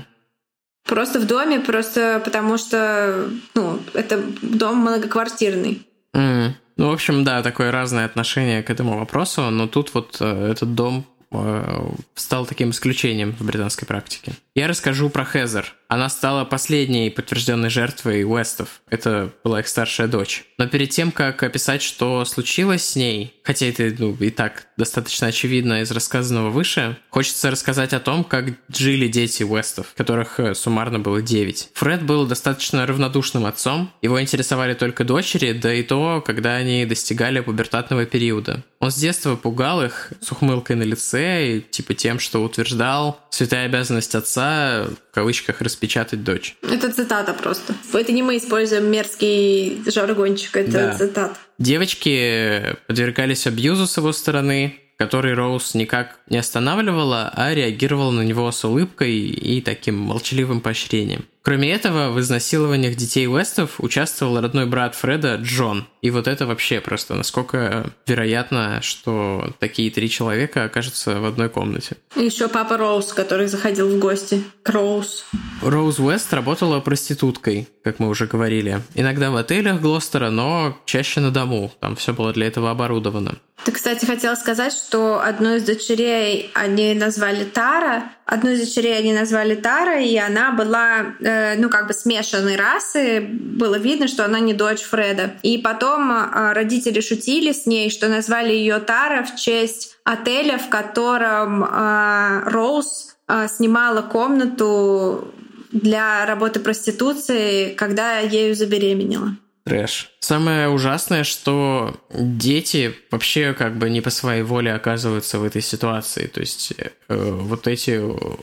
Просто 0.85 1.21
в 1.21 1.27
доме, 1.27 1.61
просто 1.61 2.21
потому 2.25 2.59
что, 2.59 3.29
ну, 3.55 3.81
это 3.95 4.23
дом 4.43 4.79
многоквартирный. 4.79 5.87
Mm. 6.15 6.51
Ну, 6.77 6.89
в 6.89 6.93
общем, 6.93 7.25
да, 7.25 7.43
такое 7.43 7.71
разное 7.71 8.07
отношение 8.07 8.63
к 8.63 8.71
этому 8.71 8.99
вопросу, 8.99 9.43
но 9.51 9.67
тут 9.67 9.93
вот 9.95 10.17
э, 10.21 10.51
этот 10.51 10.75
дом 10.75 11.05
э, 11.31 11.89
стал 12.15 12.47
таким 12.47 12.71
исключением 12.71 13.37
в 13.39 13.45
британской 13.45 13.87
практике. 13.87 14.33
Я 14.61 14.69
расскажу 14.69 15.09
про 15.09 15.25
Хезер. 15.25 15.73
Она 15.89 16.11
стала 16.11 16.45
последней 16.45 17.09
подтвержденной 17.09 17.71
жертвой 17.71 18.25
Уэстов. 18.25 18.83
Это 18.91 19.31
была 19.43 19.61
их 19.61 19.67
старшая 19.67 20.07
дочь. 20.07 20.45
Но 20.59 20.69
перед 20.69 20.91
тем, 20.91 21.11
как 21.11 21.43
описать, 21.43 21.81
что 21.81 22.25
случилось 22.27 22.85
с 22.85 22.95
ней, 22.95 23.35
хотя 23.43 23.67
это 23.67 23.91
ну, 23.99 24.15
и 24.21 24.29
так 24.29 24.67
достаточно 24.77 25.29
очевидно 25.29 25.81
из 25.81 25.91
рассказанного 25.91 26.51
выше, 26.51 26.99
хочется 27.09 27.51
рассказать 27.51 27.95
о 27.95 28.01
том, 28.01 28.23
как 28.23 28.53
жили 28.69 29.09
дети 29.09 29.43
Уэстов, 29.43 29.95
которых 29.97 30.39
э, 30.39 30.55
суммарно 30.55 30.99
было 30.99 31.23
9. 31.23 31.71
Фред 31.73 32.03
был 32.03 32.27
достаточно 32.27 32.87
равнодушным 32.87 33.47
отцом. 33.47 33.91
Его 34.03 34.21
интересовали 34.21 34.75
только 34.75 35.05
дочери, 35.05 35.53
да 35.53 35.73
и 35.73 35.83
то, 35.83 36.23
когда 36.25 36.55
они 36.55 36.85
достигали 36.85 37.41
пубертатного 37.41 38.05
периода. 38.05 38.63
Он 38.79 38.91
с 38.91 38.97
детства 38.97 39.37
пугал 39.37 39.83
их 39.83 40.13
с 40.21 40.31
ухмылкой 40.31 40.77
на 40.77 40.85
лице 40.85 41.57
и 41.57 41.61
типа 41.61 41.95
тем, 41.95 42.19
что 42.19 42.45
утверждал, 42.45 43.19
святая 43.31 43.67
обязанность 43.67 44.15
отца 44.15 44.50
в 44.87 45.15
кавычках 45.15 45.61
распечатать 45.61 46.25
дочь. 46.25 46.57
Это 46.63 46.93
цитата 46.93 47.33
просто. 47.33 47.75
Это 47.93 48.13
не 48.13 48.23
мы 48.23 48.37
используем 48.37 48.91
мерзкий 48.91 49.83
жаргончик, 49.87 50.57
это 50.57 50.73
да. 50.73 50.99
цитата. 50.99 51.37
Девочки 51.59 52.77
подвергались 52.87 53.47
абьюзу 53.47 53.87
с 53.87 53.97
его 53.97 54.13
стороны, 54.13 54.81
который 54.97 55.33
Роуз 55.33 55.75
никак 55.75 56.19
не 56.29 56.37
останавливала, 56.37 57.33
а 57.35 57.55
реагировала 57.55 58.11
на 58.11 58.21
него 58.21 58.53
с 58.53 58.63
улыбкой 58.65 59.17
и 59.17 59.63
таким 59.63 59.97
молчаливым 59.97 60.61
поощрением. 60.61 61.25
Кроме 61.43 61.73
этого, 61.73 62.11
в 62.11 62.21
изнасилованиях 62.21 62.97
детей 62.97 63.27
Уэстов 63.27 63.81
участвовал 63.81 64.41
родной 64.41 64.67
брат 64.67 64.95
Фреда 64.95 65.37
Джон. 65.37 65.87
И 66.03 66.11
вот 66.11 66.29
это 66.29 66.47
вообще 66.47 66.81
просто 66.81 67.15
насколько 67.15 67.91
вероятно, 68.07 68.81
что 68.83 69.55
такие 69.59 69.91
три 69.91 70.11
человека 70.11 70.65
окажутся 70.65 71.19
в 71.19 71.25
одной 71.25 71.49
комнате. 71.49 71.97
И 72.15 72.25
еще 72.25 72.49
папа 72.49 72.77
Роуз, 72.77 73.13
который 73.13 73.47
заходил 73.47 73.89
в 73.89 73.99
гости 73.99 74.43
к 74.63 74.69
Роуз. 74.69 75.25
Роуз 75.63 75.99
Уэст 75.99 76.33
работала 76.35 76.81
проституткой, 76.81 77.69
как 77.85 77.99
мы 77.99 78.09
уже 78.09 78.27
говорили. 78.27 78.83
Иногда 78.95 79.31
в 79.31 79.37
отелях 79.37 79.81
Глостера, 79.81 80.31
но 80.31 80.79
чаще 80.85 81.21
на 81.21 81.31
дому. 81.31 81.73
Там 81.81 81.97
все 81.97 82.13
было 82.13 82.33
для 82.33 82.47
этого 82.47 82.71
оборудовано. 82.71 83.39
Ты, 83.65 83.73
кстати, 83.73 84.07
хотела 84.07 84.37
сказать, 84.37 84.73
что 84.73 85.21
одну 85.21 85.57
из 85.57 85.65
дочерей 85.65 86.51
они 86.55 86.95
назвали 86.95 87.45
Тара. 87.45 88.05
Одну 88.25 88.51
из 88.53 88.61
дочерей 88.61 88.97
они 88.97 89.13
назвали 89.13 89.55
Тара, 89.55 90.01
и 90.01 90.17
она 90.17 90.53
была 90.53 91.15
э, 91.31 91.57
ну, 91.57 91.69
как 91.69 91.87
бы 91.87 91.93
смешанной 91.93 92.57
расы. 92.57 93.21
Было 93.21 93.77
видно, 93.77 94.09
что 94.09 94.25
она 94.25 94.41
не 94.41 94.55
дочь 94.55 94.83
Фреда. 94.83 95.33
И 95.43 95.59
потом 95.59 96.11
э, 96.11 96.53
родители 96.53 97.01
шутили 97.01 97.53
с 97.53 97.67
ней, 97.67 97.91
что 97.91 98.09
назвали 98.09 98.53
ее 98.53 98.79
Тара 98.79 99.25
в 99.25 99.37
честь 99.37 99.97
отеля, 100.05 100.59
в 100.59 100.69
котором 100.69 101.65
э, 101.65 102.43
Роуз 102.47 103.17
снимала 103.47 104.03
комнату 104.03 105.33
для 105.71 106.27
работы 106.27 106.59
проституции, 106.59 107.75
когда 107.75 108.19
ею 108.19 108.57
забеременела. 108.57 109.37
Трэш. 109.71 110.11
Самое 110.19 110.69
ужасное, 110.69 111.23
что 111.23 111.95
дети 112.13 112.93
вообще 113.13 113.55
как 113.55 113.79
бы 113.79 113.89
не 113.89 114.01
по 114.01 114.11
своей 114.11 114.43
воле 114.43 114.73
оказываются 114.73 115.39
в 115.39 115.45
этой 115.45 115.63
ситуации. 115.63 116.27
То 116.27 116.41
есть 116.41 116.73
э, 116.77 116.91
вот 117.09 117.69
эти 117.69 118.03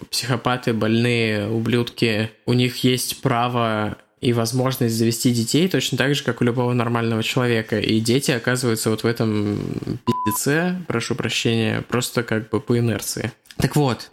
психопаты, 0.09 0.71
больные 0.71 1.49
ублюдки, 1.49 2.31
у 2.45 2.53
них 2.53 2.77
есть 2.85 3.21
право 3.21 3.97
и 4.21 4.31
возможность 4.31 4.95
завести 4.95 5.33
детей 5.33 5.67
точно 5.67 5.97
так 5.97 6.15
же, 6.15 6.23
как 6.23 6.39
у 6.39 6.45
любого 6.45 6.71
нормального 6.71 7.21
человека. 7.23 7.77
И 7.77 7.99
дети 7.99 8.31
оказываются 8.31 8.89
вот 8.89 9.03
в 9.03 9.05
этом 9.05 9.59
пиздеце, 10.05 10.77
прошу 10.87 11.13
прощения, 11.13 11.81
просто 11.81 12.23
как 12.23 12.49
бы 12.49 12.61
по 12.61 12.79
инерции. 12.79 13.33
Так 13.57 13.75
вот, 13.75 14.11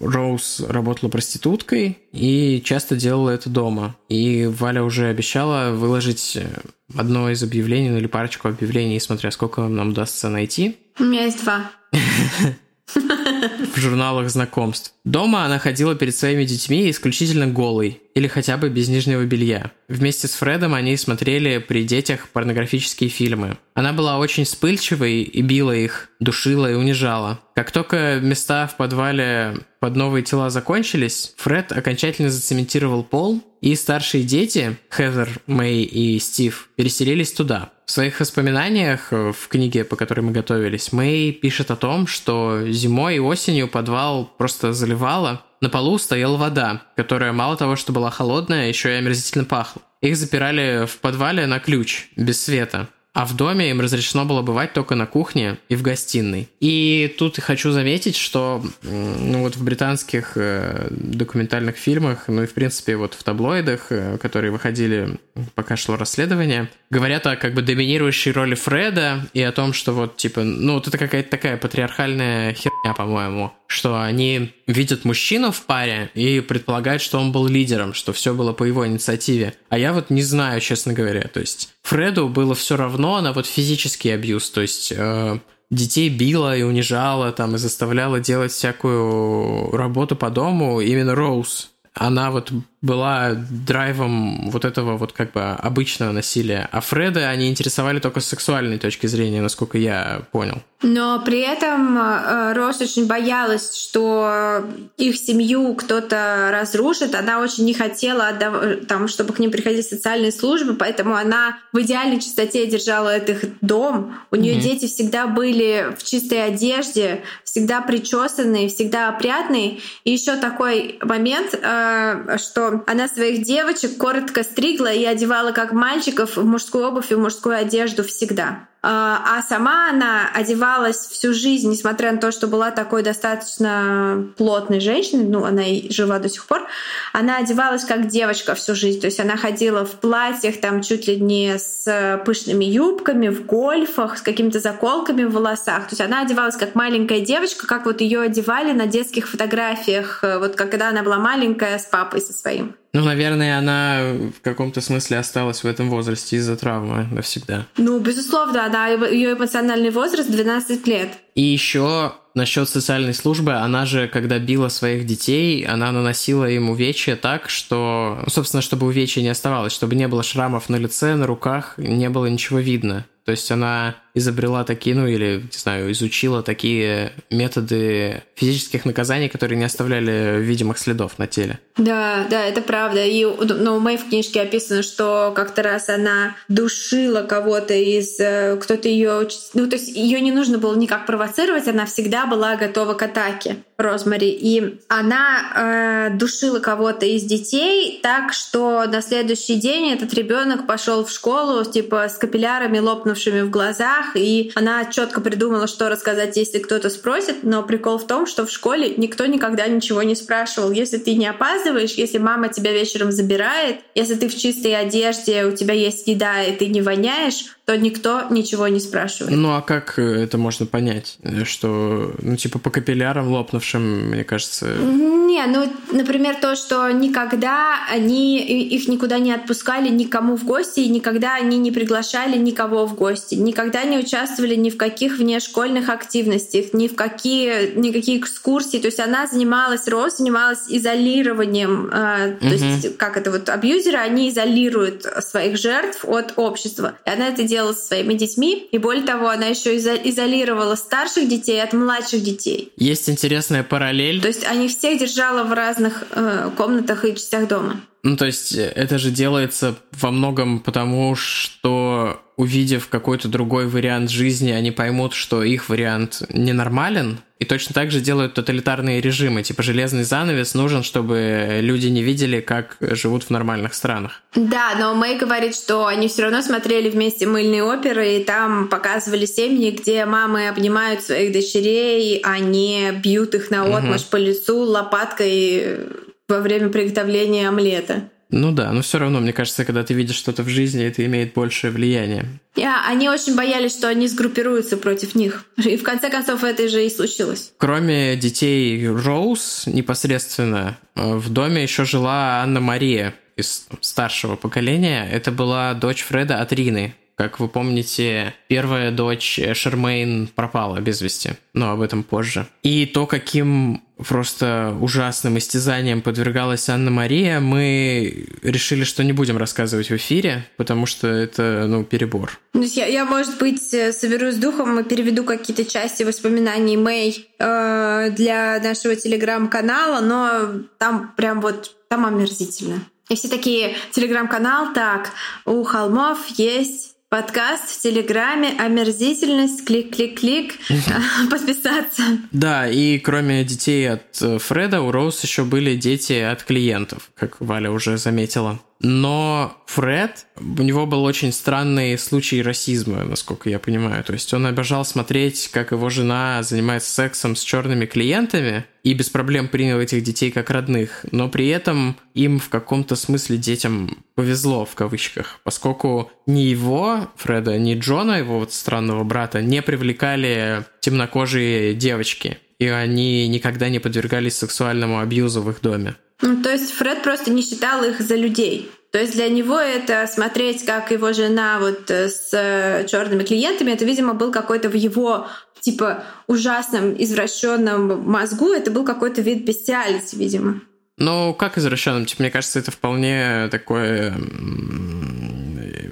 Роуз 0.00 0.60
работала 0.60 1.10
проституткой 1.10 1.98
и 2.12 2.60
часто 2.64 2.96
делала 2.96 3.30
это 3.30 3.48
дома. 3.48 3.96
И 4.08 4.46
Валя 4.46 4.82
уже 4.82 5.06
обещала 5.06 5.72
выложить 5.72 6.36
э, 6.36 6.48
одно 6.96 7.30
из 7.30 7.42
объявлений, 7.42 7.90
ну 7.90 7.98
или 7.98 8.06
парочку 8.06 8.48
объявлений, 8.48 8.98
смотря 8.98 9.30
сколько 9.30 9.62
нам 9.68 9.90
удастся 9.90 10.28
найти. 10.28 10.76
У 10.98 11.04
меня 11.04 11.24
есть 11.24 11.42
два. 11.44 11.70
В 13.74 13.78
журналах 13.78 14.30
знакомств. 14.30 14.92
Дома 15.04 15.44
она 15.44 15.58
ходила 15.58 15.94
перед 15.94 16.14
своими 16.14 16.44
детьми 16.44 16.90
исключительно 16.90 17.46
голой 17.46 18.00
или 18.14 18.26
хотя 18.28 18.56
бы 18.56 18.68
без 18.68 18.88
нижнего 18.88 19.24
белья. 19.24 19.72
Вместе 19.88 20.28
с 20.28 20.32
Фредом 20.32 20.74
они 20.74 20.96
смотрели 20.96 21.58
при 21.58 21.84
детях 21.84 22.28
порнографические 22.28 23.08
фильмы. 23.08 23.56
Она 23.74 23.92
была 23.92 24.18
очень 24.18 24.44
вспыльчивой 24.44 25.22
и 25.22 25.42
била 25.42 25.72
их, 25.72 26.10
душила 26.20 26.70
и 26.70 26.74
унижала. 26.74 27.40
Как 27.54 27.70
только 27.70 28.20
места 28.20 28.66
в 28.66 28.76
подвале 28.76 29.54
под 29.80 29.96
новые 29.96 30.22
тела 30.22 30.50
закончились, 30.50 31.34
Фред 31.38 31.72
окончательно 31.72 32.30
зацементировал 32.30 33.02
пол, 33.02 33.42
и 33.60 33.74
старшие 33.74 34.24
дети, 34.24 34.76
Хезер, 34.90 35.28
Мэй 35.46 35.82
и 35.82 36.18
Стив, 36.18 36.68
переселились 36.76 37.32
туда. 37.32 37.70
В 37.90 37.92
своих 37.92 38.20
воспоминаниях 38.20 39.08
э, 39.12 39.32
в 39.32 39.48
книге, 39.48 39.82
по 39.82 39.96
которой 39.96 40.20
мы 40.20 40.30
готовились, 40.30 40.92
Мэй 40.92 41.32
пишет 41.32 41.72
о 41.72 41.76
том, 41.76 42.06
что 42.06 42.70
зимой 42.70 43.16
и 43.16 43.18
осенью 43.18 43.66
подвал 43.66 44.26
просто 44.38 44.72
заливало, 44.72 45.42
на 45.60 45.70
полу 45.70 45.98
стояла 45.98 46.36
вода, 46.36 46.82
которая 46.94 47.32
мало 47.32 47.56
того, 47.56 47.74
что 47.74 47.92
была 47.92 48.12
холодная, 48.12 48.68
еще 48.68 48.90
и 48.90 48.98
омерзительно 48.98 49.44
пахла. 49.44 49.82
Их 50.02 50.16
запирали 50.16 50.86
в 50.86 50.98
подвале 50.98 51.48
на 51.48 51.58
ключ, 51.58 52.10
без 52.14 52.40
света. 52.40 52.88
А 53.12 53.26
в 53.26 53.34
доме 53.34 53.70
им 53.70 53.80
разрешено 53.80 54.24
было 54.24 54.40
бывать 54.40 54.72
только 54.72 54.94
на 54.94 55.06
кухне 55.06 55.58
и 55.68 55.74
в 55.74 55.82
гостиной. 55.82 56.48
И 56.60 57.12
тут 57.18 57.40
хочу 57.40 57.72
заметить, 57.72 58.14
что 58.16 58.62
ну 58.82 59.40
вот 59.40 59.56
в 59.56 59.64
британских 59.64 60.32
э, 60.36 60.86
документальных 60.90 61.76
фильмах, 61.76 62.24
ну 62.28 62.44
и 62.44 62.46
в 62.46 62.54
принципе 62.54 62.96
вот 62.96 63.14
в 63.14 63.22
таблоидах, 63.24 63.86
э, 63.90 64.16
которые 64.18 64.52
выходили, 64.52 65.18
пока 65.56 65.76
шло 65.76 65.96
расследование, 65.96 66.70
говорят 66.88 67.26
о 67.26 67.34
как 67.34 67.54
бы 67.54 67.62
доминирующей 67.62 68.30
роли 68.30 68.54
Фреда 68.54 69.26
и 69.32 69.42
о 69.42 69.50
том, 69.50 69.72
что 69.72 69.92
вот 69.92 70.16
типа, 70.16 70.44
ну 70.44 70.74
вот 70.74 70.86
это 70.86 70.96
какая-то 70.96 71.30
такая 71.30 71.56
патриархальная 71.56 72.54
херня, 72.54 72.94
по-моему, 72.94 73.52
что 73.66 74.00
они 74.00 74.52
видят 74.72 75.04
мужчину 75.04 75.52
в 75.52 75.62
паре 75.62 76.10
и 76.14 76.40
предполагают, 76.40 77.02
что 77.02 77.18
он 77.18 77.32
был 77.32 77.46
лидером, 77.46 77.94
что 77.94 78.12
все 78.12 78.34
было 78.34 78.52
по 78.52 78.64
его 78.64 78.86
инициативе. 78.86 79.54
А 79.68 79.78
я 79.78 79.92
вот 79.92 80.10
не 80.10 80.22
знаю, 80.22 80.60
честно 80.60 80.92
говоря. 80.92 81.22
То 81.22 81.40
есть 81.40 81.70
Фреду 81.82 82.28
было 82.28 82.54
все 82.54 82.76
равно 82.76 83.20
на 83.20 83.32
вот 83.32 83.46
физический 83.46 84.10
абьюз, 84.10 84.50
то 84.50 84.60
есть 84.60 84.92
э, 84.96 85.38
детей 85.70 86.08
била 86.08 86.56
и 86.56 86.62
унижала, 86.62 87.32
там, 87.32 87.54
и 87.54 87.58
заставляла 87.58 88.20
делать 88.20 88.52
всякую 88.52 89.70
работу 89.72 90.16
по 90.16 90.30
дому 90.30 90.80
именно 90.80 91.14
Роуз. 91.14 91.70
Она 91.94 92.30
вот 92.30 92.52
была 92.82 93.32
драйвом 93.34 94.50
вот 94.50 94.64
этого 94.64 94.96
вот 94.96 95.12
как 95.12 95.32
бы 95.32 95.42
обычного 95.42 96.12
насилия. 96.12 96.68
А 96.72 96.80
Фреда 96.80 97.28
они 97.28 97.50
интересовали 97.50 98.00
только 98.00 98.20
с 98.20 98.26
сексуальной 98.26 98.78
точки 98.78 99.06
зрения, 99.06 99.42
насколько 99.42 99.76
я 99.76 100.22
понял. 100.32 100.62
Но 100.82 101.20
при 101.20 101.40
этом 101.40 101.98
э, 101.98 102.54
Рос 102.54 102.80
очень 102.80 103.06
боялась, 103.06 103.76
что 103.76 104.64
их 104.96 105.16
семью 105.18 105.74
кто-то 105.74 106.48
разрушит. 106.50 107.14
Она 107.14 107.40
очень 107.40 107.66
не 107.66 107.74
хотела, 107.74 108.28
отдав... 108.28 108.86
там, 108.88 109.06
чтобы 109.06 109.34
к 109.34 109.38
ним 109.40 109.50
приходили 109.50 109.82
социальные 109.82 110.32
службы, 110.32 110.72
поэтому 110.72 111.16
она 111.16 111.58
в 111.72 111.80
идеальной 111.82 112.18
чистоте 112.18 112.66
держала 112.66 113.10
этот 113.10 113.50
дом. 113.60 114.14
У 114.30 114.36
нее 114.36 114.54
mm-hmm. 114.54 114.60
дети 114.60 114.86
всегда 114.86 115.26
были 115.26 115.94
в 115.98 116.02
чистой 116.02 116.46
одежде, 116.46 117.24
всегда 117.44 117.82
причесанные, 117.82 118.70
всегда 118.70 119.10
опрятные. 119.10 119.80
И 120.04 120.12
еще 120.12 120.36
такой 120.36 120.98
момент, 121.02 121.52
э, 121.52 122.38
она 122.86 123.08
своих 123.08 123.42
девочек 123.42 123.98
коротко 123.98 124.42
стригла 124.42 124.92
и 124.92 125.04
одевала 125.04 125.52
как 125.52 125.72
мальчиков 125.72 126.36
в 126.36 126.44
мужскую 126.44 126.86
обувь 126.86 127.12
и 127.12 127.14
в 127.14 127.20
мужскую 127.20 127.56
одежду 127.56 128.02
всегда. 128.04 128.69
А, 128.82 129.36
а 129.36 129.42
сама 129.42 129.90
она 129.90 130.30
одевалась 130.34 131.06
всю 131.06 131.34
жизнь, 131.34 131.70
несмотря 131.70 132.12
на 132.12 132.18
то, 132.18 132.32
что 132.32 132.46
была 132.46 132.70
такой 132.70 133.02
достаточно 133.02 134.26
плотной 134.38 134.80
женщиной, 134.80 135.24
ну, 135.24 135.44
она 135.44 135.66
и 135.66 135.92
жива 135.92 136.18
до 136.18 136.30
сих 136.30 136.46
пор, 136.46 136.66
она 137.12 137.36
одевалась 137.36 137.84
как 137.84 138.06
девочка 138.06 138.54
всю 138.54 138.74
жизнь. 138.74 139.00
То 139.00 139.06
есть 139.06 139.20
она 139.20 139.36
ходила 139.36 139.84
в 139.84 139.92
платьях 139.92 140.60
там 140.60 140.80
чуть 140.80 141.08
ли 141.08 141.20
не 141.20 141.58
с 141.58 142.22
пышными 142.24 142.64
юбками, 142.64 143.28
в 143.28 143.44
гольфах, 143.44 144.16
с 144.16 144.22
какими-то 144.22 144.60
заколками 144.60 145.24
в 145.24 145.32
волосах. 145.32 145.84
То 145.84 145.90
есть 145.90 146.00
она 146.00 146.22
одевалась 146.22 146.56
как 146.56 146.74
маленькая 146.74 147.20
девочка, 147.20 147.66
как 147.66 147.84
вот 147.84 148.00
ее 148.00 148.20
одевали 148.20 148.72
на 148.72 148.86
детских 148.86 149.28
фотографиях, 149.28 150.24
э, 150.24 150.38
вот 150.38 150.56
когда 150.56 150.88
она 150.88 151.02
была 151.02 151.18
маленькая 151.18 151.78
с 151.78 151.84
папой 151.84 152.22
со 152.22 152.32
своим. 152.32 152.74
Ну, 152.92 153.04
наверное, 153.04 153.58
она 153.58 154.00
в 154.36 154.40
каком-то 154.42 154.80
смысле 154.80 155.18
осталась 155.18 155.62
в 155.62 155.66
этом 155.66 155.90
возрасте 155.90 156.36
из-за 156.36 156.56
травмы 156.56 157.06
навсегда. 157.12 157.66
Ну, 157.76 158.00
безусловно, 158.00 158.68
да. 158.68 158.88
Ее 158.88 159.34
эмоциональный 159.34 159.90
возраст 159.90 160.28
12 160.28 160.86
лет. 160.88 161.10
И 161.36 161.42
еще 161.42 162.14
насчет 162.34 162.68
социальной 162.68 163.14
службы, 163.14 163.54
она 163.54 163.86
же, 163.86 164.08
когда 164.08 164.38
била 164.38 164.68
своих 164.68 165.06
детей, 165.06 165.64
она 165.64 165.92
наносила 165.92 166.48
им 166.48 166.70
увечья 166.70 167.16
так, 167.16 167.48
что, 167.48 168.24
собственно, 168.28 168.62
чтобы 168.62 168.86
увечья 168.86 169.20
не 169.22 169.28
оставалось, 169.28 169.72
чтобы 169.72 169.94
не 169.94 170.08
было 170.08 170.22
шрамов 170.22 170.68
на 170.68 170.76
лице, 170.76 171.14
на 171.14 171.26
руках, 171.26 171.74
не 171.76 172.08
было 172.08 172.26
ничего 172.26 172.58
видно. 172.58 173.06
То 173.30 173.32
есть 173.32 173.48
она 173.52 173.94
изобрела 174.12 174.64
такие, 174.64 174.96
ну 174.96 175.06
или, 175.06 175.42
не 175.42 175.58
знаю, 175.58 175.92
изучила 175.92 176.42
такие 176.42 177.12
методы 177.30 178.24
физических 178.34 178.84
наказаний, 178.84 179.28
которые 179.28 179.56
не 179.56 179.62
оставляли 179.62 180.40
видимых 180.40 180.78
следов 180.78 181.16
на 181.18 181.28
теле. 181.28 181.60
Да, 181.76 182.26
да, 182.28 182.44
это 182.44 182.60
правда. 182.60 183.04
И 183.04 183.24
ну, 183.24 183.76
у 183.76 183.78
Мэй 183.78 183.98
в 183.98 184.08
книжке 184.08 184.40
описано, 184.40 184.82
что 184.82 185.32
как-то 185.36 185.62
раз 185.62 185.88
она 185.88 186.34
душила 186.48 187.22
кого-то 187.22 187.72
из... 187.74 188.18
Э, 188.18 188.56
кто-то 188.60 188.88
ее... 188.88 189.28
Ну, 189.54 189.68
то 189.68 189.76
есть 189.76 189.94
ее 189.94 190.20
не 190.20 190.32
нужно 190.32 190.58
было 190.58 190.74
никак 190.74 191.06
провоцировать, 191.06 191.68
она 191.68 191.86
всегда 191.86 192.26
была 192.26 192.56
готова 192.56 192.94
к 192.94 193.02
атаке. 193.02 193.58
Розмари. 193.82 194.30
И 194.30 194.78
она 194.88 196.08
э, 196.10 196.16
душила 196.16 196.60
кого-то 196.60 197.06
из 197.06 197.24
детей 197.24 198.00
так, 198.02 198.32
что 198.32 198.84
на 198.86 199.02
следующий 199.02 199.56
день 199.56 199.92
этот 199.92 200.12
ребенок 200.14 200.66
пошел 200.66 201.04
в 201.04 201.10
школу 201.10 201.64
типа 201.64 202.08
с 202.08 202.16
капиллярами, 202.16 202.78
лопнувшими 202.78 203.42
в 203.42 203.50
глазах, 203.50 204.14
и 204.14 204.52
она 204.54 204.84
четко 204.86 205.20
придумала, 205.20 205.66
что 205.66 205.88
рассказать, 205.88 206.36
если 206.36 206.58
кто-то 206.58 206.90
спросит. 206.90 207.42
Но 207.42 207.62
прикол 207.62 207.98
в 207.98 208.06
том, 208.06 208.26
что 208.26 208.46
в 208.46 208.50
школе 208.50 208.94
никто 208.96 209.26
никогда 209.26 209.66
ничего 209.66 210.02
не 210.02 210.14
спрашивал. 210.14 210.70
Если 210.70 210.98
ты 210.98 211.14
не 211.14 211.26
опаздываешь, 211.26 211.92
если 211.92 212.18
мама 212.18 212.48
тебя 212.48 212.72
вечером 212.72 213.12
забирает, 213.12 213.80
если 213.94 214.14
ты 214.14 214.28
в 214.28 214.36
чистой 214.36 214.76
одежде, 214.76 215.44
у 215.44 215.52
тебя 215.52 215.74
есть 215.74 216.06
еда, 216.06 216.42
и 216.42 216.56
ты 216.56 216.66
не 216.66 216.82
воняешь, 216.82 217.56
то 217.70 217.76
никто 217.76 218.22
ничего 218.30 218.66
не 218.66 218.80
спрашивает. 218.80 219.36
Ну 219.36 219.54
а 219.54 219.62
как 219.62 219.96
э, 219.96 220.02
это 220.02 220.38
можно 220.38 220.66
понять? 220.66 221.18
Что, 221.44 222.12
ну 222.20 222.34
типа 222.36 222.58
по 222.58 222.68
капиллярам 222.70 223.28
лопнувшим, 223.28 223.69
мне 223.78 224.24
кажется... 224.24 224.66
Не, 224.66 225.46
ну, 225.46 225.70
например, 225.92 226.36
то, 226.40 226.56
что 226.56 226.90
никогда 226.90 227.76
они 227.90 228.38
их 228.38 228.88
никуда 228.88 229.18
не 229.18 229.32
отпускали 229.32 229.88
никому 229.88 230.36
в 230.36 230.44
гости, 230.44 230.80
и 230.80 230.88
никогда 230.88 231.34
они 231.34 231.58
не 231.58 231.70
приглашали 231.70 232.36
никого 232.36 232.86
в 232.86 232.94
гости. 232.94 233.34
Никогда 233.34 233.84
не 233.84 233.98
участвовали 233.98 234.54
ни 234.56 234.70
в 234.70 234.76
каких 234.76 235.18
внешкольных 235.18 235.88
активностях, 235.88 236.72
ни 236.72 236.88
в 236.88 236.94
какие 236.94 237.78
никакие 237.78 238.18
экскурсии. 238.18 238.78
То 238.78 238.86
есть 238.86 239.00
она 239.00 239.26
занималась, 239.26 239.86
Роуз 239.88 240.18
занималась 240.18 240.64
изолированием. 240.68 241.90
Э, 241.92 242.36
то 242.40 242.46
есть 242.46 242.96
как 242.96 243.16
это 243.16 243.30
вот 243.30 243.48
абьюзеры, 243.48 243.98
они 243.98 244.30
изолируют 244.30 245.06
своих 245.20 245.56
жертв 245.56 246.04
от 246.04 246.34
общества. 246.36 246.94
И 247.06 247.10
она 247.10 247.28
это 247.28 247.42
делала 247.44 247.72
со 247.72 247.86
своими 247.86 248.14
детьми. 248.14 248.68
И 248.70 248.78
более 248.78 249.04
того, 249.04 249.28
она 249.28 249.46
еще 249.46 249.76
изолировала 249.76 250.74
старших 250.74 251.28
детей 251.28 251.62
от 251.62 251.72
младших 251.72 252.22
детей. 252.22 252.72
Есть 252.76 253.08
интересная 253.08 253.59
параллель. 253.62 254.20
То 254.20 254.28
есть 254.28 254.44
они 254.46 254.68
всех 254.68 254.98
держала 254.98 255.44
в 255.44 255.52
разных 255.52 256.04
э, 256.10 256.50
комнатах 256.56 257.04
и 257.04 257.14
частях 257.14 257.48
дома. 257.48 257.80
Ну, 258.02 258.16
то 258.16 258.26
есть 258.26 258.54
э, 258.56 258.72
это 258.74 258.98
же 258.98 259.10
делается 259.10 259.76
во 259.92 260.10
многом 260.10 260.60
потому, 260.60 261.14
что 261.16 262.22
увидев 262.36 262.88
какой-то 262.88 263.28
другой 263.28 263.66
вариант 263.66 264.10
жизни, 264.10 264.50
они 264.50 264.70
поймут, 264.70 265.12
что 265.12 265.42
их 265.42 265.68
вариант 265.68 266.22
ненормален, 266.30 267.18
и 267.38 267.44
точно 267.44 267.74
так 267.74 267.90
же 267.90 268.00
делают 268.00 268.34
тоталитарные 268.34 269.02
режимы. 269.02 269.42
Типа 269.42 269.62
железный 269.62 270.04
занавес 270.04 270.54
нужен, 270.54 270.82
чтобы 270.82 271.58
люди 271.60 271.88
не 271.88 272.02
видели, 272.02 272.40
как 272.40 272.76
живут 272.80 273.24
в 273.24 273.30
нормальных 273.30 273.74
странах. 273.74 274.22
Да, 274.34 274.74
но 274.78 274.94
Мэй 274.94 275.18
говорит, 275.18 275.54
что 275.54 275.86
они 275.86 276.08
все 276.08 276.22
равно 276.22 276.40
смотрели 276.40 276.88
вместе 276.88 277.26
мыльные 277.26 277.62
оперы, 277.62 278.16
и 278.16 278.24
там 278.24 278.68
показывали 278.68 279.26
семьи, 279.26 279.70
где 279.70 280.06
мамы 280.06 280.48
обнимают 280.48 281.02
своих 281.02 281.32
дочерей, 281.32 282.20
а 282.24 282.38
не 282.38 282.92
бьют 282.92 283.34
их 283.34 283.50
на 283.50 283.64
отмашь 283.64 284.02
угу. 284.02 284.10
по 284.12 284.16
лицу 284.16 284.60
лопаткой 284.60 285.88
во 286.30 286.40
время 286.40 286.68
приготовления 286.68 287.48
омлета. 287.48 288.08
Ну 288.30 288.52
да, 288.52 288.72
но 288.72 288.80
все 288.82 288.98
равно, 288.98 289.18
мне 289.20 289.32
кажется, 289.32 289.64
когда 289.64 289.82
ты 289.82 289.92
видишь 289.92 290.16
что-то 290.16 290.44
в 290.44 290.48
жизни, 290.48 290.84
это 290.84 291.04
имеет 291.04 291.34
большее 291.34 291.72
влияние. 291.72 292.26
Yeah, 292.54 292.82
они 292.86 293.08
очень 293.08 293.34
боялись, 293.34 293.72
что 293.72 293.88
они 293.88 294.06
сгруппируются 294.06 294.76
против 294.76 295.16
них. 295.16 295.44
И 295.56 295.76
в 295.76 295.82
конце 295.82 296.10
концов 296.10 296.44
это 296.44 296.68
же 296.68 296.86
и 296.86 296.90
случилось. 296.90 297.52
Кроме 297.58 298.16
детей 298.16 298.88
Роуз, 298.88 299.64
непосредственно 299.66 300.78
э, 300.94 301.14
в 301.16 301.28
доме 301.30 301.62
еще 301.62 301.84
жила 301.84 302.42
Анна 302.42 302.60
Мария 302.60 303.14
из 303.36 303.66
старшего 303.80 304.36
поколения. 304.36 305.08
Это 305.10 305.32
была 305.32 305.74
дочь 305.74 306.02
Фреда 306.02 306.40
от 306.40 306.52
Рины. 306.52 306.94
Как 307.20 307.38
вы 307.38 307.48
помните, 307.48 308.32
первая 308.48 308.90
дочь 308.90 309.38
Шермейн 309.52 310.26
пропала 310.28 310.80
без 310.80 311.02
вести, 311.02 311.32
но 311.52 311.70
об 311.70 311.82
этом 311.82 312.02
позже. 312.02 312.46
И 312.62 312.86
то, 312.86 313.04
каким 313.04 313.82
просто 313.98 314.74
ужасным 314.80 315.36
истязанием 315.36 316.00
подвергалась 316.00 316.70
Анна-Мария, 316.70 317.40
мы 317.40 318.26
решили, 318.40 318.84
что 318.84 319.04
не 319.04 319.12
будем 319.12 319.36
рассказывать 319.36 319.90
в 319.90 319.96
эфире, 319.96 320.46
потому 320.56 320.86
что 320.86 321.08
это, 321.08 321.66
ну, 321.68 321.84
перебор. 321.84 322.40
Ну, 322.54 322.62
я, 322.62 322.86
я, 322.86 323.04
может 323.04 323.36
быть, 323.36 323.74
э, 323.74 323.92
соберусь 323.92 324.36
с 324.36 324.38
духом 324.38 324.80
и 324.80 324.82
переведу 324.82 325.24
какие-то 325.24 325.66
части 325.66 326.04
воспоминаний 326.04 326.78
Мэй 326.78 327.28
э, 327.38 328.14
для 328.16 328.58
нашего 328.64 328.96
телеграм-канала, 328.96 330.00
но 330.00 330.62
там 330.78 331.12
прям 331.18 331.42
вот, 331.42 331.76
там 331.88 332.06
омерзительно. 332.06 332.80
И 333.10 333.14
все 333.16 333.28
такие, 333.28 333.76
телеграм-канал, 333.90 334.72
так, 334.72 335.10
у 335.44 335.62
холмов 335.64 336.26
есть 336.38 336.89
Подкаст 337.10 337.64
в 337.64 337.82
Телеграме, 337.82 338.54
омерзительность, 338.56 339.64
клик-клик-клик, 339.64 340.52
подписаться. 341.30 342.02
Да, 342.30 342.68
и 342.68 343.00
кроме 343.00 343.42
детей 343.42 343.90
от 343.90 344.22
э, 344.22 344.38
Фреда, 344.38 344.80
у 344.80 344.92
Роуз 344.92 345.20
еще 345.24 345.42
были 345.42 345.74
дети 345.74 346.12
от 346.12 346.44
клиентов, 346.44 347.10
как 347.16 347.40
Валя 347.40 347.72
уже 347.72 347.96
заметила. 347.96 348.60
Но 348.82 349.62
Фред, 349.66 350.26
у 350.38 350.62
него 350.62 350.86
был 350.86 351.04
очень 351.04 351.32
странный 351.32 351.98
случай 351.98 352.40
расизма, 352.40 353.04
насколько 353.04 353.50
я 353.50 353.58
понимаю. 353.58 354.02
То 354.04 354.14
есть 354.14 354.32
он 354.32 354.46
обожал 354.46 354.86
смотреть, 354.86 355.50
как 355.52 355.72
его 355.72 355.90
жена 355.90 356.42
занимается 356.42 356.90
сексом 356.90 357.36
с 357.36 357.42
черными 357.42 357.84
клиентами, 357.84 358.64
и 358.82 358.94
без 358.94 359.10
проблем 359.10 359.48
принял 359.48 359.78
этих 359.78 360.02
детей 360.02 360.30
как 360.30 360.48
родных. 360.48 361.04
Но 361.12 361.28
при 361.28 361.48
этом 361.48 361.98
им 362.14 362.38
в 362.38 362.48
каком-то 362.48 362.96
смысле 362.96 363.36
детям 363.36 363.98
повезло, 364.14 364.64
в 364.64 364.74
кавычках, 364.74 365.40
поскольку 365.44 366.10
ни 366.26 366.40
его, 366.40 367.10
Фреда, 367.16 367.58
ни 367.58 367.74
Джона, 367.78 368.12
его 368.12 368.38
вот 368.38 368.52
странного 368.54 369.04
брата, 369.04 369.42
не 369.42 369.60
привлекали 369.60 370.64
темнокожие 370.80 371.74
девочки. 371.74 372.38
И 372.60 372.68
они 372.68 373.26
никогда 373.26 373.68
не 373.68 373.78
подвергались 373.78 374.36
сексуальному 374.36 375.00
абьюзу 375.00 375.42
в 375.42 375.50
их 375.50 375.60
доме. 375.62 375.96
Ну, 376.20 376.42
то 376.42 376.52
есть 376.52 376.70
Фред 376.72 377.02
просто 377.02 377.30
не 377.32 377.42
считал 377.42 377.82
их 377.82 378.00
за 378.00 378.14
людей. 378.14 378.70
То 378.92 378.98
есть 378.98 379.14
для 379.14 379.28
него 379.28 379.58
это 379.58 380.06
смотреть, 380.06 380.64
как 380.64 380.90
его 380.90 381.12
жена 381.12 381.58
вот 381.58 381.90
э, 381.90 382.08
с 382.08 382.30
э, 382.32 382.86
черными 382.86 383.22
клиентами, 383.22 383.70
это, 383.70 383.84
видимо, 383.84 384.14
был 384.14 384.30
какой-то 384.30 384.68
в 384.68 384.74
его 384.74 385.28
типа 385.60 386.04
ужасном 386.26 386.94
извращенном 387.02 388.08
мозгу, 388.10 388.52
это 388.52 388.70
был 388.70 388.84
какой-то 388.84 389.22
вид 389.22 389.44
бестиалити, 389.44 390.16
видимо. 390.16 390.60
Ну, 390.98 391.32
как 391.32 391.56
извращенным? 391.56 392.04
Типа, 392.04 392.22
мне 392.22 392.30
кажется, 392.30 392.58
это 392.58 392.70
вполне 392.70 393.48
такое 393.50 394.14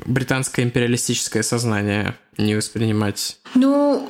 британское 0.04 0.64
империалистическое 0.64 1.42
сознание 1.42 2.14
не 2.36 2.54
воспринимать. 2.54 3.38
Ну, 3.54 4.06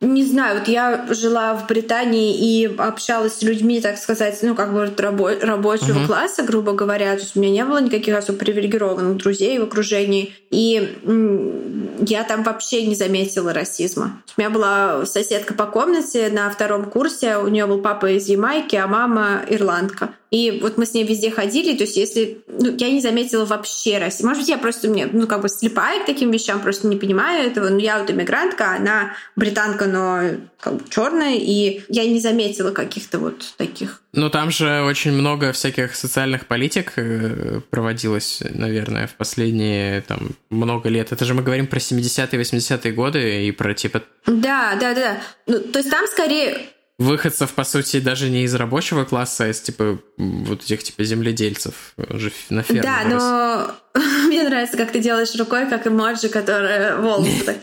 не 0.00 0.24
знаю, 0.24 0.58
вот 0.58 0.68
я 0.68 1.06
жила 1.10 1.54
в 1.54 1.66
Британии 1.66 2.36
и 2.36 2.66
общалась 2.76 3.38
с 3.38 3.42
людьми, 3.42 3.80
так 3.80 3.96
сказать, 3.96 4.38
ну, 4.42 4.54
как 4.54 4.74
бы 4.74 4.84
рабо- 4.84 5.40
рабочего 5.40 6.00
uh-huh. 6.00 6.06
класса, 6.06 6.42
грубо 6.42 6.72
говоря. 6.72 7.14
То 7.14 7.22
есть 7.22 7.36
у 7.36 7.40
меня 7.40 7.50
не 7.50 7.64
было 7.64 7.80
никаких 7.80 8.14
особо 8.14 8.38
привилегированных 8.38 9.16
друзей 9.16 9.58
в 9.58 9.62
окружении. 9.62 10.34
И 10.50 10.98
я 12.06 12.24
там 12.24 12.42
вообще 12.42 12.86
не 12.86 12.94
заметила 12.94 13.54
расизма. 13.54 14.22
У 14.36 14.40
меня 14.40 14.50
была 14.50 15.06
соседка 15.06 15.54
по 15.54 15.64
комнате 15.64 16.28
на 16.28 16.50
втором 16.50 16.84
курсе, 16.90 17.38
у 17.38 17.48
нее 17.48 17.66
был 17.66 17.78
папа 17.78 18.10
из 18.10 18.28
Ямайки, 18.28 18.76
а 18.76 18.86
мама 18.86 19.42
ирландка. 19.48 20.10
И 20.30 20.58
вот 20.60 20.76
мы 20.76 20.86
с 20.86 20.94
ней 20.94 21.04
везде 21.04 21.30
ходили, 21.30 21.76
то 21.76 21.84
есть 21.84 21.96
если... 21.96 22.38
Ну, 22.48 22.74
я 22.76 22.90
не 22.90 23.00
заметила 23.00 23.44
вообще 23.44 23.98
расизм. 23.98 24.26
Может 24.26 24.42
быть, 24.42 24.48
я 24.48 24.58
просто 24.58 24.88
мне, 24.88 25.06
ну, 25.06 25.26
как 25.26 25.40
бы 25.40 25.48
слепая 25.48 26.02
к 26.02 26.06
таким 26.06 26.30
вещам, 26.30 26.60
просто 26.60 26.88
не 26.88 26.96
понимаю 26.96 27.48
этого. 27.48 27.68
Но 27.68 27.78
я 27.78 28.00
вот 28.00 28.10
иммигрантка, 28.10 28.74
она 28.74 29.14
британка, 29.36 29.86
но 29.86 30.38
как 30.58 30.74
бы 30.74 30.84
черная, 30.88 31.36
и 31.36 31.82
я 31.88 32.04
не 32.06 32.18
заметила 32.20 32.72
каких-то 32.72 33.20
вот 33.20 33.54
таких. 33.56 34.02
Ну, 34.12 34.30
там 34.30 34.50
же 34.50 34.82
очень 34.82 35.12
много 35.12 35.52
всяких 35.52 35.94
социальных 35.94 36.46
политик 36.46 36.94
э, 36.96 37.60
проводилось, 37.70 38.42
наверное, 38.50 39.06
в 39.06 39.14
последние 39.14 40.00
там 40.00 40.30
много 40.50 40.88
лет. 40.88 41.12
Это 41.12 41.24
же 41.24 41.34
мы 41.34 41.42
говорим 41.42 41.68
про 41.68 41.78
70-е, 41.78 42.40
80-е 42.40 42.92
годы 42.92 43.46
и 43.46 43.52
про 43.52 43.74
типа... 43.74 44.02
Да, 44.26 44.76
да, 44.80 44.94
да. 44.94 45.20
Ну, 45.46 45.60
то 45.60 45.78
есть 45.78 45.90
там 45.90 46.06
скорее 46.08 46.66
выходцев, 46.98 47.52
по 47.52 47.64
сути, 47.64 48.00
даже 48.00 48.30
не 48.30 48.44
из 48.44 48.54
рабочего 48.54 49.04
класса, 49.04 49.44
а 49.44 49.48
из, 49.48 49.60
типа, 49.60 49.98
вот 50.16 50.62
этих, 50.62 50.82
типа, 50.82 51.04
земледельцев 51.04 51.92
уже 51.96 52.32
на 52.48 52.62
ферме. 52.62 52.82
Да, 52.82 53.02
но 53.04 54.00
мне 54.26 54.42
нравится, 54.42 54.78
как 54.78 54.92
ты 54.92 55.00
делаешь 55.00 55.34
рукой, 55.36 55.68
как 55.68 55.86
эмоджи, 55.86 56.28
которые 56.28 56.96
волосы 56.96 57.44
так, 57.44 57.56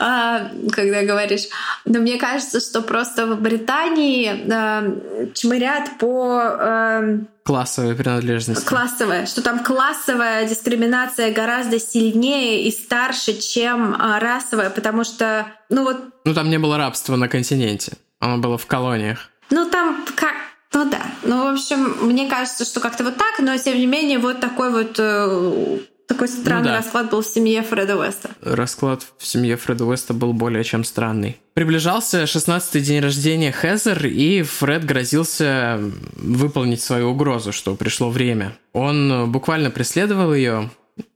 а, 0.00 0.50
когда 0.72 1.02
говоришь. 1.02 1.44
Но 1.84 2.00
мне 2.00 2.16
кажется, 2.16 2.58
что 2.58 2.82
просто 2.82 3.26
в 3.26 3.40
Британии 3.40 4.50
а, 4.52 5.30
чмырят 5.34 5.98
по... 5.98 6.40
А, 6.40 7.18
Классовой 7.44 7.94
принадлежности. 7.94 8.64
Классовая. 8.64 9.26
Что 9.26 9.42
там 9.42 9.62
классовая 9.62 10.48
дискриминация 10.48 11.30
гораздо 11.30 11.78
сильнее 11.78 12.64
и 12.64 12.70
старше, 12.70 13.38
чем 13.38 13.94
а, 13.96 14.18
расовая, 14.18 14.70
потому 14.70 15.04
что, 15.04 15.46
ну 15.68 15.84
вот... 15.84 15.98
Ну 16.24 16.34
там 16.34 16.48
не 16.48 16.58
было 16.58 16.78
рабства 16.78 17.16
на 17.16 17.28
континенте. 17.28 17.92
Оно 18.24 18.38
было 18.38 18.56
в 18.56 18.64
колониях. 18.64 19.30
Ну, 19.50 19.68
там 19.68 20.02
как... 20.16 20.34
Ну 20.72 20.90
да. 20.90 21.02
Ну, 21.24 21.44
в 21.44 21.54
общем, 21.54 22.08
мне 22.08 22.26
кажется, 22.26 22.64
что 22.64 22.80
как-то 22.80 23.04
вот 23.04 23.16
так, 23.16 23.38
но 23.38 23.56
тем 23.58 23.76
не 23.76 23.86
менее 23.86 24.18
вот 24.18 24.40
такой 24.40 24.70
вот 24.70 24.96
э, 24.98 25.78
такой 26.08 26.28
странный 26.28 26.68
ну, 26.68 26.68
да. 26.70 26.76
расклад 26.78 27.10
был 27.10 27.20
в 27.20 27.26
семье 27.26 27.62
Фреда 27.62 27.98
Уэста. 27.98 28.30
Расклад 28.40 29.04
в 29.18 29.26
семье 29.26 29.56
Фреда 29.56 29.84
Уэста 29.84 30.14
был 30.14 30.32
более 30.32 30.64
чем 30.64 30.84
странный. 30.84 31.36
Приближался 31.52 32.22
16-й 32.22 32.80
день 32.80 33.00
рождения 33.02 33.52
Хезер, 33.52 34.06
и 34.06 34.40
Фред 34.40 34.86
грозился 34.86 35.78
выполнить 36.16 36.80
свою 36.80 37.10
угрозу, 37.10 37.52
что 37.52 37.74
пришло 37.76 38.08
время. 38.08 38.56
Он 38.72 39.30
буквально 39.30 39.70
преследовал 39.70 40.32
ее, 40.32 40.70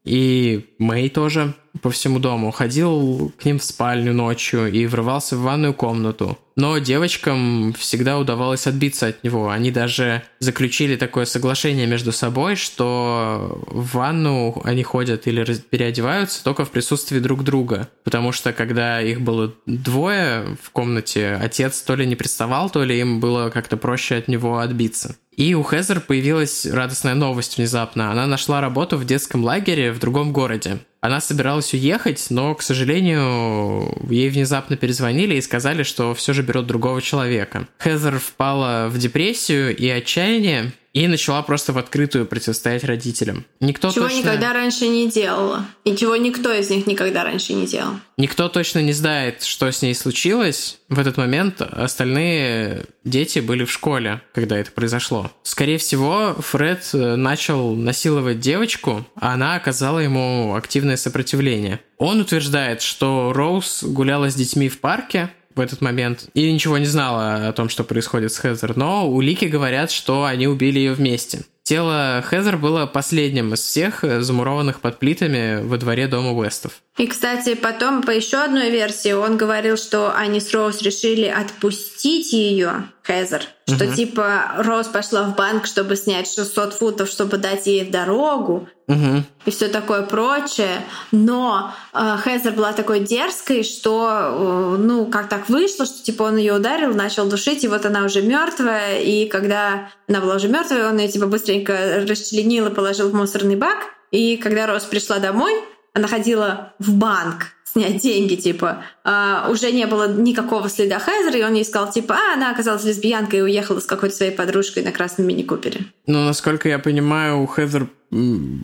и 0.04 0.74
Мэй 0.78 1.08
тоже 1.08 1.54
по 1.82 1.90
всему 1.90 2.18
дому. 2.18 2.50
Ходил 2.50 3.32
к 3.38 3.44
ним 3.44 3.58
в 3.58 3.64
спальню 3.64 4.12
ночью 4.12 4.70
и 4.70 4.86
врывался 4.86 5.36
в 5.36 5.42
ванную 5.42 5.74
комнату. 5.74 6.38
Но 6.56 6.78
девочкам 6.78 7.72
всегда 7.78 8.18
удавалось 8.18 8.66
отбиться 8.66 9.06
от 9.06 9.22
него. 9.22 9.48
Они 9.48 9.70
даже 9.70 10.24
заключили 10.40 10.96
такое 10.96 11.24
соглашение 11.24 11.86
между 11.86 12.10
собой, 12.10 12.56
что 12.56 13.62
в 13.68 13.94
ванну 13.94 14.60
они 14.64 14.82
ходят 14.82 15.28
или 15.28 15.44
переодеваются 15.70 16.42
только 16.42 16.64
в 16.64 16.70
присутствии 16.70 17.20
друг 17.20 17.44
друга. 17.44 17.88
Потому 18.02 18.32
что 18.32 18.52
когда 18.52 19.00
их 19.00 19.20
было 19.20 19.54
двое 19.66 20.56
в 20.60 20.70
комнате, 20.70 21.38
отец 21.40 21.80
то 21.82 21.94
ли 21.94 22.04
не 22.06 22.16
приставал, 22.16 22.70
то 22.70 22.82
ли 22.82 22.98
им 22.98 23.20
было 23.20 23.50
как-то 23.50 23.76
проще 23.76 24.16
от 24.16 24.26
него 24.26 24.58
отбиться. 24.58 25.16
И 25.38 25.54
у 25.54 25.62
Хезер 25.62 26.00
появилась 26.00 26.66
радостная 26.66 27.14
новость 27.14 27.58
внезапно. 27.58 28.10
Она 28.10 28.26
нашла 28.26 28.60
работу 28.60 28.96
в 28.96 29.04
детском 29.04 29.44
лагере 29.44 29.92
в 29.92 30.00
другом 30.00 30.32
городе. 30.32 30.78
Она 31.00 31.20
собиралась 31.20 31.72
уехать, 31.72 32.26
но, 32.30 32.56
к 32.56 32.62
сожалению, 32.62 33.96
ей 34.10 34.30
внезапно 34.30 34.76
перезвонили 34.76 35.36
и 35.36 35.40
сказали, 35.40 35.84
что 35.84 36.12
все 36.12 36.32
же 36.32 36.42
берет 36.42 36.66
другого 36.66 37.00
человека. 37.00 37.68
Хезер 37.80 38.18
впала 38.18 38.88
в 38.88 38.98
депрессию 38.98 39.76
и 39.76 39.88
отчаяние, 39.88 40.72
и 40.98 41.06
начала 41.06 41.42
просто 41.42 41.72
в 41.72 41.78
открытую 41.78 42.26
противостоять 42.26 42.82
родителям. 42.82 43.44
Никто 43.60 43.92
чего 43.92 44.06
точно... 44.06 44.18
никогда 44.18 44.52
раньше 44.52 44.88
не 44.88 45.08
делала. 45.08 45.64
И 45.84 45.94
чего 45.94 46.16
никто 46.16 46.52
из 46.52 46.70
них 46.70 46.88
никогда 46.88 47.22
раньше 47.22 47.52
не 47.52 47.68
делал. 47.68 48.00
Никто 48.16 48.48
точно 48.48 48.80
не 48.80 48.92
знает, 48.92 49.44
что 49.44 49.70
с 49.70 49.80
ней 49.80 49.94
случилось. 49.94 50.80
В 50.88 50.98
этот 50.98 51.16
момент 51.16 51.60
остальные 51.60 52.86
дети 53.04 53.38
были 53.38 53.64
в 53.64 53.70
школе, 53.70 54.22
когда 54.34 54.58
это 54.58 54.72
произошло. 54.72 55.30
Скорее 55.44 55.78
всего, 55.78 56.34
Фред 56.36 56.90
начал 56.92 57.76
насиловать 57.76 58.40
девочку, 58.40 59.06
а 59.14 59.34
она 59.34 59.54
оказала 59.54 60.00
ему 60.00 60.56
активное 60.56 60.96
сопротивление. 60.96 61.78
Он 61.98 62.20
утверждает, 62.20 62.82
что 62.82 63.32
Роуз 63.32 63.84
гуляла 63.84 64.30
с 64.30 64.34
детьми 64.34 64.68
в 64.68 64.80
парке, 64.80 65.30
в 65.58 65.60
этот 65.60 65.80
момент 65.80 66.28
и 66.34 66.50
ничего 66.50 66.78
не 66.78 66.86
знала 66.86 67.48
о 67.48 67.52
том, 67.52 67.68
что 67.68 67.84
происходит 67.84 68.32
с 68.32 68.40
Хезер, 68.40 68.76
но 68.76 69.08
улики 69.08 69.44
говорят, 69.44 69.90
что 69.90 70.24
они 70.24 70.46
убили 70.46 70.78
ее 70.78 70.94
вместе. 70.94 71.42
Тело 71.68 72.24
Хезер 72.30 72.56
было 72.56 72.86
последним 72.86 73.52
из 73.52 73.60
всех 73.60 74.02
замурованных 74.02 74.80
под 74.80 74.98
плитами 74.98 75.60
во 75.62 75.76
дворе 75.76 76.06
дома 76.06 76.32
Уэстов. 76.32 76.80
И, 76.96 77.06
кстати, 77.06 77.54
потом 77.56 78.02
по 78.02 78.10
еще 78.10 78.38
одной 78.38 78.70
версии 78.70 79.12
он 79.12 79.36
говорил, 79.36 79.76
что 79.76 80.14
они 80.16 80.40
с 80.40 80.50
Роуз 80.54 80.80
решили 80.80 81.26
отпустить 81.26 82.32
ее, 82.32 82.84
Хезер, 83.06 83.42
угу. 83.66 83.76
что 83.76 83.86
типа 83.86 84.54
Роуз 84.56 84.86
пошла 84.86 85.24
в 85.24 85.36
банк, 85.36 85.66
чтобы 85.66 85.96
снять 85.96 86.26
600 86.32 86.72
фунтов, 86.72 87.10
чтобы 87.10 87.36
дать 87.36 87.66
ей 87.66 87.84
в 87.84 87.90
дорогу, 87.90 88.66
угу. 88.86 89.22
и 89.44 89.50
все 89.50 89.68
такое 89.68 90.00
прочее. 90.02 90.80
Но 91.12 91.74
э, 91.92 92.16
Хезер 92.24 92.52
была 92.52 92.72
такой 92.72 93.00
дерзкой, 93.00 93.62
что, 93.62 94.08
э, 94.10 94.76
ну, 94.78 95.04
как 95.04 95.28
так 95.28 95.50
вышло, 95.50 95.84
что 95.84 96.02
типа 96.02 96.22
он 96.22 96.38
ее 96.38 96.54
ударил, 96.54 96.94
начал 96.94 97.28
душить, 97.28 97.62
и 97.62 97.68
вот 97.68 97.84
она 97.84 98.04
уже 98.04 98.22
мертвая, 98.22 99.00
и 99.00 99.28
когда 99.28 99.90
она 100.08 100.20
была 100.20 100.36
уже 100.36 100.48
мертвая, 100.48 100.88
он 100.88 100.98
ее 100.98 101.08
типа 101.08 101.26
быстренько 101.26 102.04
расчленил 102.08 102.66
и 102.66 102.74
положил 102.74 103.10
в 103.10 103.14
мусорный 103.14 103.56
бак. 103.56 103.78
И 104.10 104.38
когда 104.38 104.66
Роуз 104.66 104.84
пришла 104.84 105.18
домой, 105.18 105.52
она 105.92 106.08
ходила 106.08 106.72
в 106.78 106.94
банк 106.94 107.48
снять 107.64 108.00
деньги, 108.00 108.34
типа, 108.34 108.84
а, 109.10 109.48
уже 109.48 109.72
не 109.72 109.86
было 109.86 110.06
никакого 110.06 110.68
следа 110.68 110.98
Хезера, 110.98 111.38
и 111.38 111.42
он 111.42 111.54
ей 111.54 111.64
сказал, 111.64 111.90
типа, 111.90 112.14
а, 112.14 112.34
она 112.34 112.50
оказалась 112.50 112.84
лесбиянкой 112.84 113.38
и 113.38 113.42
уехала 113.42 113.80
с 113.80 113.86
какой-то 113.86 114.14
своей 114.14 114.32
подружкой 114.32 114.82
на 114.82 114.92
красном 114.92 115.26
мини-купере. 115.26 115.86
Ну, 116.06 116.26
насколько 116.26 116.68
я 116.68 116.78
понимаю, 116.78 117.40
у 117.40 117.46
Хезер 117.46 117.88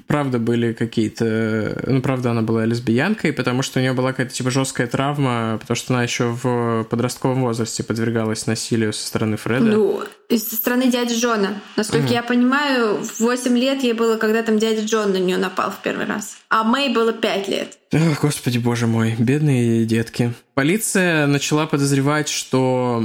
правда 0.06 0.38
были 0.38 0.72
какие-то... 0.72 1.82
Ну, 1.86 2.00
правда, 2.02 2.30
она 2.30 2.42
была 2.42 2.64
лесбиянкой, 2.64 3.32
потому 3.32 3.62
что 3.62 3.78
у 3.78 3.82
нее 3.82 3.92
была 3.92 4.10
какая-то 4.10 4.34
типа 4.34 4.50
жесткая 4.50 4.86
травма, 4.86 5.58
потому 5.60 5.76
что 5.76 5.94
она 5.94 6.02
еще 6.02 6.36
в 6.42 6.84
подростковом 6.90 7.42
возрасте 7.42 7.82
подвергалась 7.82 8.46
насилию 8.46 8.92
со 8.92 9.06
стороны 9.06 9.36
Фреда. 9.36 9.64
Ну, 9.64 10.02
со 10.30 10.56
стороны 10.56 10.90
дяди 10.90 11.14
Джона. 11.14 11.60
Насколько 11.76 12.06
угу. 12.06 12.14
я 12.14 12.22
понимаю, 12.22 13.02
в 13.02 13.20
8 13.20 13.56
лет 13.56 13.82
ей 13.82 13.92
было, 13.92 14.16
когда 14.16 14.42
там 14.42 14.58
дядя 14.58 14.82
Джон 14.82 15.12
на 15.12 15.18
нее 15.18 15.36
напал 15.36 15.70
в 15.70 15.82
первый 15.82 16.06
раз. 16.06 16.36
А 16.48 16.64
Мэй 16.64 16.94
было 16.94 17.12
5 17.12 17.48
лет. 17.48 17.78
Ох, 17.92 18.22
господи 18.22 18.58
боже 18.58 18.86
мой, 18.86 19.14
бедные 19.18 19.84
детки. 19.84 20.33
Полиция 20.54 21.26
начала 21.26 21.66
подозревать, 21.66 22.28
что 22.28 23.02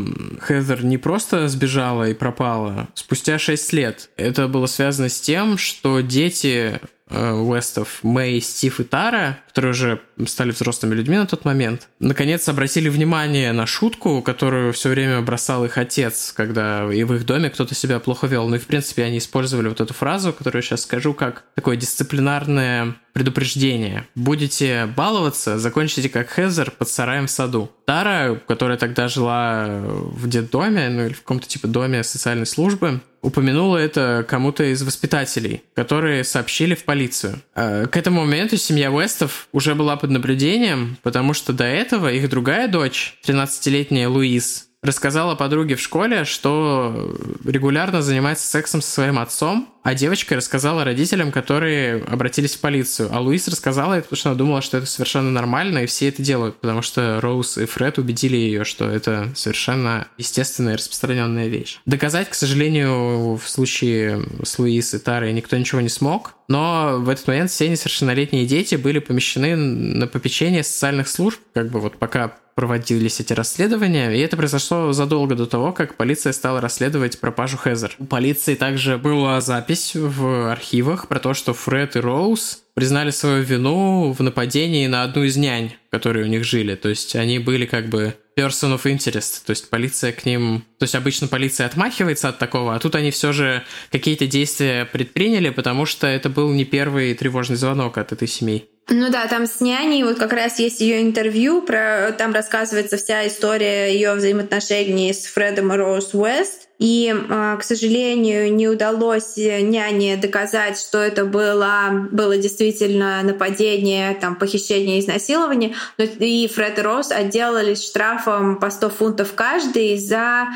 Хезер 0.48 0.84
не 0.84 0.98
просто 0.98 1.48
сбежала 1.48 2.10
и 2.10 2.14
пропала 2.14 2.88
спустя 2.94 3.40
6 3.40 3.74
лет. 3.74 4.10
Это 4.18 4.48
было 4.48 4.66
связано 4.66 5.10
с 5.10 5.20
тем, 5.20 5.58
что 5.58 6.02
дети 6.02 6.80
Уэстов, 7.10 8.00
Мэй, 8.04 8.40
Стив 8.40 8.80
и 8.80 8.84
Тара, 8.84 9.40
которые 9.48 9.72
уже 9.72 10.02
стали 10.28 10.52
взрослыми 10.52 10.94
людьми 10.94 11.18
на 11.18 11.26
тот 11.26 11.44
момент, 11.44 11.88
наконец 12.00 12.48
обратили 12.48 12.88
внимание 12.88 13.52
на 13.52 13.66
шутку, 13.66 14.22
которую 14.22 14.74
все 14.74 14.90
время 14.90 15.22
бросал 15.22 15.66
их 15.66 15.78
отец, 15.78 16.32
когда 16.36 16.92
и 16.94 17.04
в 17.04 17.14
их 17.16 17.26
доме 17.26 17.50
кто-то 17.50 17.74
себя 17.74 18.00
плохо 18.00 18.28
вел. 18.28 18.48
Ну 18.48 18.56
и, 18.56 18.60
в 18.60 18.68
принципе, 18.68 19.04
они 19.04 19.18
использовали 19.18 19.70
вот 19.70 19.82
эту 19.82 19.94
фразу, 19.94 20.34
которую 20.34 20.62
я 20.62 20.68
сейчас 20.68 20.84
скажу, 20.84 21.14
как 21.14 21.44
такое 21.56 21.78
дисциплинарное 21.78 22.96
предупреждение. 23.14 24.08
Будете 24.16 24.86
баловаться, 24.96 25.58
закончите 25.58 26.10
как 26.10 26.30
Хезер 26.32 26.72
под 26.72 26.90
сараем 26.90 27.28
в 27.28 27.32
саду. 27.32 27.72
Тара, 27.86 28.40
которая 28.48 28.78
тогда 28.78 29.08
жила 29.08 29.82
в 29.82 30.30
детдоме, 30.30 30.90
ну 30.90 31.06
или 31.08 31.14
в 31.14 31.22
каком-то 31.22 31.48
типа 31.48 31.68
доме 31.68 32.04
социальной 32.04 32.46
службы, 32.46 33.02
упомянула 33.22 33.78
это 33.78 34.26
кому-то 34.28 34.64
из 34.64 34.82
воспитателей, 34.84 35.64
которые 35.74 36.24
сообщили 36.24 36.76
в 36.76 36.84
полицию. 36.86 37.42
Э, 37.56 37.88
к 37.88 37.98
этому 37.98 38.22
моменту 38.22 38.58
семья 38.58 38.92
Уэстов 38.92 39.48
уже 39.52 39.76
была 39.76 39.98
под 39.98 40.12
наблюдением, 40.12 40.98
потому 41.04 41.34
что 41.34 41.54
до 41.54 41.66
этого 41.66 42.12
их 42.12 42.30
другая 42.30 42.68
дочь, 42.68 43.18
13-летняя 43.26 44.08
Луиз, 44.08 44.69
рассказала 44.82 45.36
подруге 45.36 45.76
в 45.76 45.82
школе, 45.82 46.24
что 46.24 47.16
регулярно 47.44 48.02
занимается 48.02 48.48
сексом 48.48 48.82
со 48.82 48.92
своим 48.92 49.20
отцом, 49.20 49.74
а 49.84 49.94
девочка 49.94 50.36
рассказала 50.36 50.84
родителям, 50.84 51.32
которые 51.32 52.04
обратились 52.04 52.56
в 52.56 52.60
полицию. 52.60 53.10
А 53.12 53.20
Луис 53.20 53.48
рассказала 53.48 53.96
это, 53.96 54.04
потому 54.04 54.18
что 54.18 54.30
она 54.30 54.38
думала, 54.38 54.62
что 54.62 54.78
это 54.78 54.86
совершенно 54.86 55.32
нормально, 55.32 55.80
и 55.80 55.86
все 55.86 56.10
это 56.10 56.22
делают, 56.22 56.60
потому 56.62 56.82
что 56.82 57.20
Роуз 57.22 57.58
и 57.58 57.66
Фред 57.66 57.98
убедили 57.98 58.38
ее, 58.38 58.64
что 58.64 58.90
это 58.90 59.30
совершенно 59.36 60.08
естественная 60.18 60.74
и 60.74 60.78
распространенная 60.78 61.48
вещь. 61.48 61.80
Доказать, 61.86 62.30
к 62.30 62.34
сожалению, 62.34 63.36
в 63.36 63.48
случае 63.48 64.24
с 64.44 64.60
Луис 64.60 64.94
и 64.94 65.00
Тарой 65.00 65.34
никто 65.34 65.58
ничего 65.58 65.82
не 65.82 65.90
смог, 65.90 66.36
но 66.48 66.98
в 67.00 67.10
этот 67.10 67.28
момент 67.28 67.52
все 67.52 67.70
несовершеннолетние 67.70 68.46
дети 68.46 68.76
были 68.76 69.00
помещены 69.00 69.56
на 69.56 70.08
попечение 70.08 70.64
социальных 70.64 71.08
служб, 71.08 71.40
как 71.54 71.70
бы 71.70 71.80
вот 71.80 71.98
пока 71.98 72.38
проводились 72.60 73.22
эти 73.22 73.32
расследования, 73.32 74.12
и 74.12 74.20
это 74.20 74.36
произошло 74.36 74.92
задолго 74.92 75.34
до 75.34 75.46
того, 75.46 75.72
как 75.72 75.96
полиция 75.96 76.34
стала 76.34 76.60
расследовать 76.60 77.18
пропажу 77.22 77.58
Хезер. 77.58 77.96
У 78.00 78.06
полиции 78.06 78.54
также 78.54 78.98
была 78.98 79.40
запись 79.40 79.96
в 79.96 80.52
архивах 80.52 81.08
про 81.08 81.20
то, 81.20 81.34
что 81.34 81.54
Фред 81.54 81.96
и 81.96 82.00
Роуз 82.02 82.64
признали 82.74 83.12
свою 83.12 83.44
вину 83.44 84.12
в 84.12 84.22
нападении 84.22 84.88
на 84.88 85.04
одну 85.04 85.24
из 85.24 85.38
нянь, 85.38 85.76
которые 85.90 86.26
у 86.26 86.28
них 86.28 86.44
жили. 86.44 86.76
То 86.76 86.90
есть 86.90 87.16
они 87.16 87.40
были 87.40 87.66
как 87.66 87.88
бы 87.88 88.16
person 88.38 88.78
of 88.78 88.84
interest, 88.84 89.46
то 89.46 89.52
есть 89.52 89.70
полиция 89.70 90.12
к 90.12 90.26
ним... 90.26 90.66
То 90.80 90.84
есть 90.84 90.96
обычно 90.96 91.28
полиция 91.28 91.66
отмахивается 91.66 92.28
от 92.28 92.40
такого, 92.40 92.76
а 92.76 92.80
тут 92.80 92.96
они 92.96 93.12
все 93.12 93.32
же 93.32 93.64
какие-то 93.90 94.28
действия 94.28 94.84
предприняли, 94.84 95.50
потому 95.50 95.86
что 95.86 96.08
это 96.08 96.30
был 96.30 96.52
не 96.52 96.66
первый 96.66 97.14
тревожный 97.14 97.56
звонок 97.56 97.98
от 97.98 98.12
этой 98.12 98.28
семьи. 98.28 98.66
Ну 98.92 99.10
да, 99.12 99.28
там 99.28 99.46
с 99.46 99.62
няней 99.62 100.04
вот 100.04 100.18
как 100.18 100.34
раз 100.34 100.58
есть 100.60 100.82
ее 100.82 101.02
интервью, 101.02 101.62
про, 101.62 102.12
там 102.18 102.34
рассказывается 102.34 102.98
вся 102.98 103.28
история 103.28 103.94
ее 103.94 104.14
взаимоотношений 104.14 105.14
с 105.14 105.26
Фредом 105.26 105.72
и 105.74 105.78
Роуз 105.78 106.14
Уэст. 106.14 106.70
И, 106.80 107.14
а, 107.30 107.58
к 107.58 107.64
сожалению, 107.64 108.54
не 108.54 108.70
удалось 108.70 109.36
няне 109.36 110.16
доказать, 110.16 110.80
что 110.80 111.00
это 111.00 111.26
было, 111.26 112.08
было 112.10 112.38
действительно 112.38 113.22
нападение, 113.22 114.16
там, 114.16 114.38
похищение, 114.38 115.02
изнасилование. 115.02 115.76
И 115.98 116.48
Фред 116.48 116.80
и 116.80 116.82
Роуз 116.82 117.12
отделались 117.12 117.86
штрафом 117.86 118.60
по 118.60 118.70
100 118.70 118.90
фунтов 118.90 119.34
каждый 119.36 119.98
за... 119.98 120.48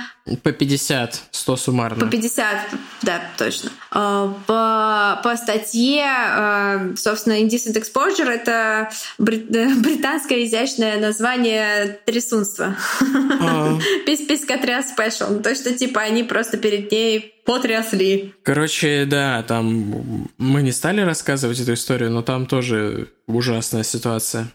По 0.41 0.53
50, 0.53 1.21
100 1.31 1.57
суммарно. 1.57 2.05
По 2.05 2.09
50, 2.09 2.57
да, 3.01 3.21
точно. 3.37 3.71
А, 3.91 4.33
по, 4.47 5.21
по 5.21 5.35
статье, 5.35 6.05
а, 6.05 6.93
собственно, 6.95 7.33
Indecent 7.33 7.75
Exposure— 7.75 8.29
это 8.29 8.89
британское 9.17 10.45
изящное 10.45 10.97
название 10.97 11.99
трясунства. 12.05 12.77
Писькотряс 14.05 14.91
спешл. 14.91 15.41
То, 15.41 15.53
что, 15.55 15.77
типа, 15.77 15.99
они 16.01 16.23
просто 16.23 16.55
перед 16.57 16.89
ней 16.89 17.33
потрясли. 17.45 18.33
Короче, 18.43 19.05
да, 19.05 19.43
там 19.43 20.29
мы 20.37 20.61
не 20.61 20.71
стали 20.71 21.01
рассказывать 21.01 21.59
эту 21.59 21.73
историю, 21.73 22.11
но 22.11 22.21
там 22.21 22.45
тоже 22.45 23.09
ужасная 23.27 23.83
ситуация. 23.83 24.47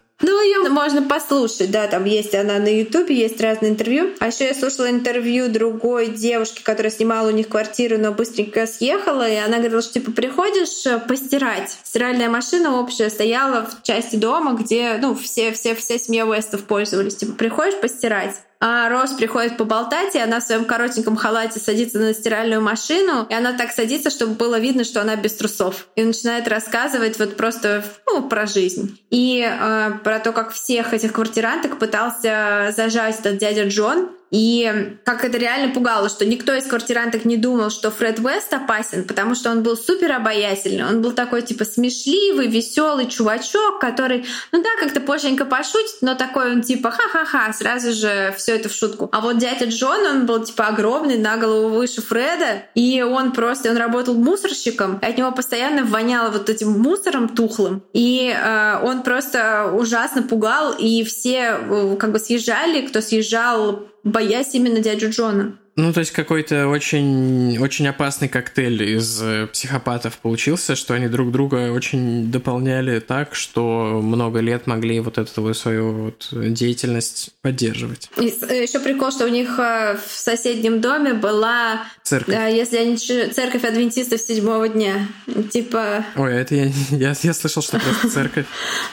Можно 0.79 1.03
послушать, 1.03 1.72
да, 1.72 1.89
там 1.89 2.05
есть 2.05 2.37
она 2.37 2.61
на 2.61 2.68
Ютубе, 2.68 3.12
есть 3.12 3.41
разные 3.41 3.72
интервью. 3.72 4.11
А 4.20 4.29
еще 4.29 4.47
я 4.47 4.55
слушала 4.55 4.89
интервью 4.89 5.49
другой 5.49 6.07
девушки, 6.07 6.62
которая 6.62 6.93
снимала 6.93 7.26
у 7.26 7.33
них 7.33 7.49
квартиру, 7.49 7.99
но 7.99 8.12
быстренько 8.12 8.64
съехала, 8.68 9.29
и 9.29 9.35
она 9.35 9.59
говорила, 9.59 9.83
что 9.83 9.95
типа 9.95 10.12
приходишь 10.12 10.87
э, 10.87 11.01
постирать. 11.01 11.76
Стиральная 11.83 12.29
машина 12.29 12.79
общая 12.79 13.11
стояла 13.11 13.66
в 13.66 13.83
части 13.83 14.14
дома, 14.14 14.53
где, 14.53 14.99
ну, 15.03 15.16
все, 15.16 15.51
все, 15.51 15.74
все 15.74 15.99
семья 15.99 16.24
Уэстов 16.24 16.62
пользовались. 16.62 17.16
Типа 17.16 17.33
приходишь 17.33 17.81
постирать 17.81 18.37
а 18.61 18.88
Рос 18.88 19.12
приходит 19.12 19.56
поболтать, 19.56 20.14
и 20.14 20.18
она 20.18 20.40
в 20.40 20.42
своем 20.42 20.64
коротеньком 20.64 21.16
халате 21.16 21.61
садится 21.61 21.98
на 21.98 22.12
стиральную 22.12 22.61
машину, 22.61 23.26
и 23.28 23.34
она 23.34 23.52
так 23.52 23.70
садится, 23.70 24.11
чтобы 24.11 24.34
было 24.34 24.59
видно, 24.59 24.84
что 24.84 25.00
она 25.00 25.14
без 25.16 25.34
трусов. 25.34 25.86
И 25.94 26.02
начинает 26.02 26.48
рассказывать 26.48 27.18
вот 27.18 27.36
просто 27.36 27.84
ну, 28.06 28.28
про 28.28 28.46
жизнь. 28.46 28.98
И 29.11 29.48
э, 29.48 29.90
про 30.02 30.18
то, 30.18 30.32
как 30.32 30.52
всех 30.52 30.92
этих 30.92 31.12
квартиранток 31.12 31.78
пытался 31.78 32.72
зажать 32.76 33.20
этот 33.20 33.38
дядя 33.38 33.68
Джон, 33.68 34.11
И 34.31 34.97
как 35.05 35.24
это 35.24 35.39
реально 35.39 35.72
пугало, 35.72 36.09
что 36.09 36.26
никто 36.26 36.55
из 36.55 36.64
квартиранток 36.64 37.24
не 37.24 37.37
думал, 37.37 37.70
что 37.70 37.91
Фред 37.91 38.20
Уэст 38.20 38.53
опасен, 38.53 39.05
потому 39.05 39.35
что 39.35 39.51
он 39.51 39.62
был 39.62 39.76
супер 39.76 40.12
обаятельный. 40.12 40.85
Он 40.85 41.01
был 41.01 41.12
такой 41.12 41.43
типа 41.43 41.64
смешливый, 41.64 42.49
веселый 42.49 43.07
чувачок, 43.07 43.81
который, 43.81 44.26
ну 44.53 44.62
да, 44.62 44.68
как-то 44.81 45.01
позженько 45.01 45.45
пошутит, 45.45 45.97
но 46.03 46.14
такой 46.14 46.53
он 46.53 46.62
типа 46.62 46.91
ха-ха-ха, 46.91 47.53
сразу 47.53 47.93
же 47.93 48.35
все 48.37 48.57
это 48.57 48.68
в 48.68 48.72
шутку. 48.72 49.09
А 49.12 49.20
вот 49.20 49.39
дядя 49.39 49.66
Джон, 49.66 50.05
он 50.07 50.26
был 50.26 50.45
типа 50.45 50.68
огромный, 50.68 51.18
на 51.18 51.37
голову 51.37 51.76
выше 51.76 52.03
Фреда, 52.03 52.64
и 52.74 53.03
он 53.03 53.33
просто, 53.33 53.70
он 53.70 53.76
работал 53.76 54.14
мусорщиком, 54.14 54.99
и 54.99 55.07
от 55.07 55.16
него 55.16 55.33
постоянно 55.33 55.85
воняло 55.85 56.31
вот 56.31 56.51
этим 56.51 56.70
мусором 56.70 57.29
тухлым. 57.29 57.83
И 57.93 58.35
э, 58.35 58.81
он 58.83 59.03
просто 59.03 59.72
ужасно 59.72 60.22
пугал, 60.22 60.74
и 60.79 61.03
все 61.05 61.59
э, 61.59 61.97
как 61.99 62.12
бы 62.12 62.18
съезжали, 62.18 62.87
кто 62.87 63.01
съезжал 63.01 63.89
боясь 64.09 64.54
именно 64.54 64.80
дядю 64.80 65.11
Джона. 65.11 65.59
Ну, 65.79 65.93
то 65.93 66.01
есть 66.01 66.11
какой-то 66.11 66.66
очень, 66.66 67.57
очень 67.59 67.87
опасный 67.87 68.26
коктейль 68.26 68.83
из 68.83 69.22
э, 69.22 69.47
психопатов 69.47 70.18
получился, 70.18 70.74
что 70.74 70.95
они 70.95 71.07
друг 71.07 71.31
друга 71.31 71.70
очень 71.70 72.33
дополняли 72.33 72.99
так, 72.99 73.37
что 73.37 74.01
много 74.03 74.41
лет 74.41 74.66
могли 74.66 74.99
вот 74.99 75.18
эту 75.18 75.55
свою 75.55 75.93
вот 75.93 76.29
деятельность 76.33 77.31
поддерживать. 77.43 78.11
И 78.16 78.35
э, 78.49 78.62
еще 78.64 78.81
прикол, 78.81 79.12
что 79.12 79.26
у 79.26 79.29
них 79.29 79.57
э, 79.61 79.97
в 80.05 80.11
соседнем 80.11 80.81
доме 80.81 81.14
была 81.14 81.85
церковь. 82.03 82.35
Если 82.35 82.76
они 82.76 82.97
церковь 82.97 83.62
адвентистов 83.62 84.20
седьмого 84.20 84.68
дня, 84.68 85.07
типа. 85.53 86.05
Ой, 86.16 86.35
это 86.35 86.57
я 86.57 86.72
я, 86.91 87.14
я 87.22 87.33
слышал, 87.33 87.62
что 87.62 87.79
просто 87.79 88.09
церковь. 88.12 88.47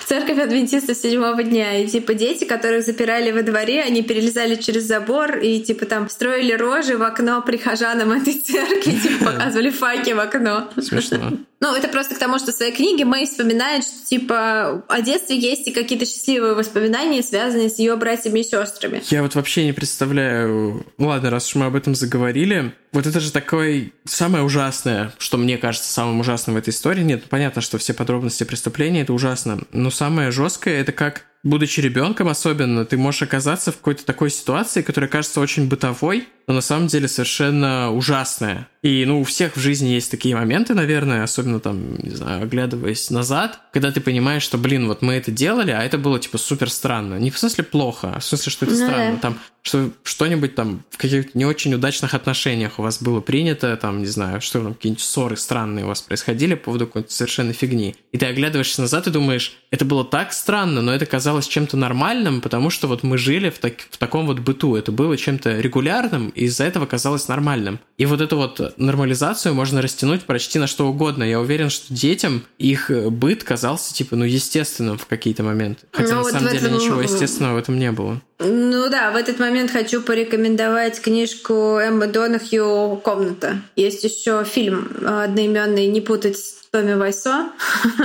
Церковь 0.05 0.37
адвентистов 0.37 0.95
седьмого 0.95 1.41
дня 1.41 1.79
и 1.79 1.87
типа 1.87 2.13
дети, 2.13 2.45
которых 2.45 2.85
запирали 2.85 3.31
во 3.31 3.41
дворе, 3.41 3.81
они 3.81 4.03
перелезали 4.03 4.53
через 4.53 4.83
забор 4.83 5.39
и 5.39 5.59
типа 5.61 5.87
там 5.87 6.11
строили 6.11 6.53
рот 6.53 6.74
рожи 6.75 6.97
в 6.97 7.03
окно 7.03 7.41
прихожанам 7.41 8.11
этой 8.11 8.33
церкви, 8.33 8.91
типа 9.03 9.31
показывали 9.31 9.69
факи 9.69 10.13
в 10.13 10.19
окно. 10.19 10.69
Смешно. 10.81 11.33
Ну, 11.61 11.73
это 11.73 11.87
просто 11.87 12.15
к 12.15 12.19
тому, 12.19 12.37
что 12.37 12.51
в 12.51 12.55
своей 12.55 12.73
книге 12.73 13.05
Мэй 13.05 13.25
вспоминает, 13.25 13.83
что, 13.83 14.05
типа, 14.05 14.83
о 14.87 15.01
детстве 15.01 15.37
есть 15.37 15.67
и 15.67 15.71
какие-то 15.71 16.05
счастливые 16.05 16.53
воспоминания, 16.53 17.23
связанные 17.23 17.69
с 17.69 17.79
ее 17.79 17.95
братьями 17.95 18.41
и 18.41 18.43
сестрами. 18.43 19.01
Я 19.09 19.23
вот 19.23 19.35
вообще 19.35 19.65
не 19.65 19.73
представляю... 19.73 20.85
Ладно, 20.97 21.29
раз 21.29 21.47
уж 21.47 21.55
мы 21.55 21.65
об 21.65 21.75
этом 21.75 21.95
заговорили, 21.95 22.73
вот 22.91 23.07
это 23.07 23.19
же 23.19 23.31
такое 23.31 23.91
самое 24.05 24.43
ужасное, 24.43 25.13
что 25.17 25.37
мне 25.37 25.57
кажется 25.57 25.91
самым 25.91 26.19
ужасным 26.19 26.55
в 26.55 26.59
этой 26.59 26.69
истории. 26.69 27.03
Нет, 27.03 27.23
понятно, 27.29 27.61
что 27.61 27.77
все 27.77 27.93
подробности 27.93 28.43
преступления— 28.43 29.01
это 29.03 29.13
ужасно, 29.13 29.61
но 29.71 29.89
самое 29.89 30.31
жесткое— 30.31 30.79
это 30.81 30.91
как 30.91 31.25
будучи 31.45 31.79
ребенком 31.79 32.27
особенно, 32.27 32.83
ты 32.83 32.97
можешь 32.97 33.21
оказаться 33.21 33.71
в 33.71 33.77
какой-то 33.77 34.05
такой 34.05 34.29
ситуации, 34.29 34.81
которая 34.81 35.09
кажется 35.09 35.39
очень 35.39 35.69
бытовой, 35.69 36.27
но 36.47 36.55
на 36.55 36.61
самом 36.61 36.87
деле 36.87 37.07
совершенно 37.07 37.91
ужасная. 37.91 38.67
И, 38.85 39.03
ну, 39.03 39.21
у 39.21 39.23
всех 39.23 39.55
в 39.55 39.59
жизни 39.59 39.87
есть 39.87 40.11
такие 40.11 40.35
моменты, 40.35 40.75
наверное, 40.75 41.23
особенно 41.23 41.59
там, 41.59 41.95
не 42.03 42.11
знаю, 42.11 42.43
оглядываясь 42.43 43.09
назад, 43.09 43.59
когда 43.73 43.91
ты 43.91 43.99
понимаешь, 43.99 44.43
что, 44.43 44.59
блин, 44.59 44.85
вот 44.85 45.01
мы 45.01 45.13
это 45.13 45.31
делали, 45.31 45.71
а 45.71 45.81
это 45.81 45.97
было, 45.97 46.19
типа, 46.19 46.37
супер 46.37 46.69
странно. 46.69 47.15
Не 47.15 47.31
в 47.31 47.39
смысле 47.39 47.63
плохо, 47.63 48.13
а 48.15 48.19
в 48.19 48.23
смысле, 48.23 48.51
что 48.51 48.65
это 48.67 48.75
ну, 48.75 48.85
странно. 48.85 49.17
Там, 49.17 49.39
что 49.63 49.89
что-нибудь 50.03 50.53
там 50.53 50.83
в 50.91 50.97
каких-то 50.97 51.35
не 51.35 51.43
очень 51.43 51.73
удачных 51.73 52.13
отношениях 52.13 52.77
у 52.77 52.83
вас 52.83 53.01
было 53.01 53.21
принято, 53.21 53.75
там, 53.75 54.01
не 54.01 54.05
знаю, 54.05 54.39
что 54.39 54.61
там, 54.61 54.75
какие-нибудь 54.75 55.03
ссоры 55.03 55.35
странные 55.35 55.85
у 55.85 55.87
вас 55.87 56.03
происходили 56.03 56.53
по 56.53 56.65
поводу 56.65 56.85
какой-то 56.85 57.11
совершенно 57.11 57.53
фигни. 57.53 57.95
И 58.11 58.19
ты 58.19 58.27
оглядываешься 58.27 58.81
назад 58.81 59.07
и 59.07 59.09
думаешь, 59.09 59.57
это 59.71 59.83
было 59.83 60.05
так 60.05 60.31
странно, 60.31 60.83
но 60.83 60.93
это 60.93 61.07
казалось 61.07 61.47
чем-то 61.47 61.75
нормальным, 61.75 62.39
потому 62.39 62.69
что 62.69 62.87
вот 62.87 63.01
мы 63.01 63.17
жили 63.17 63.49
в, 63.49 63.57
так, 63.57 63.73
в 63.89 63.97
таком 63.97 64.27
вот 64.27 64.37
быту. 64.37 64.75
Это 64.75 64.91
было 64.91 65.17
чем-то 65.17 65.59
регулярным, 65.59 66.29
и 66.29 66.43
из-за 66.43 66.65
этого 66.65 66.85
казалось 66.85 67.27
нормальным. 67.27 67.79
И 67.97 68.05
вот 68.05 68.21
эту 68.21 68.37
вот 68.37 68.74
нормализацию 68.77 69.53
можно 69.53 69.81
растянуть 69.81 70.23
почти 70.23 70.59
на 70.59 70.67
что 70.67 70.87
угодно. 70.87 71.23
Я 71.23 71.39
уверен, 71.39 71.69
что 71.69 71.93
детям 71.93 72.43
их 72.57 72.89
быт 72.89 73.43
казался, 73.43 73.93
типа, 73.93 74.15
ну, 74.15 74.25
естественным 74.25 74.97
в 74.97 75.05
какие-то 75.05 75.43
моменты. 75.43 75.85
Хотя 75.91 76.09
ну, 76.09 76.15
на 76.15 76.21
вот 76.23 76.31
самом 76.31 76.51
деле 76.51 76.67
этом... 76.67 76.77
ничего 76.77 77.01
естественного 77.01 77.55
в 77.55 77.57
этом 77.57 77.79
не 77.79 77.91
было. 77.91 78.21
Ну 78.39 78.89
да, 78.89 79.11
в 79.11 79.15
этот 79.15 79.39
момент 79.39 79.71
хочу 79.71 80.01
порекомендовать 80.01 80.99
книжку 80.99 81.77
Эммы 81.79 82.07
Донахью 82.07 82.99
«Комната». 83.01 83.61
Есть 83.77 84.03
еще 84.03 84.43
фильм 84.43 84.89
одноименный 85.05 85.87
«Не 85.87 86.01
путать 86.01 86.37
с 86.37 86.67
Томми 86.69 86.95
Вайсо» 86.95 87.51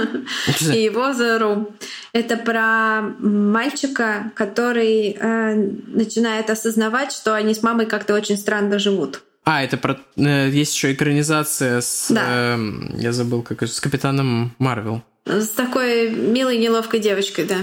и 0.73 0.83
его 0.83 1.09
«The 1.09 1.41
Room». 1.41 1.73
Это 2.13 2.37
про 2.37 3.03
мальчика, 3.19 4.31
который 4.37 5.17
э, 5.19 5.55
начинает 5.89 6.49
осознавать, 6.49 7.11
что 7.11 7.35
они 7.35 7.53
с 7.53 7.63
мамой 7.65 7.87
как-то 7.87 8.15
очень 8.15 8.37
странно 8.37 8.79
живут. 8.79 9.23
А, 9.51 9.65
это 9.65 9.77
про... 9.77 9.99
Э, 10.17 10.49
есть 10.49 10.77
еще 10.77 10.93
экранизация 10.93 11.81
с... 11.81 12.07
Да. 12.09 12.25
Э, 12.57 12.59
я 12.99 13.13
забыл, 13.13 13.43
как 13.43 13.65
с 13.65 13.81
Капитаном 13.81 14.55
Марвел. 14.59 15.03
С 15.27 15.49
такой 15.49 16.09
милой, 16.11 16.57
неловкой 16.57 17.01
девочкой, 17.01 17.47
да. 17.47 17.57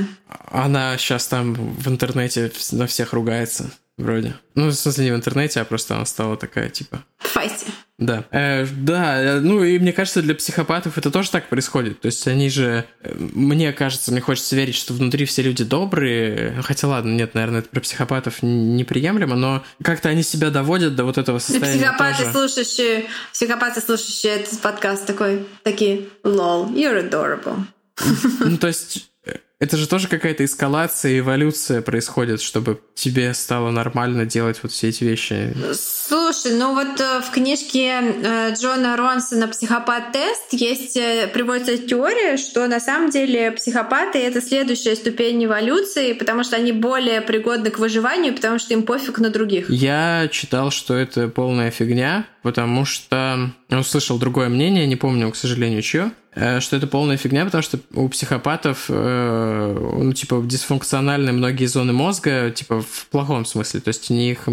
Она 0.51 0.97
сейчас 0.97 1.27
там 1.27 1.53
в 1.53 1.88
интернете 1.88 2.51
на 2.73 2.88
всех 2.88 3.13
ругается, 3.13 3.71
вроде. 3.97 4.35
Ну, 4.53 4.67
в 4.67 4.73
смысле, 4.73 5.05
не 5.05 5.11
в 5.11 5.15
интернете, 5.15 5.61
а 5.61 5.65
просто 5.65 5.95
она 5.95 6.05
стала 6.05 6.35
такая, 6.35 6.69
типа... 6.69 7.05
В 7.19 7.27
фасте. 7.29 7.67
Да. 7.97 8.25
Э, 8.29 8.65
да, 8.65 9.19
э, 9.19 9.39
ну 9.39 9.63
и 9.63 9.79
мне 9.79 9.91
кажется, 9.91 10.21
для 10.21 10.35
психопатов 10.35 10.99
это 10.99 11.09
тоже 11.09 11.31
так 11.31 11.49
происходит. 11.49 11.99
То 12.01 12.07
есть 12.07 12.27
они 12.27 12.49
же, 12.49 12.85
э, 13.01 13.13
мне 13.15 13.73
кажется, 13.73 14.11
мне 14.11 14.21
хочется 14.21 14.55
верить, 14.55 14.75
что 14.75 14.93
внутри 14.93 15.25
все 15.25 15.41
люди 15.41 15.63
добрые. 15.63 16.61
Хотя 16.61 16.87
ладно, 16.87 17.15
нет, 17.15 17.33
наверное, 17.33 17.61
это 17.61 17.69
про 17.69 17.79
психопатов 17.79 18.43
неприемлемо, 18.43 19.35
но 19.35 19.63
как-то 19.81 20.09
они 20.09 20.21
себя 20.21 20.51
доводят 20.51 20.95
до 20.95 21.05
вот 21.05 21.17
этого 21.17 21.39
состояния. 21.39 21.79
Психопаты, 21.79 22.17
тоже. 22.19 22.31
слушающие, 22.33 23.05
психопаты, 23.33 23.81
слушающие 23.81 24.33
этот 24.33 24.59
подкаст 24.59 25.07
такой, 25.07 25.47
такие, 25.63 26.05
lol, 26.23 26.71
you're 26.73 27.09
adorable. 27.09 27.57
Ну, 28.41 28.57
то 28.57 28.67
есть 28.67 29.09
это 29.59 29.75
же 29.75 29.88
тоже 29.88 30.07
какая-то 30.07 30.45
эскалация, 30.45 31.17
эволюция 31.17 31.82
происходит, 31.82 32.41
чтобы 32.41 32.80
тебе 32.93 33.34
стало 33.34 33.71
нормально 33.71 34.25
делать 34.25 34.59
вот 34.61 34.71
все 34.71 34.89
эти 34.89 35.03
вещи. 35.03 35.55
Слушай, 35.73 36.53
ну 36.53 36.75
вот 36.75 36.99
э, 36.99 37.21
в 37.21 37.32
книжке 37.32 37.99
э, 38.01 38.53
Джона 38.53 38.95
Ронсона 38.95 39.47
«Психопат-тест» 39.47 40.53
есть, 40.53 40.95
э, 40.95 41.28
приводится 41.34 41.75
теория, 41.80 42.38
что 42.38 42.67
на 42.67 42.80
самом 42.80 43.09
деле 43.09 43.51
психопаты— 43.51 44.19
это 44.19 44.41
следующая 44.41 44.95
ступень 44.95 45.43
эволюции, 45.43 46.13
потому 46.13 46.43
что 46.43 46.55
они 46.55 46.71
более 46.71 47.21
пригодны 47.21 47.71
к 47.71 47.80
выживанию, 47.80 48.36
потому 48.36 48.59
что 48.59 48.73
им 48.73 48.84
пофиг 48.84 49.17
на 49.17 49.32
других. 49.32 49.71
Я 49.71 50.30
читал, 50.32 50.69
что 50.69 50.93
это 50.95 51.30
полная 51.30 51.71
фигня, 51.71 52.28
потому 52.43 52.86
что 52.86 53.51
услышал 53.69 54.19
другое 54.19 54.49
мнение, 54.49 54.86
не 54.86 54.95
помню, 54.95 55.32
к 55.32 55.36
сожалению, 55.36 55.82
чье, 55.82 56.11
что 56.59 56.75
это 56.75 56.88
полная 56.88 57.17
фигня, 57.17 57.45
потому 57.45 57.61
что 57.61 57.79
у 57.93 58.07
психопатов, 58.09 58.85
э, 58.89 59.93
ну, 59.97 60.13
типа, 60.13 60.41
дисфункциональны 60.45 61.31
многие 61.31 61.65
зоны 61.65 61.93
мозга, 61.93 62.51
типа, 62.51 62.81
в 62.81 63.07
плохом 63.07 63.45
смысле. 63.45 63.79
То 63.79 63.89
есть 63.89 64.09
у 64.11 64.13
них 64.13 64.47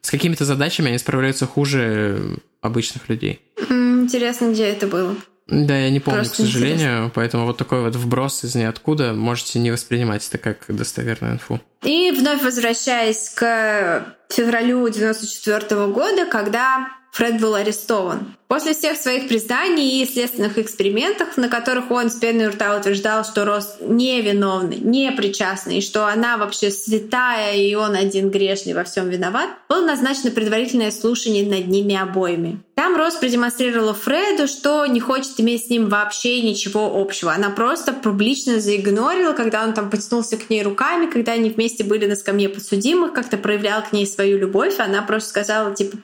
с 0.00 0.10
какими-то 0.10 0.44
задачами 0.44 0.88
они 0.88 0.98
справляются 0.98 1.46
хуже 1.46 2.38
обычных 2.60 3.08
людей. 3.08 3.40
Интересно, 3.68 4.52
где 4.52 4.64
это 4.64 4.86
было? 4.86 5.14
Да, 5.50 5.76
я 5.76 5.90
не 5.90 5.98
помню, 5.98 6.20
Просто 6.20 6.44
к 6.44 6.46
сожалению, 6.46 6.76
интересно. 6.76 7.10
поэтому 7.12 7.46
вот 7.46 7.56
такой 7.56 7.82
вот 7.82 7.96
вброс 7.96 8.44
из 8.44 8.54
ниоткуда 8.54 9.14
можете 9.14 9.58
не 9.58 9.72
воспринимать 9.72 10.26
это 10.28 10.38
как 10.38 10.64
достоверную 10.68 11.34
инфу. 11.34 11.60
И 11.82 12.12
вновь 12.12 12.42
возвращаясь 12.42 13.30
к 13.30 14.16
февралю 14.28 14.88
94 14.88 15.86
года, 15.88 16.26
когда 16.26 16.88
Фред 17.12 17.40
был 17.40 17.54
арестован. 17.54 18.36
После 18.50 18.74
всех 18.74 18.96
своих 18.96 19.28
признаний 19.28 20.02
и 20.02 20.12
следственных 20.12 20.58
экспериментов, 20.58 21.36
на 21.36 21.48
которых 21.48 21.92
он 21.92 22.10
с 22.10 22.16
пеной 22.16 22.48
рта 22.48 22.76
утверждал, 22.76 23.24
что 23.24 23.44
Рос 23.44 23.76
невиновный, 23.80 24.78
не 24.78 25.12
причастный, 25.12 25.78
и 25.78 25.80
что 25.80 26.08
она 26.08 26.36
вообще 26.36 26.72
святая, 26.72 27.54
и 27.54 27.72
он 27.76 27.94
один 27.94 28.28
грешный 28.28 28.74
во 28.74 28.82
всем 28.82 29.08
виноват, 29.08 29.50
было 29.68 29.86
назначено 29.86 30.32
предварительное 30.32 30.90
слушание 30.90 31.46
над 31.46 31.68
ними 31.68 31.94
обоими. 31.94 32.58
Там 32.74 32.96
Рос 32.96 33.14
продемонстрировала 33.14 33.94
Фреду, 33.94 34.48
что 34.48 34.84
не 34.86 34.98
хочет 34.98 35.38
иметь 35.38 35.66
с 35.66 35.70
ним 35.70 35.88
вообще 35.88 36.42
ничего 36.42 37.00
общего. 37.00 37.32
Она 37.32 37.50
просто 37.50 37.92
публично 37.92 38.58
заигнорила, 38.58 39.32
когда 39.32 39.62
он 39.62 39.74
там 39.74 39.90
потянулся 39.90 40.36
к 40.36 40.50
ней 40.50 40.64
руками, 40.64 41.08
когда 41.08 41.32
они 41.32 41.50
вместе 41.50 41.84
были 41.84 42.06
на 42.06 42.16
скамье 42.16 42.48
подсудимых, 42.48 43.12
как-то 43.12 43.36
проявлял 43.36 43.82
к 43.84 43.92
ней 43.92 44.08
свою 44.08 44.38
любовь. 44.38 44.80
Она 44.80 45.02
просто 45.02 45.28
сказала, 45.28 45.72
типа, 45.72 45.98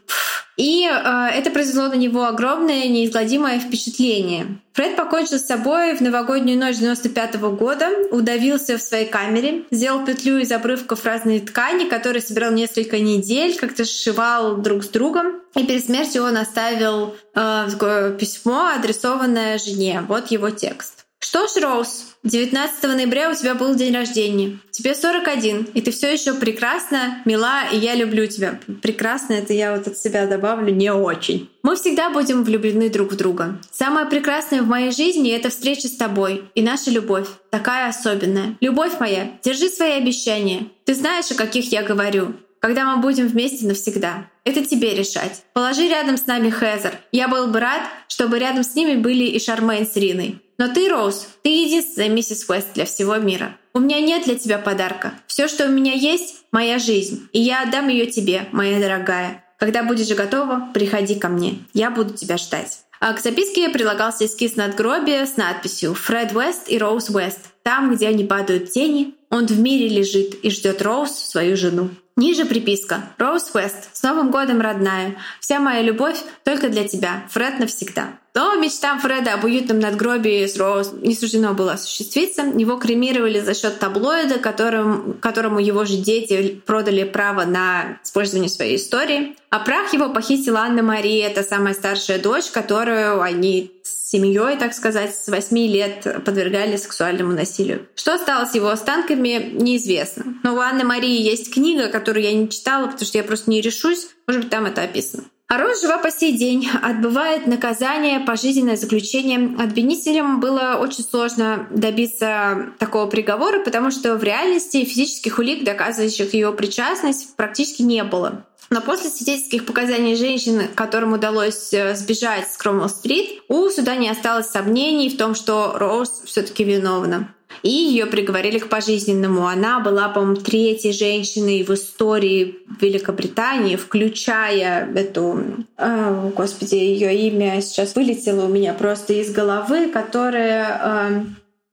и 0.57 0.87
э, 0.87 1.27
это 1.35 1.51
произвело 1.51 1.89
на 1.89 1.95
него 1.95 2.25
огромное, 2.37 2.87
неизгладимое 2.89 3.59
впечатление. 3.59 4.59
Фред 4.75 4.95
покончил 4.95 5.39
с 5.39 5.47
собой 5.47 5.97
в 5.97 6.03
новогоднюю 6.03 6.59
ночь 6.59 6.77
95 6.77 7.37
-го 7.37 7.57
года, 7.57 7.89
удавился 8.11 8.77
в 8.77 8.83
своей 8.83 9.07
камере, 9.07 9.65
сделал 9.71 10.05
петлю 10.05 10.39
из 10.39 10.53
обрывков 10.53 11.07
разной 11.07 11.41
ткани, 11.41 11.89
которые 11.89 12.21
собирал 12.21 12.53
несколько 12.53 12.99
недель, 12.99 13.57
как-то 13.57 13.87
сшивал 13.87 14.59
друг 14.59 14.85
с 14.85 14.89
другом. 14.89 15.41
И 15.55 15.65
перед 15.65 15.87
смертью 15.87 16.25
он 16.25 16.37
оставил 16.37 17.15
э, 17.35 18.17
письмо, 18.21 18.73
адресованное 18.77 19.57
жене. 19.59 20.05
Вот 20.07 20.31
его 20.31 20.51
текст. 20.51 21.07
Что 21.19 21.47
ж, 21.47 21.57
Роуз, 21.63 22.16
19 22.27 22.83
ноября 22.83 23.31
у 23.31 23.35
тебя 23.35 23.55
был 23.55 23.77
день 23.77 23.95
рождения. 23.95 24.59
Тебе 24.73 24.97
41, 24.97 25.69
и 25.75 25.81
ты 25.81 25.93
все 25.93 26.13
еще 26.13 26.35
прекрасна, 26.35 27.23
мила, 27.25 27.63
и 27.73 27.77
я 27.77 27.95
люблю 27.95 28.27
тебя. 28.27 28.59
Прекрасно, 28.83 29.35
это 29.35 29.53
я 29.53 29.77
вот 29.77 29.87
от 29.87 29.97
себя 29.97 30.27
добавлю, 30.27 30.75
не 30.75 30.93
очень. 30.93 31.49
Мы 31.63 31.77
всегда 31.77 32.11
будем 32.11 32.43
влюблены 32.43 32.91
друг 32.91 33.13
в 33.13 33.17
друга. 33.17 33.61
Самое 33.71 34.07
прекрасное 34.07 34.63
в 34.63 34.67
моей 34.67 34.91
жизни— 34.91 35.31
это 35.37 35.51
встреча 35.51 35.87
с 35.87 35.97
тобой 35.97 36.43
и 36.57 36.63
наша 36.63 36.91
любовь. 36.91 37.29
Такая 37.51 37.89
особенная. 37.89 38.57
Любовь 38.61 38.99
моя, 38.99 39.31
держи 39.45 39.69
свои 39.69 39.93
обещания. 39.93 40.67
Ты 40.85 40.95
знаешь, 40.95 41.31
о 41.31 41.37
каких 41.37 41.71
я 41.71 41.85
говорю 41.85 42.35
когда 42.59 42.85
мы 42.85 43.01
будем 43.01 43.29
вместе 43.29 43.65
навсегда. 43.65 44.29
Это 44.43 44.65
тебе 44.65 44.93
решать. 44.93 45.45
Положи 45.53 45.87
рядом 45.87 46.17
с 46.17 46.27
нами 46.27 46.51
Хезер. 46.51 46.99
Я 47.13 47.29
был 47.29 47.47
бы 47.47 47.61
рад, 47.61 47.83
чтобы 48.09 48.41
рядом 48.41 48.65
с 48.65 48.75
ними 48.75 48.97
были 48.97 49.23
и 49.23 49.39
Шармейн 49.39 49.87
с 49.87 49.95
Риной. 49.95 50.41
Но 50.59 50.69
ты, 50.69 50.89
Роуз, 50.89 51.29
ты 51.43 51.51
единственная 51.51 52.09
миссис 52.09 52.49
Уэст 52.49 52.73
для 52.75 52.85
всего 52.85 53.17
мира. 53.17 53.57
У 53.75 53.79
меня 53.79 54.01
нет 54.01 54.25
для 54.25 54.37
тебя 54.37 54.59
подарка. 54.59 55.13
Все, 55.27 55.49
что 55.49 55.67
у 55.67 55.71
меня 55.71 55.93
есть, 55.93 56.45
моя 56.51 56.79
жизнь. 56.79 57.29
И 57.33 57.41
я 57.41 57.63
отдам 57.63 57.89
ее 57.89 58.07
тебе, 58.07 58.49
моя 58.53 58.81
дорогая. 58.81 59.45
Когда 59.59 59.83
будешь 59.83 60.15
готова, 60.15 60.71
приходи 60.73 61.15
ко 61.15 61.29
мне. 61.29 61.59
Я 61.73 61.91
буду 61.91 62.15
тебя 62.15 62.37
ждать. 62.37 62.81
А 63.01 63.13
к 63.13 63.21
записке 63.21 63.69
прилагался 63.69 64.25
эскиз 64.25 64.57
надгробия 64.57 65.27
с 65.27 65.37
надписью 65.37 65.95
«Фред 65.95 66.35
Уэст 66.35 66.71
и 66.71 66.79
Роуз 66.79 67.11
Уэст». 67.11 67.41
Там, 67.67 67.93
где 67.93 68.07
они 68.07 68.23
падают 68.23 68.71
тени, 68.71 69.17
он 69.29 69.47
в 69.47 69.59
мире 69.59 69.89
лежит 69.89 70.37
и 70.45 70.51
ждет 70.51 70.83
Роуз, 70.83 71.11
свою 71.11 71.57
жену. 71.57 71.91
Ниже 72.15 72.45
приписка. 72.45 73.03
Роуз 73.19 73.51
Уэст. 73.53 73.89
С 73.93 74.05
Новым 74.05 74.31
годом, 74.31 74.61
родная. 74.61 75.17
Вся 75.41 75.59
моя 75.59 75.83
любовь 75.83 76.17
только 76.45 76.69
для 76.69 76.87
тебя. 76.87 77.25
Фред 77.31 77.59
навсегда. 77.59 78.21
Но 78.37 78.55
мечтам 78.55 79.01
Фреда 79.01 79.35
об 79.35 79.45
уютном 79.45 79.81
надгробии 79.81 80.47
с 80.47 80.57
Роуз 80.57 80.93
не 80.93 81.17
суждено 81.17 81.55
было 81.55 81.73
осуществиться. 81.73 82.43
Его 82.43 82.77
кремировали 82.77 83.41
за 83.41 83.53
счет 83.53 83.81
таблоида, 83.81 84.39
которым, 84.39 85.15
которому 85.21 85.59
его 85.59 85.85
же 85.85 85.97
дети 85.97 86.63
продали 86.67 87.03
право 87.03 87.45
на 87.47 87.99
использование 88.05 88.49
своей 88.49 88.77
истории. 88.77 89.35
А 89.51 89.59
прах 89.59 89.93
его 89.93 90.11
похитила 90.11 90.61
Анна 90.61 90.85
Мария, 90.85 91.27
это 91.29 91.43
самая 91.43 91.75
старшая 91.75 92.21
дочь, 92.21 92.51
которую 92.53 93.23
они 93.23 93.73
с 93.87 94.11
семьей, 94.11 94.57
так 94.57 94.75
сказать, 94.75 95.15
с 95.15 95.29
8 95.29 95.57
лет 95.59 96.23
подвергали 96.25 96.77
сексуальному 96.77 97.33
насилию. 97.33 97.87
Что 97.95 98.19
стало 98.19 98.47
с 98.47 98.55
его 98.55 98.69
останками, 98.69 99.51
неизвестно. 99.53 100.25
Но 100.43 100.55
у 100.55 100.59
Анны 100.59 100.85
Марии 100.85 101.23
есть 101.23 101.53
книга, 101.53 101.89
которую 101.89 102.25
я 102.25 102.33
не 102.33 102.49
читала, 102.49 102.87
потому 102.87 103.05
что 103.05 103.19
я 103.19 103.25
просто 103.25 103.51
не 103.51 103.61
решусь. 103.61 104.09
Может 104.27 104.43
быть, 104.43 104.51
там 104.51 104.67
это 104.67 104.83
описано. 104.83 105.25
А 105.49 105.59
Рос 105.59 105.81
жива 105.81 105.99
по 105.99 106.11
сей 106.11 106.37
день, 106.37 106.69
отбывает 106.83 107.47
наказание, 107.47 108.19
пожизненное 108.19 108.77
заключение. 108.77 109.55
Обвинителям 109.59 110.41
было 110.41 110.77
очень 110.81 111.05
сложно 111.05 111.69
добиться 111.71 112.73
такого 112.81 113.07
приговора, 113.07 113.63
потому 113.63 113.93
что 113.93 114.17
в 114.17 114.25
реальности 114.25 114.85
физических 114.85 115.39
улик, 115.39 115.63
доказывающих 115.63 116.35
ее 116.35 116.53
причастность, 116.53 117.37
практически 117.37 117.83
не 117.83 118.03
было. 118.03 118.45
Но 118.71 118.81
после 118.81 119.11
свидетельских 119.11 119.65
показаний 119.65 120.17
женщины, 120.17 120.69
которым 120.75 121.13
удалось 121.13 121.73
э, 121.73 121.95
сбежать 121.95 122.51
с 122.51 122.57
Кромвелл-стрит, 122.57 123.43
у 123.49 123.69
суда 123.71 123.95
не 123.95 124.11
осталось 124.11 124.49
сомнений 124.49 125.09
в 125.09 125.17
том, 125.17 125.35
что 125.35 125.75
Роуз 125.77 126.23
все 126.25 126.43
таки 126.43 126.65
виновна. 126.65 127.33
И 127.63 127.71
ее 127.71 128.07
приговорили 128.07 128.59
к 128.59 128.69
пожизненному. 128.69 129.47
Она 129.47 129.81
была, 129.81 130.09
по-моему, 130.09 130.37
третьей 130.37 130.93
женщиной 130.93 131.63
в 131.63 131.71
истории 131.71 132.59
Великобритании, 132.81 133.77
включая 133.77 134.93
эту, 134.95 135.45
э, 135.79 136.31
господи, 136.35 136.75
ее 136.75 137.17
имя 137.29 137.61
сейчас 137.63 137.95
вылетело 137.95 138.47
у 138.47 138.49
меня 138.49 138.75
просто 138.75 139.13
из 139.13 139.33
головы, 139.33 139.89
которая 139.91 140.81
э, 140.83 141.25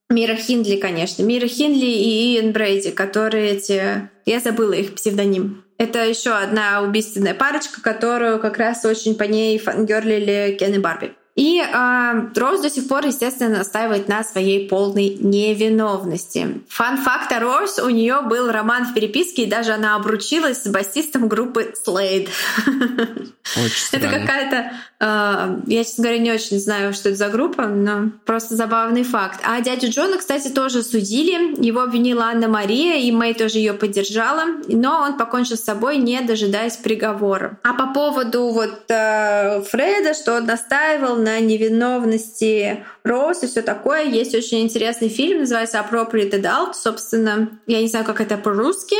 Мира 0.10 0.36
Хиндли, 0.36 0.76
конечно. 0.76 1.24
Мира 1.24 1.48
Хиндли 1.48 1.88
и 1.88 2.38
Иэн 2.38 2.52
Брейди, 2.52 2.92
которые 2.92 3.52
эти... 3.52 4.10
Я 4.26 4.40
забыла 4.40 4.74
их 4.74 4.94
псевдоним. 4.94 5.63
Это 5.78 6.06
еще 6.06 6.32
одна 6.32 6.82
убийственная 6.82 7.34
парочка, 7.34 7.82
которую 7.82 8.40
как 8.40 8.58
раз 8.58 8.86
очень 8.86 9.16
по 9.16 9.24
ней 9.24 9.58
фангерлили 9.58 10.56
Кен 10.60 10.76
и 10.76 10.80
Барби. 10.80 11.16
И 11.36 11.60
э, 11.60 12.22
Роуз 12.36 12.62
до 12.62 12.70
сих 12.70 12.88
пор, 12.88 13.08
естественно, 13.08 13.58
настаивает 13.58 14.08
на 14.08 14.24
своей 14.24 14.70
полной 14.70 15.16
невиновности. 15.16 16.62
Фан-факт 16.70 17.32
о 17.32 17.40
Роуз, 17.40 17.80
у 17.80 17.90
нее 17.90 18.22
был 18.22 18.52
роман 18.52 18.86
в 18.86 18.94
переписке, 18.94 19.44
и 19.44 19.50
даже 19.50 19.74
она 19.74 19.96
обручилась 19.96 20.62
с 20.62 20.68
басистом 20.68 21.28
группы 21.28 21.74
Slade. 21.88 22.30
Это 23.92 24.10
какая-то... 24.10 24.74
Э, 25.04 25.58
я, 25.68 25.84
честно 25.84 26.04
говоря, 26.04 26.20
не 26.20 26.32
очень 26.32 26.60
знаю, 26.60 26.94
что 26.94 27.10
это 27.10 27.18
за 27.18 27.28
группа, 27.28 27.68
но 27.68 28.12
просто 28.26 28.56
забавный 28.56 29.04
факт. 29.04 29.42
А 29.44 29.60
дядю 29.60 29.90
Джона, 29.90 30.18
кстати, 30.18 30.48
тоже 30.48 30.82
судили. 30.82 31.62
Его 31.64 31.82
обвинила 31.82 32.26
Анна 32.26 32.48
Мария, 32.48 32.96
и 32.96 33.12
Мэй 33.12 33.34
тоже 33.34 33.58
ее 33.58 33.74
поддержала. 33.74 34.44
Но 34.68 35.02
он 35.02 35.18
покончил 35.18 35.58
с 35.58 35.64
собой, 35.64 35.98
не 35.98 36.22
дожидаясь 36.22 36.78
приговора. 36.78 37.60
А 37.64 37.74
по 37.74 37.94
поводу 37.94 38.50
вот 38.50 38.86
э, 38.90 39.62
Фреда, 39.64 40.14
что 40.14 40.38
он 40.38 40.46
настаивал 40.46 41.18
на 41.18 41.40
невиновности 41.42 42.86
Роуз 43.04 43.44
и 43.44 43.48
все 43.48 43.62
такое. 43.62 44.04
Есть 44.04 44.34
очень 44.34 44.62
интересный 44.62 45.10
фильм, 45.10 45.42
называется 45.42 45.86
Appropriate 45.86 46.32
Adult. 46.32 46.76
Собственно, 46.76 47.50
я 47.68 47.82
не 47.82 47.88
знаю, 47.90 48.06
как 48.06 48.22
это 48.22 48.38
по-русски. 48.38 48.96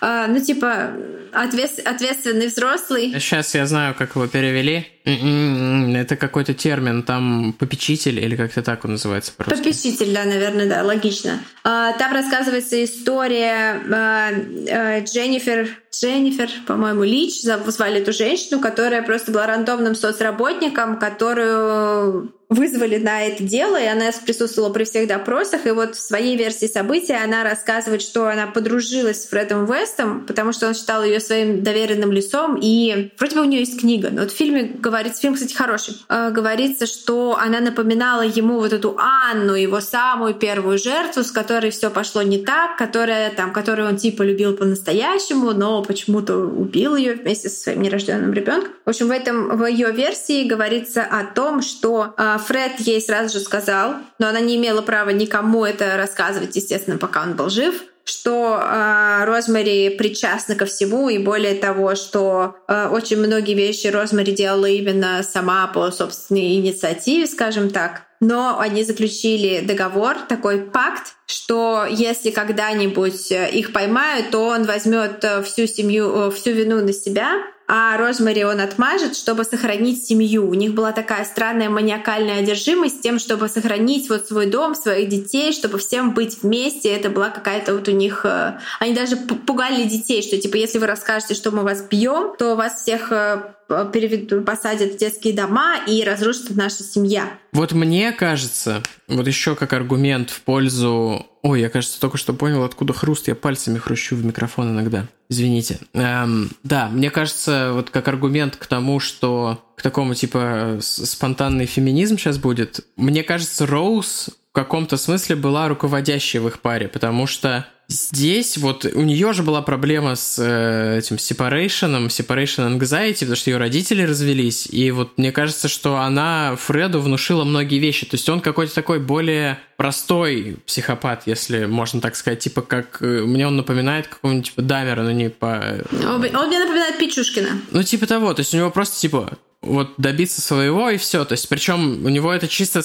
Uh, 0.00 0.26
ну, 0.28 0.38
типа, 0.38 0.92
ответ, 1.32 1.72
ответственный 1.84 2.46
взрослый. 2.46 3.10
Сейчас 3.18 3.52
я 3.56 3.66
знаю, 3.66 3.96
как 3.98 4.14
его 4.14 4.28
перевели. 4.28 4.86
М-м-м, 5.08 5.96
это 5.96 6.16
какой-то 6.16 6.52
термин, 6.52 7.02
там 7.02 7.54
попечитель 7.58 8.20
или 8.20 8.36
как-то 8.36 8.62
так 8.62 8.84
он 8.84 8.92
называется 8.92 9.32
просто. 9.36 9.56
Попечитель, 9.56 10.12
да, 10.12 10.24
наверное, 10.24 10.68
да, 10.68 10.82
логично. 10.82 11.40
Uh, 11.64 11.96
там 11.98 12.12
рассказывается 12.12 12.82
история 12.84 13.80
uh, 13.86 15.04
Дженнифер, 15.04 15.68
Дженнифер, 15.92 16.50
по-моему, 16.66 17.04
Лич, 17.04 17.40
звали 17.42 18.00
эту 18.00 18.12
женщину, 18.12 18.60
которая 18.60 19.02
просто 19.02 19.32
была 19.32 19.46
рандомным 19.46 19.94
соцработником, 19.94 20.98
которую 20.98 22.32
вызвали 22.48 22.96
на 22.96 23.26
это 23.26 23.42
дело, 23.42 23.78
и 23.80 23.86
она 23.86 24.10
присутствовала 24.24 24.72
при 24.72 24.84
всех 24.84 25.06
допросах. 25.06 25.66
И 25.66 25.70
вот 25.70 25.96
в 25.96 26.00
своей 26.00 26.36
версии 26.36 26.66
событий 26.66 27.12
она 27.12 27.44
рассказывает, 27.44 28.00
что 28.00 28.26
она 28.26 28.46
подружилась 28.46 29.22
с 29.22 29.28
Фредом 29.28 29.66
Вестом, 29.66 30.24
потому 30.26 30.52
что 30.52 30.66
он 30.66 30.74
считал 30.74 31.04
ее 31.04 31.20
своим 31.20 31.62
доверенным 31.62 32.10
лицом. 32.10 32.58
И 32.60 33.12
вроде 33.18 33.36
бы 33.36 33.42
у 33.42 33.44
нее 33.44 33.60
есть 33.60 33.80
книга. 33.80 34.08
Но 34.10 34.22
вот 34.22 34.32
в 34.32 34.36
фильме 34.36 34.72
говорится, 34.98 35.22
фильм, 35.22 35.34
кстати, 35.34 35.54
хороший. 35.54 35.96
Э, 36.08 36.30
говорится, 36.30 36.86
что 36.86 37.36
она 37.38 37.60
напоминала 37.60 38.22
ему 38.22 38.58
вот 38.58 38.72
эту 38.72 38.96
Анну, 38.98 39.54
его 39.54 39.80
самую 39.80 40.34
первую 40.34 40.78
жертву, 40.78 41.22
с 41.22 41.30
которой 41.30 41.70
все 41.70 41.90
пошло 41.90 42.22
не 42.22 42.38
так, 42.38 42.76
которая 42.76 43.30
там, 43.30 43.52
которую 43.52 43.88
он 43.88 43.96
типа 43.96 44.22
любил 44.22 44.56
по-настоящему, 44.56 45.52
но 45.52 45.82
почему-то 45.82 46.36
убил 46.36 46.96
ее 46.96 47.14
вместе 47.14 47.48
со 47.48 47.60
своим 47.60 47.82
нерожденным 47.82 48.32
ребенком. 48.32 48.72
В 48.84 48.90
общем, 48.90 49.08
в 49.08 49.12
этом 49.12 49.56
в 49.56 49.66
ее 49.66 49.92
версии 49.92 50.44
говорится 50.44 51.02
о 51.02 51.24
том, 51.24 51.62
что 51.62 52.14
э, 52.16 52.38
Фред 52.46 52.80
ей 52.80 53.00
сразу 53.00 53.38
же 53.38 53.44
сказал, 53.44 53.96
но 54.18 54.28
она 54.28 54.40
не 54.40 54.56
имела 54.56 54.82
права 54.82 55.10
никому 55.10 55.64
это 55.64 55.96
рассказывать, 55.96 56.56
естественно, 56.56 56.98
пока 56.98 57.22
он 57.22 57.34
был 57.34 57.50
жив, 57.50 57.74
что 58.08 58.58
э, 58.60 59.24
Розмари 59.24 59.90
причастна 59.90 60.54
ко 60.54 60.64
всему, 60.64 61.08
и 61.08 61.18
более 61.18 61.54
того, 61.54 61.94
что 61.94 62.56
э, 62.66 62.88
очень 62.88 63.18
многие 63.18 63.54
вещи 63.54 63.88
Розмари 63.88 64.32
делала 64.32 64.66
именно 64.66 65.22
сама 65.22 65.66
по 65.66 65.90
собственной 65.90 66.54
инициативе, 66.54 67.26
скажем 67.26 67.70
так. 67.70 68.02
Но 68.20 68.58
они 68.58 68.82
заключили 68.82 69.60
договор, 69.60 70.16
такой 70.28 70.60
пакт, 70.60 71.14
что 71.26 71.86
если 71.88 72.30
когда-нибудь 72.30 73.30
их 73.30 73.72
поймают, 73.72 74.30
то 74.30 74.46
он 74.46 74.64
возьмет 74.64 75.24
всю 75.44 75.66
семью, 75.66 76.30
всю 76.32 76.50
вину 76.50 76.84
на 76.84 76.92
себя, 76.92 77.42
а 77.70 77.98
Розмари 77.98 78.44
он 78.44 78.60
отмажет, 78.60 79.14
чтобы 79.14 79.44
сохранить 79.44 80.02
семью. 80.04 80.48
У 80.48 80.54
них 80.54 80.72
была 80.72 80.92
такая 80.92 81.26
странная 81.26 81.68
маниакальная 81.68 82.40
одержимость 82.40 83.02
тем, 83.02 83.18
чтобы 83.18 83.48
сохранить 83.48 84.08
вот 84.08 84.26
свой 84.26 84.46
дом, 84.46 84.74
своих 84.74 85.10
детей, 85.10 85.52
чтобы 85.52 85.76
всем 85.78 86.14
быть 86.14 86.42
вместе. 86.42 86.88
Это 86.88 87.10
была 87.10 87.28
какая-то 87.28 87.74
вот 87.74 87.86
у 87.88 87.92
них... 87.92 88.24
Э, 88.24 88.58
они 88.80 88.94
даже 88.94 89.16
пугали 89.16 89.84
детей, 89.84 90.22
что 90.22 90.38
типа 90.38 90.56
если 90.56 90.78
вы 90.78 90.86
расскажете, 90.86 91.34
что 91.34 91.50
мы 91.50 91.62
вас 91.62 91.82
бьем, 91.82 92.34
то 92.38 92.56
вас 92.56 92.80
всех 92.80 93.12
э, 93.12 93.42
посадят 93.68 94.94
в 94.94 94.96
детские 94.96 95.34
дома 95.34 95.76
и 95.86 96.02
разрушится 96.02 96.54
наша 96.54 96.82
семья. 96.82 97.28
Вот 97.52 97.72
мне 97.72 98.12
кажется, 98.12 98.82
вот 99.08 99.26
еще 99.26 99.54
как 99.54 99.74
аргумент 99.74 100.30
в 100.30 100.40
пользу... 100.40 101.26
Ой, 101.48 101.62
я, 101.62 101.70
кажется, 101.70 101.98
только 101.98 102.18
что 102.18 102.34
понял, 102.34 102.62
откуда 102.62 102.92
хруст. 102.92 103.26
Я 103.26 103.34
пальцами 103.34 103.78
хрущу 103.78 104.16
в 104.16 104.22
микрофон 104.22 104.72
иногда. 104.72 105.06
Извините. 105.30 105.78
Эм, 105.94 106.50
да, 106.62 106.90
мне 106.90 107.10
кажется, 107.10 107.70
вот 107.72 107.88
как 107.88 108.06
аргумент 108.06 108.56
к 108.56 108.66
тому, 108.66 109.00
что 109.00 109.64
к 109.74 109.80
такому 109.80 110.14
типа 110.14 110.78
спонтанный 110.82 111.64
феминизм 111.64 112.18
сейчас 112.18 112.36
будет. 112.36 112.84
Мне 112.96 113.22
кажется, 113.22 113.64
Роуз 113.64 114.28
в 114.50 114.52
каком-то 114.52 114.98
смысле 114.98 115.36
была 115.36 115.68
руководящей 115.68 116.38
в 116.38 116.48
их 116.48 116.60
паре, 116.60 116.86
потому 116.86 117.26
что 117.26 117.66
Здесь 117.90 118.58
вот 118.58 118.84
у 118.84 119.00
нее 119.00 119.32
же 119.32 119.42
была 119.42 119.62
проблема 119.62 120.14
с 120.14 120.38
э, 120.38 120.98
этим 120.98 121.16
separation, 121.16 122.08
separation 122.08 122.78
anxiety, 122.78 123.20
потому 123.20 123.36
что 123.36 123.48
ее 123.48 123.56
родители 123.56 124.02
развелись, 124.02 124.66
и 124.66 124.90
вот 124.90 125.16
мне 125.16 125.32
кажется, 125.32 125.68
что 125.68 125.96
она 125.96 126.54
Фреду 126.56 127.00
внушила 127.00 127.44
многие 127.44 127.78
вещи, 127.78 128.04
то 128.04 128.16
есть 128.16 128.28
он 128.28 128.42
какой-то 128.42 128.74
такой 128.74 129.00
более 129.00 129.58
простой 129.78 130.58
психопат, 130.66 131.22
если 131.24 131.64
можно 131.64 132.02
так 132.02 132.14
сказать, 132.16 132.40
типа 132.40 132.60
как 132.60 132.98
э, 133.00 133.22
мне 133.22 133.46
он 133.46 133.56
напоминает 133.56 134.06
какого-нибудь 134.06 134.50
типа 134.50 134.60
Дамера, 134.60 135.02
но 135.02 135.10
не 135.10 135.30
по... 135.30 135.82
Он, 135.90 136.36
он 136.36 136.48
мне 136.48 136.58
напоминает 136.58 136.98
Пичушкина. 136.98 137.62
Ну 137.70 137.82
типа 137.82 138.06
того, 138.06 138.34
то 138.34 138.40
есть 138.40 138.52
у 138.52 138.58
него 138.58 138.70
просто 138.70 139.00
типа 139.00 139.38
вот 139.62 139.94
добиться 139.96 140.42
своего 140.42 140.90
и 140.90 140.98
все, 140.98 141.24
то 141.24 141.32
есть 141.32 141.48
причем 141.48 142.04
у 142.04 142.10
него 142.10 142.30
это 142.34 142.48
чисто 142.48 142.82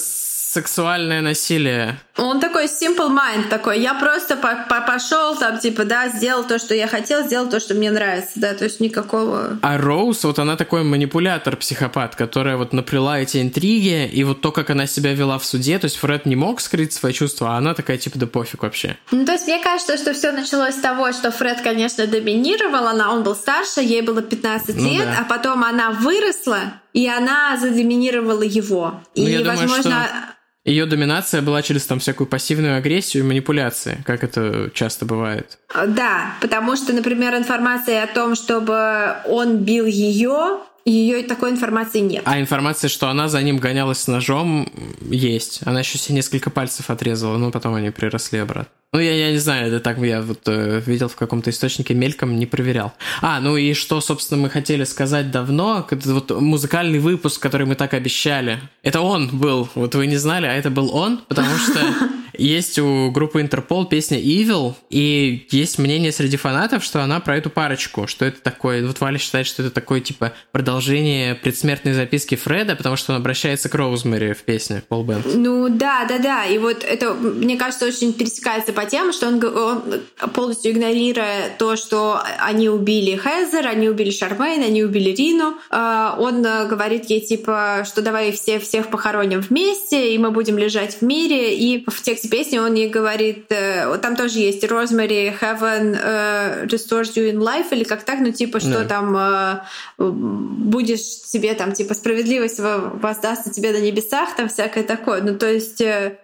сексуальное 0.54 1.20
насилие. 1.20 1.98
Он 2.16 2.38
такой 2.38 2.66
simple 2.66 3.10
mind 3.10 3.48
такой. 3.48 3.80
Я 3.80 3.94
просто 3.94 4.36
по 4.36 4.46
-по 4.46 4.86
пошел 4.86 5.36
там, 5.36 5.58
типа, 5.58 5.84
да, 5.84 6.08
сделал 6.08 6.44
то, 6.44 6.60
что 6.60 6.74
я 6.74 6.86
хотел, 6.86 7.24
сделал 7.24 7.48
то, 7.48 7.58
что 7.58 7.74
мне 7.74 7.90
нравится, 7.90 8.32
да, 8.36 8.54
то 8.54 8.64
есть 8.64 8.78
никакого... 8.78 9.58
А 9.62 9.78
Роуз, 9.78 10.22
вот 10.22 10.38
она 10.38 10.56
такой 10.56 10.84
манипулятор, 10.84 11.56
психопат, 11.56 12.14
которая 12.14 12.56
вот 12.56 12.72
наплела 12.72 13.18
эти 13.18 13.42
интриги, 13.42 14.06
и 14.06 14.22
вот 14.22 14.40
то, 14.42 14.52
как 14.52 14.70
она 14.70 14.86
себя 14.86 15.12
вела 15.12 15.38
в 15.38 15.44
суде, 15.44 15.76
то 15.80 15.86
есть 15.86 15.96
Фред 15.96 16.24
не 16.24 16.36
мог 16.36 16.60
скрыть 16.60 16.92
свои 16.92 17.12
чувства, 17.12 17.54
а 17.54 17.58
она 17.58 17.74
такая, 17.74 17.98
типа, 17.98 18.16
да 18.18 18.26
пофиг 18.28 18.62
вообще. 18.62 18.96
Ну, 19.10 19.24
то 19.26 19.32
есть 19.32 19.48
мне 19.48 19.58
кажется, 19.58 19.96
что 19.96 20.14
все 20.14 20.30
началось 20.30 20.76
с 20.76 20.80
того, 20.80 21.12
что 21.12 21.32
Фред, 21.32 21.62
конечно, 21.62 22.06
доминировал, 22.06 22.86
она, 22.86 23.12
он 23.12 23.24
был 23.24 23.34
старше, 23.34 23.80
ей 23.80 24.02
было 24.02 24.22
15 24.22 24.76
ну, 24.76 24.88
лет, 24.88 25.06
да. 25.06 25.18
а 25.20 25.24
потом 25.24 25.64
она 25.64 25.90
выросла, 25.90 26.60
и 26.92 27.08
она 27.08 27.56
задоминировала 27.56 28.42
его. 28.42 29.02
Ну, 29.16 29.26
и, 29.26 29.36
думаю, 29.38 29.58
возможно... 29.58 30.06
Что 30.06 30.34
ее 30.64 30.86
доминация 30.86 31.42
была 31.42 31.62
через 31.62 31.84
там 31.86 31.98
всякую 31.98 32.26
пассивную 32.26 32.76
агрессию 32.76 33.22
и 33.22 33.26
манипуляции, 33.26 34.02
как 34.06 34.24
это 34.24 34.70
часто 34.72 35.04
бывает. 35.04 35.58
Да, 35.88 36.34
потому 36.40 36.76
что, 36.76 36.92
например, 36.92 37.36
информация 37.36 38.02
о 38.02 38.06
том, 38.06 38.34
чтобы 38.34 39.16
он 39.26 39.58
бил 39.58 39.84
ее, 39.84 40.60
ее 40.84 41.22
такой 41.22 41.50
информации 41.50 42.00
нет. 42.00 42.22
А 42.26 42.40
информация, 42.40 42.88
что 42.88 43.08
она 43.08 43.28
за 43.28 43.42
ним 43.42 43.58
гонялась 43.58 44.00
с 44.00 44.06
ножом, 44.06 44.68
есть. 45.00 45.60
Она 45.64 45.80
еще 45.80 45.98
себе 45.98 46.16
несколько 46.16 46.50
пальцев 46.50 46.90
отрезала, 46.90 47.38
но 47.38 47.50
потом 47.50 47.74
они 47.74 47.90
приросли 47.90 48.38
обратно. 48.38 48.70
Ну, 48.92 49.00
я, 49.00 49.12
я 49.12 49.32
не 49.32 49.38
знаю, 49.38 49.66
это 49.68 49.80
так 49.80 49.98
я 49.98 50.22
вот 50.22 50.42
э, 50.46 50.80
видел 50.86 51.08
в 51.08 51.16
каком-то 51.16 51.50
источнике 51.50 51.94
мельком, 51.94 52.38
не 52.38 52.46
проверял. 52.46 52.92
А, 53.22 53.40
ну 53.40 53.56
и 53.56 53.72
что, 53.72 54.00
собственно, 54.00 54.42
мы 54.42 54.50
хотели 54.50 54.84
сказать 54.84 55.32
давно, 55.32 55.84
это 55.90 56.14
вот 56.14 56.30
музыкальный 56.40 57.00
выпуск, 57.00 57.42
который 57.42 57.66
мы 57.66 57.74
так 57.74 57.92
обещали. 57.92 58.60
Это 58.82 59.00
он 59.00 59.30
был, 59.36 59.68
вот 59.74 59.96
вы 59.96 60.06
не 60.06 60.16
знали, 60.16 60.46
а 60.46 60.52
это 60.52 60.70
был 60.70 60.94
он, 60.94 61.22
потому 61.26 61.56
что 61.56 61.80
есть 62.38 62.78
у 62.78 63.10
группы 63.10 63.40
Интерпол 63.40 63.86
песня 63.86 64.18
Evil, 64.18 64.74
и 64.90 65.46
есть 65.50 65.78
мнение 65.78 66.12
среди 66.12 66.36
фанатов, 66.36 66.84
что 66.84 67.02
она 67.02 67.20
про 67.20 67.36
эту 67.36 67.50
парочку, 67.50 68.06
что 68.06 68.24
это 68.24 68.40
такое, 68.40 68.86
вот 68.86 69.00
Валя 69.00 69.18
считает, 69.18 69.46
что 69.46 69.62
это 69.62 69.70
такое, 69.70 70.00
типа, 70.00 70.32
продолжение 70.52 71.34
предсмертной 71.34 71.94
записки 71.94 72.34
Фреда, 72.34 72.76
потому 72.76 72.96
что 72.96 73.12
он 73.12 73.18
обращается 73.18 73.68
к 73.68 73.74
Роузмери 73.74 74.32
в 74.32 74.42
песне 74.42 74.82
Пол 74.88 75.04
Бенд. 75.04 75.26
Ну 75.26 75.68
да, 75.68 76.04
да, 76.08 76.18
да, 76.18 76.44
и 76.44 76.58
вот 76.58 76.84
это, 76.84 77.14
мне 77.14 77.56
кажется, 77.56 77.86
очень 77.86 78.12
пересекается 78.12 78.72
по 78.72 78.84
тем, 78.84 79.12
что 79.12 79.28
он, 79.28 79.44
он 79.44 80.00
полностью 80.32 80.72
игнорируя 80.72 81.50
то, 81.58 81.76
что 81.76 82.20
они 82.38 82.68
убили 82.68 83.16
Хезер, 83.16 83.66
они 83.66 83.88
убили 83.88 84.10
Шармейн, 84.10 84.62
они 84.62 84.84
убили 84.84 85.10
Рину, 85.10 85.54
а, 85.70 86.16
он 86.18 86.44
э, 86.44 86.66
говорит 86.66 87.06
ей 87.06 87.20
типа, 87.20 87.84
что 87.86 88.02
давай 88.02 88.32
все 88.32 88.58
всех 88.58 88.88
похороним 88.88 89.40
вместе, 89.40 90.14
и 90.14 90.18
мы 90.18 90.30
будем 90.30 90.58
лежать 90.58 90.96
в 91.00 91.02
мире. 91.02 91.56
И 91.56 91.84
в 91.88 92.02
тексте 92.02 92.23
песни 92.28 92.58
он 92.58 92.74
ей 92.74 92.88
говорит, 92.88 93.46
э, 93.50 93.98
там 93.98 94.16
тоже 94.16 94.38
есть 94.38 94.64
Rosemary 94.64 95.32
Heaven 95.40 95.94
uh, 95.94 96.66
restores 96.66 97.14
you 97.14 97.30
in 97.30 97.38
life, 97.38 97.66
или 97.70 97.84
как 97.84 98.04
так, 98.04 98.20
ну 98.20 98.32
типа, 98.32 98.60
что 98.60 98.80
да. 98.80 98.84
там 98.84 99.16
uh, 99.16 99.60
будешь 99.98 101.00
себе 101.00 101.54
там 101.54 101.72
типа 101.72 101.94
справедливость 101.94 102.60
воздастся 102.60 103.50
тебе 103.50 103.72
на 103.72 103.80
небесах, 103.80 104.36
там 104.36 104.48
всякое 104.48 104.84
такое. 104.84 105.22
Ну 105.22 105.38
то 105.38 105.50
есть 105.50 105.80
uh, 105.80 106.16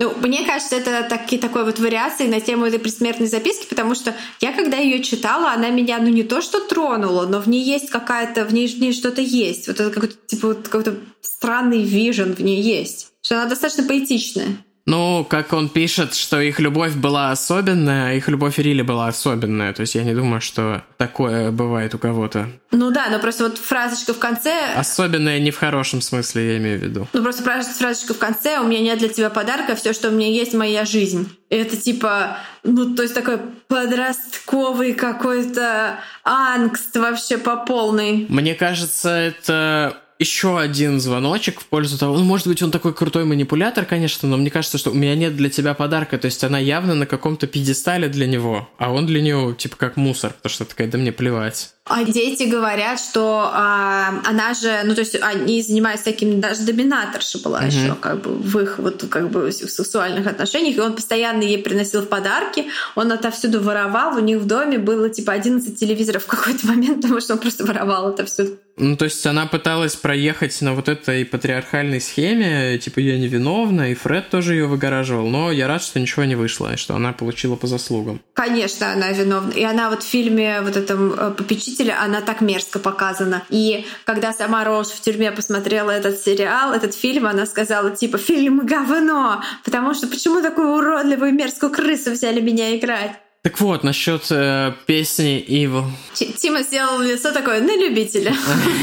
ну, 0.00 0.14
мне 0.20 0.44
кажется, 0.46 0.76
это 0.76 1.06
такие 1.08 1.40
такой 1.40 1.64
вот 1.64 1.80
вариации 1.80 2.28
на 2.28 2.40
тему 2.40 2.66
этой 2.66 2.78
предсмертной 2.78 3.26
записки, 3.26 3.66
потому 3.68 3.96
что 3.96 4.14
я, 4.40 4.52
когда 4.52 4.76
ее 4.76 5.02
читала, 5.02 5.50
она 5.50 5.70
меня, 5.70 5.98
ну, 5.98 6.08
не 6.08 6.22
то 6.22 6.40
что 6.40 6.60
тронула, 6.60 7.26
но 7.26 7.40
в 7.40 7.48
ней 7.48 7.64
есть 7.64 7.90
какая-то, 7.90 8.44
в 8.44 8.54
ней, 8.54 8.68
в 8.68 8.78
ней 8.80 8.92
что-то 8.92 9.20
есть. 9.20 9.66
Вот 9.66 9.80
это 9.80 9.90
какой-то, 9.90 10.14
типа, 10.26 10.48
вот 10.48 10.68
какой-то 10.68 10.96
странный 11.20 11.82
вижен 11.82 12.34
в 12.34 12.40
ней 12.40 12.62
есть. 12.62 13.08
Что 13.22 13.40
она 13.40 13.50
достаточно 13.50 13.82
поэтичная. 13.82 14.58
Ну, 14.88 15.22
как 15.28 15.52
он 15.52 15.68
пишет, 15.68 16.14
что 16.14 16.40
их 16.40 16.60
любовь 16.60 16.94
была 16.94 17.30
особенная, 17.30 18.16
их 18.16 18.26
любовь 18.28 18.56
Рили 18.56 18.80
была 18.80 19.08
особенная. 19.08 19.74
То 19.74 19.82
есть 19.82 19.94
я 19.94 20.02
не 20.02 20.14
думаю, 20.14 20.40
что 20.40 20.82
такое 20.96 21.50
бывает 21.50 21.94
у 21.94 21.98
кого-то. 21.98 22.48
Ну 22.70 22.90
да, 22.90 23.08
но 23.10 23.18
просто 23.18 23.44
вот 23.44 23.58
фразочка 23.58 24.14
в 24.14 24.18
конце... 24.18 24.50
Особенная 24.74 25.40
не 25.40 25.50
в 25.50 25.58
хорошем 25.58 26.00
смысле, 26.00 26.52
я 26.52 26.56
имею 26.56 26.78
в 26.78 26.82
виду. 26.82 27.06
Ну 27.12 27.22
просто 27.22 27.42
фразочка 27.42 28.14
в 28.14 28.18
конце 28.18 28.60
«У 28.60 28.64
меня 28.66 28.80
нет 28.80 28.98
для 28.98 29.10
тебя 29.10 29.28
подарка, 29.28 29.76
все, 29.76 29.92
что 29.92 30.08
у 30.08 30.12
меня 30.12 30.28
есть, 30.30 30.54
моя 30.54 30.86
жизнь». 30.86 31.36
И 31.50 31.54
это 31.54 31.76
типа, 31.76 32.38
ну 32.62 32.94
то 32.94 33.02
есть 33.02 33.14
такой 33.14 33.40
подростковый 33.68 34.94
какой-то 34.94 35.98
ангст 36.24 36.96
вообще 36.96 37.36
по 37.36 37.56
полной. 37.56 38.24
Мне 38.30 38.54
кажется, 38.54 39.10
это 39.10 39.98
еще 40.18 40.58
один 40.58 41.00
звоночек 41.00 41.60
в 41.60 41.66
пользу 41.66 41.96
того, 41.96 42.18
ну, 42.18 42.24
может 42.24 42.48
быть, 42.48 42.62
он 42.62 42.70
такой 42.70 42.92
крутой 42.92 43.24
манипулятор, 43.24 43.84
конечно, 43.84 44.28
но 44.28 44.36
мне 44.36 44.50
кажется, 44.50 44.76
что 44.76 44.90
у 44.90 44.94
меня 44.94 45.14
нет 45.14 45.36
для 45.36 45.48
тебя 45.48 45.74
подарка, 45.74 46.18
то 46.18 46.26
есть 46.26 46.42
она 46.42 46.58
явно 46.58 46.94
на 46.94 47.06
каком-то 47.06 47.46
пьедестале 47.46 48.08
для 48.08 48.26
него, 48.26 48.68
а 48.78 48.92
он 48.92 49.06
для 49.06 49.20
нее, 49.20 49.54
типа, 49.56 49.76
как 49.76 49.96
мусор, 49.96 50.32
потому 50.32 50.50
что 50.52 50.64
такая, 50.64 50.88
да 50.88 50.98
мне 50.98 51.12
плевать. 51.12 51.70
А 51.84 52.04
дети 52.04 52.42
говорят, 52.42 53.00
что 53.00 53.48
а, 53.50 54.20
она 54.26 54.52
же, 54.52 54.82
ну 54.84 54.94
то 54.94 55.00
есть 55.00 55.16
они 55.22 55.62
занимаются 55.62 56.06
таким, 56.06 56.38
даже 56.38 56.62
доминаторша 56.62 57.38
была 57.38 57.62
mm-hmm. 57.62 57.84
еще 57.84 57.94
как 57.94 58.20
бы 58.20 58.34
в 58.34 58.58
их 58.58 58.78
вот 58.78 59.06
как 59.08 59.30
бы 59.30 59.50
сексуальных 59.50 60.26
отношениях, 60.26 60.76
и 60.76 60.80
он 60.80 60.94
постоянно 60.94 61.42
ей 61.42 61.58
приносил 61.58 62.02
в 62.02 62.08
подарки, 62.08 62.66
он 62.94 63.10
отовсюду 63.10 63.62
воровал, 63.62 64.16
у 64.16 64.20
них 64.20 64.38
в 64.38 64.46
доме 64.46 64.78
было 64.78 65.08
типа 65.08 65.32
11 65.32 65.78
телевизоров 65.78 66.24
в 66.24 66.26
какой-то 66.26 66.66
момент, 66.66 67.00
потому 67.00 67.20
что 67.20 67.34
он 67.34 67.38
просто 67.38 67.64
воровал 67.64 68.08
отовсюду. 68.08 68.58
Ну, 68.78 68.96
то 68.96 69.04
есть 69.04 69.26
она 69.26 69.46
пыталась 69.46 69.96
проехать 69.96 70.60
на 70.62 70.74
вот 70.74 70.88
этой 70.88 71.24
патриархальной 71.24 72.00
схеме, 72.00 72.78
типа 72.78 73.00
я 73.00 73.18
невиновна, 73.18 73.90
и 73.90 73.94
Фред 73.94 74.30
тоже 74.30 74.54
ее 74.54 74.66
выгораживал, 74.66 75.28
но 75.28 75.50
я 75.50 75.66
рад, 75.66 75.82
что 75.82 75.98
ничего 76.00 76.24
не 76.24 76.36
вышло, 76.36 76.72
и 76.72 76.76
что 76.76 76.94
она 76.94 77.12
получила 77.12 77.56
по 77.56 77.66
заслугам. 77.66 78.20
Конечно, 78.34 78.92
она 78.92 79.10
виновна. 79.10 79.50
И 79.50 79.64
она 79.64 79.90
вот 79.90 80.02
в 80.02 80.06
фильме 80.06 80.60
вот 80.62 80.76
этом 80.76 81.12
э, 81.12 81.30
«Попечителя», 81.32 82.00
она 82.00 82.20
так 82.20 82.40
мерзко 82.40 82.78
показана. 82.78 83.42
И 83.50 83.86
когда 84.04 84.32
сама 84.32 84.64
Роуз 84.64 84.90
в 84.90 85.00
тюрьме 85.00 85.32
посмотрела 85.32 85.90
этот 85.90 86.20
сериал, 86.20 86.72
этот 86.72 86.94
фильм, 86.94 87.26
она 87.26 87.46
сказала 87.46 87.90
типа 87.90 88.18
«фильм 88.18 88.64
говно», 88.64 89.42
потому 89.64 89.94
что 89.94 90.06
почему 90.06 90.40
такую 90.40 90.68
уродливую 90.68 91.32
мерзкую 91.32 91.72
крысу 91.72 92.12
взяли 92.12 92.40
меня 92.40 92.76
играть? 92.76 93.12
Так 93.48 93.60
вот, 93.60 93.82
насчет 93.82 94.26
э, 94.28 94.74
песни 94.84 95.42
Evil. 95.48 95.86
Тима 96.12 96.62
сделал 96.62 97.00
лицо 97.00 97.32
такое 97.32 97.62
на 97.62 97.74
любителя. 97.78 98.34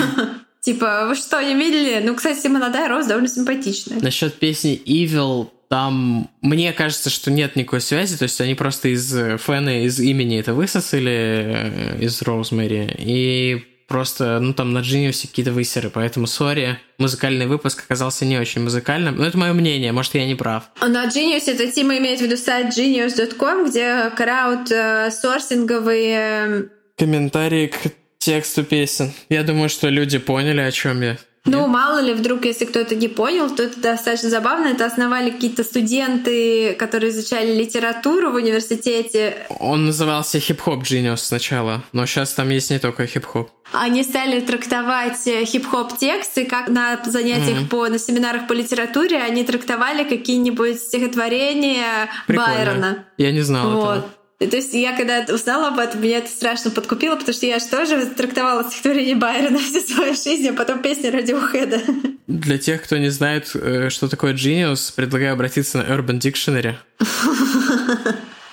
Типа, 0.62 1.06
вы 1.08 1.14
что, 1.14 1.40
не 1.44 1.54
видели? 1.54 2.02
Ну, 2.04 2.16
кстати, 2.16 2.48
молодая 2.48 2.90
Роз 2.90 3.06
довольно 3.06 3.28
симпатичная. 3.28 4.00
Насчет 4.02 4.34
песни 4.40 4.82
Evil, 4.84 5.50
там, 5.70 6.32
мне 6.42 6.74
кажется, 6.74 7.12
что 7.12 7.30
нет 7.30 7.56
никакой 7.56 7.80
связи, 7.80 8.18
то 8.18 8.24
есть 8.24 8.42
они 8.42 8.56
просто 8.56 8.88
из 8.88 9.16
э, 9.16 9.38
фэна, 9.38 9.86
из 9.86 10.00
имени 10.00 10.40
это 10.40 10.56
высосали, 10.56 11.12
э, 11.12 11.98
из 12.02 12.24
Роузмэри, 12.24 12.96
и 12.98 13.64
просто, 13.88 14.40
ну, 14.40 14.54
там 14.54 14.74
на 14.74 14.80
Genius 14.80 15.28
какие-то 15.28 15.52
высеры, 15.52 15.90
поэтому, 15.90 16.28
сори, 16.28 16.80
музыкальный 16.98 17.48
выпуск 17.48 17.84
оказался 17.86 18.26
не 18.26 18.38
очень 18.38 18.62
музыкальным. 18.62 19.18
Но 19.18 19.26
это 19.26 19.38
мое 19.38 19.54
мнение, 19.54 19.92
может, 19.92 20.16
я 20.16 20.26
не 20.26 20.36
прав. 20.36 20.64
На 20.82 21.08
Genius 21.08 21.44
это 21.48 21.72
Тима 21.72 21.98
имеет 21.98 22.20
в 22.20 22.24
виду 22.24 22.38
сайт 22.38 22.78
genius.com, 22.78 23.70
где 23.70 24.12
краудсорсинговые... 24.16 26.18
Э, 26.18 26.64
Комментарии 26.98 27.68
к 27.68 27.78
тексту 28.18 28.64
песен. 28.64 29.12
Я 29.30 29.44
думаю, 29.44 29.70
что 29.70 29.90
люди 29.90 30.18
поняли, 30.18 30.62
о 30.62 30.72
чем 30.72 31.02
я. 31.02 31.18
Ну, 31.46 31.60
Нет? 31.62 31.68
мало 31.68 32.00
ли, 32.00 32.14
вдруг, 32.14 32.46
если 32.46 32.66
кто-то 32.66 32.96
не 32.96 33.08
понял, 33.08 33.50
то 33.50 33.64
это 33.64 33.80
достаточно 33.80 34.30
забавно. 34.30 34.68
Это 34.68 34.86
основали 34.86 35.30
какие-то 35.30 35.64
студенты, 35.64 36.74
которые 36.74 37.12
изучали 37.12 37.56
литературу 37.56 38.32
в 38.32 38.36
университете. 38.36 39.46
Он 39.60 39.86
назывался 39.86 40.40
хип-хоп 40.40 40.84
Genius 40.84 41.18
сначала, 41.18 41.84
но 41.92 42.06
сейчас 42.08 42.34
там 42.34 42.50
есть 42.50 42.72
не 42.72 42.80
только 42.80 43.06
хип-хоп. 43.06 43.52
Они 43.72 44.04
стали 44.04 44.42
трактовать 44.42 45.28
э, 45.28 45.44
хип-хоп 45.44 45.98
тексты, 45.98 46.46
как 46.46 46.70
на 46.70 47.00
занятиях 47.04 47.62
mm-hmm. 47.62 47.68
по 47.68 47.88
на 47.88 48.00
семинарах 48.00 48.48
по 48.48 48.54
литературе 48.54 49.18
они 49.18 49.44
трактовали 49.44 50.04
какие-нибудь 50.04 50.80
стихотворения 50.80 52.10
Прикольно. 52.28 52.54
Байрона. 52.56 53.06
Я 53.18 53.32
не 53.32 53.42
знала 53.42 53.74
вот. 53.74 53.98
этого. 53.98 54.15
То 54.38 54.56
есть 54.58 54.74
я 54.74 54.96
когда 54.96 55.26
узнала 55.34 55.70
об 55.70 55.80
этом, 55.80 56.02
меня 56.02 56.18
это 56.18 56.30
страшно 56.30 56.70
подкупило, 56.70 57.16
потому 57.16 57.34
что 57.34 57.46
я 57.46 57.60
же 57.60 57.68
тоже 57.68 58.06
трактовала 58.08 58.64
стихотворение 58.70 59.16
Байрона 59.16 59.60
всю 59.60 59.80
свою 59.80 60.14
жизнь, 60.14 60.50
а 60.50 60.54
потом 60.54 60.82
песни 60.82 61.08
Радиохэда. 61.08 61.82
Для 62.28 62.58
тех, 62.58 62.84
кто 62.84 62.98
не 62.98 63.10
знает, 63.10 63.52
э, 63.56 63.90
что 63.90 64.10
такое 64.10 64.34
Genius, 64.34 64.94
предлагаю 64.94 65.34
обратиться 65.34 65.78
на 65.78 65.84
Urban 65.84 66.20
Dictionary. 66.20 66.76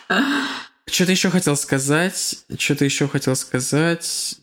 Что-то 0.92 1.12
еще 1.12 1.30
хотел 1.30 1.56
сказать. 1.56 2.36
Что-то 2.58 2.84
еще 2.84 3.08
хотел 3.08 3.34
сказать. 3.34 4.34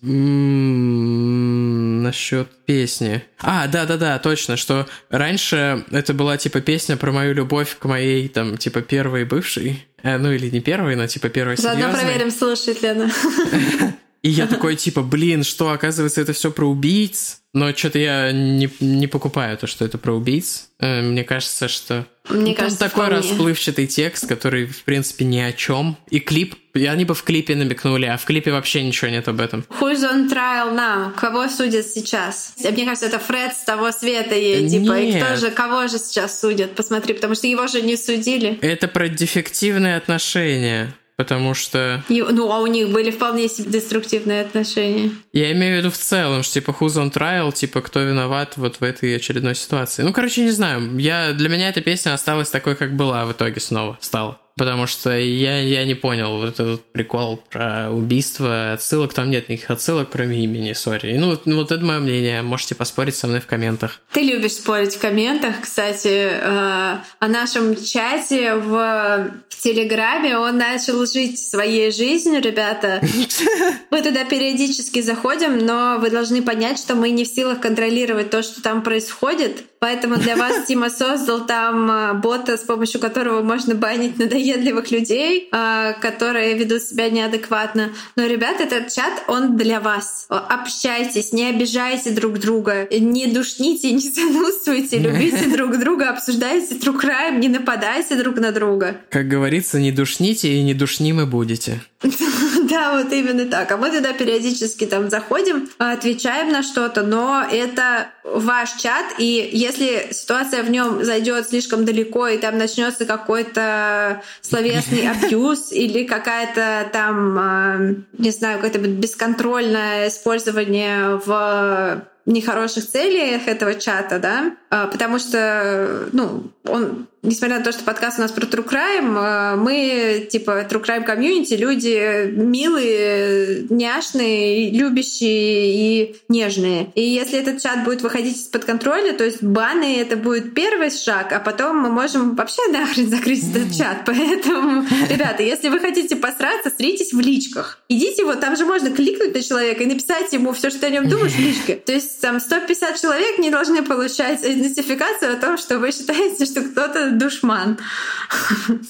М-м, 1.00 2.02
насчет 2.02 2.50
песни. 2.66 3.24
А, 3.40 3.68
да, 3.68 3.86
да, 3.86 3.98
да, 3.98 4.18
точно, 4.18 4.58
что 4.58 4.88
раньше 5.12 5.86
это 5.92 6.16
была 6.16 6.38
типа 6.38 6.62
песня 6.62 6.98
про 6.98 7.12
мою 7.12 7.36
любовь 7.36 7.78
к 7.78 7.86
моей 7.86 8.28
там 8.30 8.58
типа 8.58 8.82
первой 8.82 9.26
бывшей. 9.26 9.86
Э, 10.02 10.18
ну 10.18 10.32
или 10.32 10.50
не 10.50 10.60
первой, 10.60 10.96
но 10.96 11.06
типа 11.06 11.30
первой 11.30 11.56
Заодно 11.56 11.84
серьезной. 11.84 12.04
проверим, 12.04 12.32
слушает 12.32 12.82
ли 12.82 12.88
она. 12.88 13.12
И 14.22 14.30
я 14.30 14.48
такой, 14.48 14.76
типа, 14.76 15.02
блин, 15.02 15.44
что, 15.44 15.72
оказывается, 15.72 16.20
это 16.22 16.34
все 16.34 16.52
про 16.52 16.66
убийц? 16.68 17.38
Но 17.52 17.74
что-то 17.74 17.98
я 17.98 18.32
не, 18.32 18.70
не 18.80 19.08
покупаю 19.08 19.58
то, 19.58 19.66
что 19.66 19.84
это 19.84 19.98
про 19.98 20.14
убийц. 20.14 20.68
Э, 20.80 21.02
Мне 21.02 21.24
кажется, 21.24 21.68
что... 21.68 22.06
Мне 22.30 22.40
Ну, 22.40 22.46
там 22.48 22.56
кажется, 22.56 22.80
такой 22.80 23.06
вполне. 23.08 23.16
расплывчатый 23.28 23.88
текст, 23.88 24.28
который, 24.28 24.68
в 24.68 24.84
принципе, 24.84 25.26
ни 25.26 25.40
о 25.40 25.52
чем. 25.52 25.98
И 26.12 26.20
клип, 26.20 26.54
и 26.76 26.86
они 26.86 27.06
бы 27.06 27.16
в 27.16 27.24
клипе 27.24 27.56
намекнули, 27.56 28.06
а 28.06 28.18
в 28.18 28.26
клипе 28.26 28.52
вообще 28.52 28.84
ничего 28.84 29.10
нет 29.10 29.28
об 29.28 29.42
этом. 29.42 29.66
Who's 29.80 30.04
on 30.04 30.30
trial 30.30 30.76
now? 30.76 31.12
Кого 31.20 31.48
судят 31.50 31.88
сейчас? 31.88 32.54
Мне 32.64 32.86
кажется, 32.86 33.08
это 33.08 33.18
Фред 33.18 33.54
с 33.56 33.64
того 33.64 33.92
света 33.92 34.36
ей, 34.36 34.70
типа, 34.70 35.00
и 35.00 35.10
кто 35.10 35.30
Нет. 35.30 35.40
же, 35.40 35.50
кого 35.50 35.88
же 35.88 35.98
сейчас 35.98 36.40
судят? 36.40 36.76
Посмотри, 36.76 37.16
потому 37.16 37.34
что 37.34 37.48
его 37.48 37.66
же 37.66 37.82
не 37.82 37.98
судили. 37.98 38.60
Это 38.62 38.88
про 38.88 39.10
дефективные 39.10 39.98
отношения, 39.98 40.94
потому 41.20 41.54
что 41.54 42.02
И- 42.08 42.22
ну, 42.22 42.50
а 42.50 42.60
у 42.62 42.68
них 42.68 42.92
были 42.92 43.12
вполне 43.12 43.50
себе 43.50 43.70
деструктивные 43.70 44.40
отношения. 44.42 45.12
я 45.34 45.52
имею 45.52 45.76
в 45.76 45.78
виду 45.80 45.92
в 45.92 45.98
целом, 45.98 46.44
что 46.44 46.54
типа 46.54 46.72
who's 46.80 46.96
on 46.96 47.12
trial, 47.12 47.52
типа 47.52 47.82
кто 47.82 48.00
виноват 48.00 48.54
вот 48.56 48.78
в 48.80 48.84
этой 48.86 49.18
очередной 49.18 49.54
ситуации. 49.56 50.04
Ну, 50.04 50.14
короче, 50.14 50.44
не 50.46 50.52
знаю. 50.52 50.98
Я, 50.98 51.34
для 51.34 51.50
меня 51.50 51.68
эта 51.68 51.82
песня 51.82 52.14
осталась 52.14 52.50
такой, 52.50 52.76
как 52.76 52.96
была 52.96 53.26
в 53.26 53.34
итоге 53.34 53.60
снова 53.60 53.98
стала. 54.00 54.40
Потому 54.60 54.88
что 54.88 55.18
я, 55.18 55.58
я 55.62 55.86
не 55.86 55.96
понял 55.96 56.38
вот 56.38 56.50
этот 56.60 56.84
прикол 56.92 57.42
про 57.50 57.90
убийство, 57.90 58.74
отсылок. 58.74 59.14
Там 59.14 59.30
нет 59.30 59.48
никаких 59.48 59.72
отсылок, 59.72 60.10
кроме 60.12 60.44
имени, 60.44 60.74
сори. 60.74 61.16
Ну, 61.18 61.30
вот- 61.30 61.46
вот 61.46 61.72
это 61.72 61.82
мое 61.86 62.00
мнение. 62.00 62.42
Можете 62.42 62.76
поспорить 62.76 63.16
со 63.16 63.28
мной 63.28 63.40
в 63.40 63.46
комментах. 63.46 64.02
Ты 64.12 64.20
любишь 64.20 64.56
спорить 64.56 64.96
в 64.96 65.00
комментах, 65.00 65.62
кстати, 65.62 66.10
э, 66.10 66.98
о 67.20 67.28
нашем 67.30 67.74
чате 67.82 68.56
в, 68.56 69.32
в 69.48 69.64
Телеграме. 69.64 70.38
Он 70.38 70.58
начал 70.58 71.06
жить 71.06 71.40
своей 71.40 71.94
жизнью, 71.94 72.42
ребята. 72.42 73.02
Мы 73.92 74.02
туда 74.02 74.26
периодически 74.26 75.00
заходим, 75.02 75.58
но 75.66 76.00
вы 76.02 76.10
должны 76.10 76.42
понять, 76.42 76.80
что 76.80 76.96
мы 76.96 77.12
не 77.12 77.24
в 77.24 77.28
силах 77.28 77.62
контролировать 77.62 78.30
то, 78.30 78.44
что 78.44 78.62
там 78.62 78.84
происходит. 78.84 79.64
Поэтому 79.80 80.18
для 80.18 80.36
вас 80.36 80.68
Тима 80.68 80.90
создал 80.90 81.46
там 81.46 81.90
э, 81.90 82.14
бота, 82.16 82.58
с 82.58 82.62
помощью 82.62 83.00
которого 83.00 83.42
можно 83.42 83.76
банить 83.76 84.20
надоедливых 84.20 84.92
людей, 84.92 85.48
э, 85.52 85.94
которые 86.02 86.56
ведут 86.56 86.84
себя 86.84 87.10
неадекватно. 87.10 87.92
Но, 88.18 88.26
ребят, 88.26 88.60
этот 88.60 88.94
чат, 88.94 89.24
он 89.28 89.56
для 89.56 89.80
вас. 89.80 90.26
Общайтесь, 90.28 91.32
не 91.32 91.46
обижайте 91.46 92.12
друг 92.12 92.40
друга, 92.40 92.88
не 92.92 93.28
душните, 93.28 93.92
не 93.92 94.10
занудствуйте, 94.10 94.98
любите 95.00 95.48
друг 95.48 95.80
друга, 95.80 96.10
обсуждайте 96.10 96.76
true 96.76 97.00
crime, 97.00 97.40
не 97.40 97.48
нападайте 97.48 98.16
друг 98.16 98.38
на 98.38 98.52
друга. 98.52 98.98
Как 99.10 99.28
говорится, 99.30 99.80
не 99.80 99.92
душните 99.92 100.54
и 100.56 100.62
не 100.62 100.74
душнимы 100.74 101.26
будете. 101.26 101.82
Да, 102.80 102.94
вот 102.94 103.12
именно 103.12 103.46
так. 103.46 103.70
А 103.72 103.78
мы 103.78 103.92
туда 103.92 104.14
периодически 104.14 104.86
там 104.86 105.10
заходим, 105.10 105.70
отвечаем 105.80 106.50
на 106.50 106.64
что-то, 106.64 107.04
но 107.04 107.44
это 107.52 108.08
ваш 108.24 108.72
чат, 108.76 109.16
и 109.18 109.50
если 109.52 110.08
ситуация 110.12 110.64
в 110.64 110.70
нем 110.70 111.04
зайдет 111.04 111.50
слишком 111.50 111.84
далеко, 111.84 112.28
и 112.28 112.38
там 112.38 112.58
начнется 112.58 113.06
какой-то 113.06 114.22
словесный 114.42 115.10
абьюз 115.12 115.74
или 115.74 116.06
какая-то 116.06 116.90
там, 116.94 117.38
э, 117.38 117.96
не 118.18 118.32
знаю, 118.32 118.60
какое-то 118.60 118.80
бесконтрольное 118.80 120.08
использование 120.08 121.20
в 121.26 122.02
нехороших 122.26 122.88
целях 122.88 123.48
этого 123.48 123.76
чата, 123.76 124.20
да, 124.20 124.56
А, 124.70 124.88
потому 124.88 125.20
что, 125.20 126.08
ну, 126.14 126.52
он, 126.64 127.08
несмотря 127.22 127.60
на 127.60 127.64
то, 127.64 127.72
что 127.72 127.84
подкаст 127.84 128.20
у 128.20 128.22
нас 128.22 128.32
про 128.32 128.46
True 128.46 128.68
Crime, 128.68 129.16
а, 129.18 129.56
мы, 129.56 130.28
типа, 130.30 130.66
True 130.70 130.84
Crime 130.84 131.04
комьюнити, 131.04 131.54
люди 131.56 132.28
милые, 132.32 133.66
няшные, 133.70 134.72
любящие 134.72 135.74
и 135.74 136.16
нежные. 136.30 136.92
И 136.96 137.02
если 137.02 137.40
этот 137.40 137.62
чат 137.62 137.84
будет 137.84 138.02
выходить 138.02 138.38
из-под 138.38 138.66
контроля, 138.66 139.14
то 139.14 139.24
есть 139.24 139.44
баны— 139.44 139.98
это 140.00 140.16
будет 140.16 140.54
первый 140.54 140.90
шаг, 140.92 141.32
а 141.34 141.40
потом 141.40 141.78
мы 141.78 141.90
можем 141.90 142.36
вообще 142.36 142.62
нахрен 142.72 143.08
закрыть 143.10 143.44
этот 143.44 143.76
чат. 143.76 144.04
Поэтому, 144.06 144.86
ребята, 145.10 145.44
если 145.44 145.70
вы 145.70 145.80
хотите 145.80 146.16
посраться, 146.16 146.72
сритесь 146.76 147.14
в 147.14 147.20
личках. 147.20 147.80
Идите 147.90 148.24
вот, 148.24 148.40
там 148.40 148.56
же 148.56 148.66
можно 148.66 148.92
кликнуть 148.92 149.34
на 149.34 149.42
человека 149.42 149.84
и 149.84 149.88
написать 149.88 150.32
ему 150.34 150.54
все, 150.54 150.70
что 150.70 150.80
ты 150.80 150.88
о 150.88 150.90
нем 150.90 151.10
думаешь 151.10 151.34
в 151.34 151.40
личке. 151.40 151.76
То 151.76 151.92
есть 151.92 152.22
там 152.22 152.40
150 152.40 153.00
человек 153.02 153.40
не 153.40 153.50
должны 153.50 153.84
получать 153.84 154.44
идентификацию 154.44 155.34
о 155.34 155.36
том, 155.36 155.58
что 155.58 155.80
вы 155.80 155.92
считаете, 155.92 156.46
что 156.46 156.62
кто-то 156.62 157.09
душман. 157.18 157.80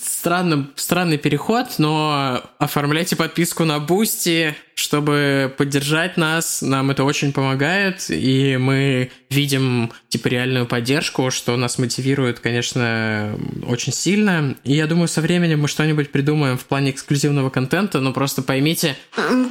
Странно, 0.01 0.70
странный 0.76 1.17
переход, 1.17 1.67
но 1.78 2.41
оформляйте 2.57 3.15
подписку 3.15 3.65
на 3.65 3.80
Boosty, 3.80 4.55
чтобы 4.80 5.53
поддержать 5.57 6.17
нас. 6.17 6.61
Нам 6.61 6.91
это 6.91 7.03
очень 7.03 7.34
помогает, 7.34 8.05
и 8.09 8.57
мы 8.57 9.11
видим 9.30 9.91
типа 10.07 10.27
реальную 10.27 10.65
поддержку, 10.65 11.30
что 11.32 11.55
нас 11.57 11.77
мотивирует, 11.77 12.39
конечно, 12.39 13.38
очень 13.67 13.93
сильно. 13.93 14.55
И 14.63 14.73
я 14.73 14.88
думаю, 14.88 15.07
со 15.07 15.21
временем 15.21 15.61
мы 15.61 15.67
что-нибудь 15.67 16.11
придумаем 16.11 16.57
в 16.57 16.65
плане 16.65 16.91
эксклюзивного 16.91 17.49
контента, 17.49 17.99
но 17.99 18.13
просто 18.13 18.41
поймите, 18.41 18.95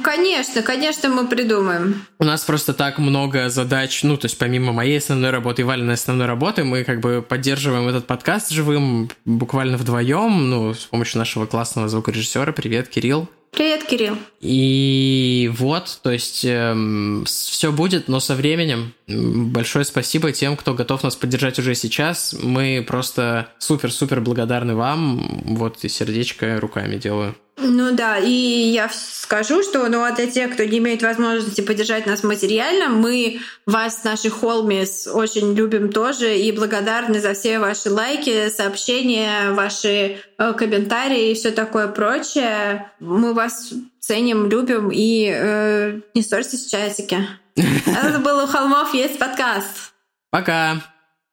Конечно, 0.03 0.61
конечно, 0.61 1.09
мы 1.09 1.27
придумаем. 1.27 2.05
у 2.19 2.23
нас 2.23 2.43
просто 2.43 2.73
так 2.73 2.97
много 2.99 3.49
задач, 3.49 4.03
ну, 4.03 4.17
то 4.17 4.25
есть 4.25 4.37
помимо 4.37 4.73
моей 4.73 4.97
основной 4.97 5.29
работы 5.29 5.61
и 5.61 5.65
Валиной 5.65 5.93
основной 5.93 6.27
работы, 6.27 6.63
мы 6.63 6.83
как 6.83 6.99
бы 6.99 7.21
поддерживаем 7.21 7.87
этот 7.87 8.07
подкаст 8.07 8.49
живым 8.51 9.09
буквально 9.25 9.77
вдвоем, 9.77 10.49
ну, 10.49 10.73
с 10.73 10.85
помощью 10.85 11.19
нашего 11.19 11.45
классного 11.45 11.87
звукорежиссера. 11.87 12.51
Привет, 12.51 12.89
Кирилл. 12.89 13.29
Привет, 13.51 13.83
Кирилл. 13.85 14.15
И 14.39 15.51
вот, 15.57 15.99
то 16.01 16.11
есть 16.11 16.39
все 16.39 17.71
будет, 17.71 18.07
но 18.07 18.19
со 18.19 18.35
временем. 18.35 18.93
Большое 19.07 19.83
спасибо 19.85 20.31
тем, 20.31 20.55
кто 20.55 20.73
готов 20.73 21.03
нас 21.03 21.15
поддержать 21.15 21.59
уже 21.59 21.75
сейчас. 21.75 22.33
Мы 22.41 22.85
просто 22.87 23.49
супер-супер 23.59 24.21
благодарны 24.21 24.75
вам. 24.75 25.41
Вот 25.45 25.83
и 25.83 25.89
сердечко 25.89 26.59
руками 26.59 26.97
делаю. 26.97 27.35
Ну 27.61 27.91
да, 27.93 28.17
и 28.17 28.31
я 28.31 28.89
скажу, 28.89 29.63
что 29.63 29.87
ну, 29.89 30.03
а 30.03 30.11
для 30.11 30.27
тех, 30.27 30.53
кто 30.53 30.63
не 30.63 30.77
имеет 30.77 31.01
возможности 31.01 31.61
поддержать 31.61 32.05
нас 32.05 32.23
материально, 32.23 32.89
мы 32.89 33.41
вас, 33.65 34.03
наши 34.03 34.29
холмис, 34.29 35.07
очень 35.07 35.53
любим 35.53 35.91
тоже 35.91 36.37
и 36.37 36.51
благодарны 36.51 37.19
за 37.19 37.33
все 37.33 37.59
ваши 37.59 37.89
лайки, 37.91 38.49
сообщения, 38.49 39.51
ваши 39.51 40.19
э, 40.37 40.53
комментарии 40.53 41.31
и 41.31 41.33
все 41.35 41.51
такое 41.51 41.87
прочее. 41.87 42.91
Мы 42.99 43.33
вас 43.33 43.73
ценим, 43.99 44.49
любим 44.49 44.89
и 44.91 45.29
э, 45.31 45.99
не 46.13 46.21
ссорьтесь 46.21 46.65
в 46.65 46.71
чатике. 46.71 47.27
Это 47.55 48.19
был 48.19 48.43
у 48.43 48.47
холмов 48.47 48.93
есть 48.93 49.19
подкаст. 49.19 49.93
Пока! 50.31 50.81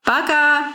Пока! 0.05 0.73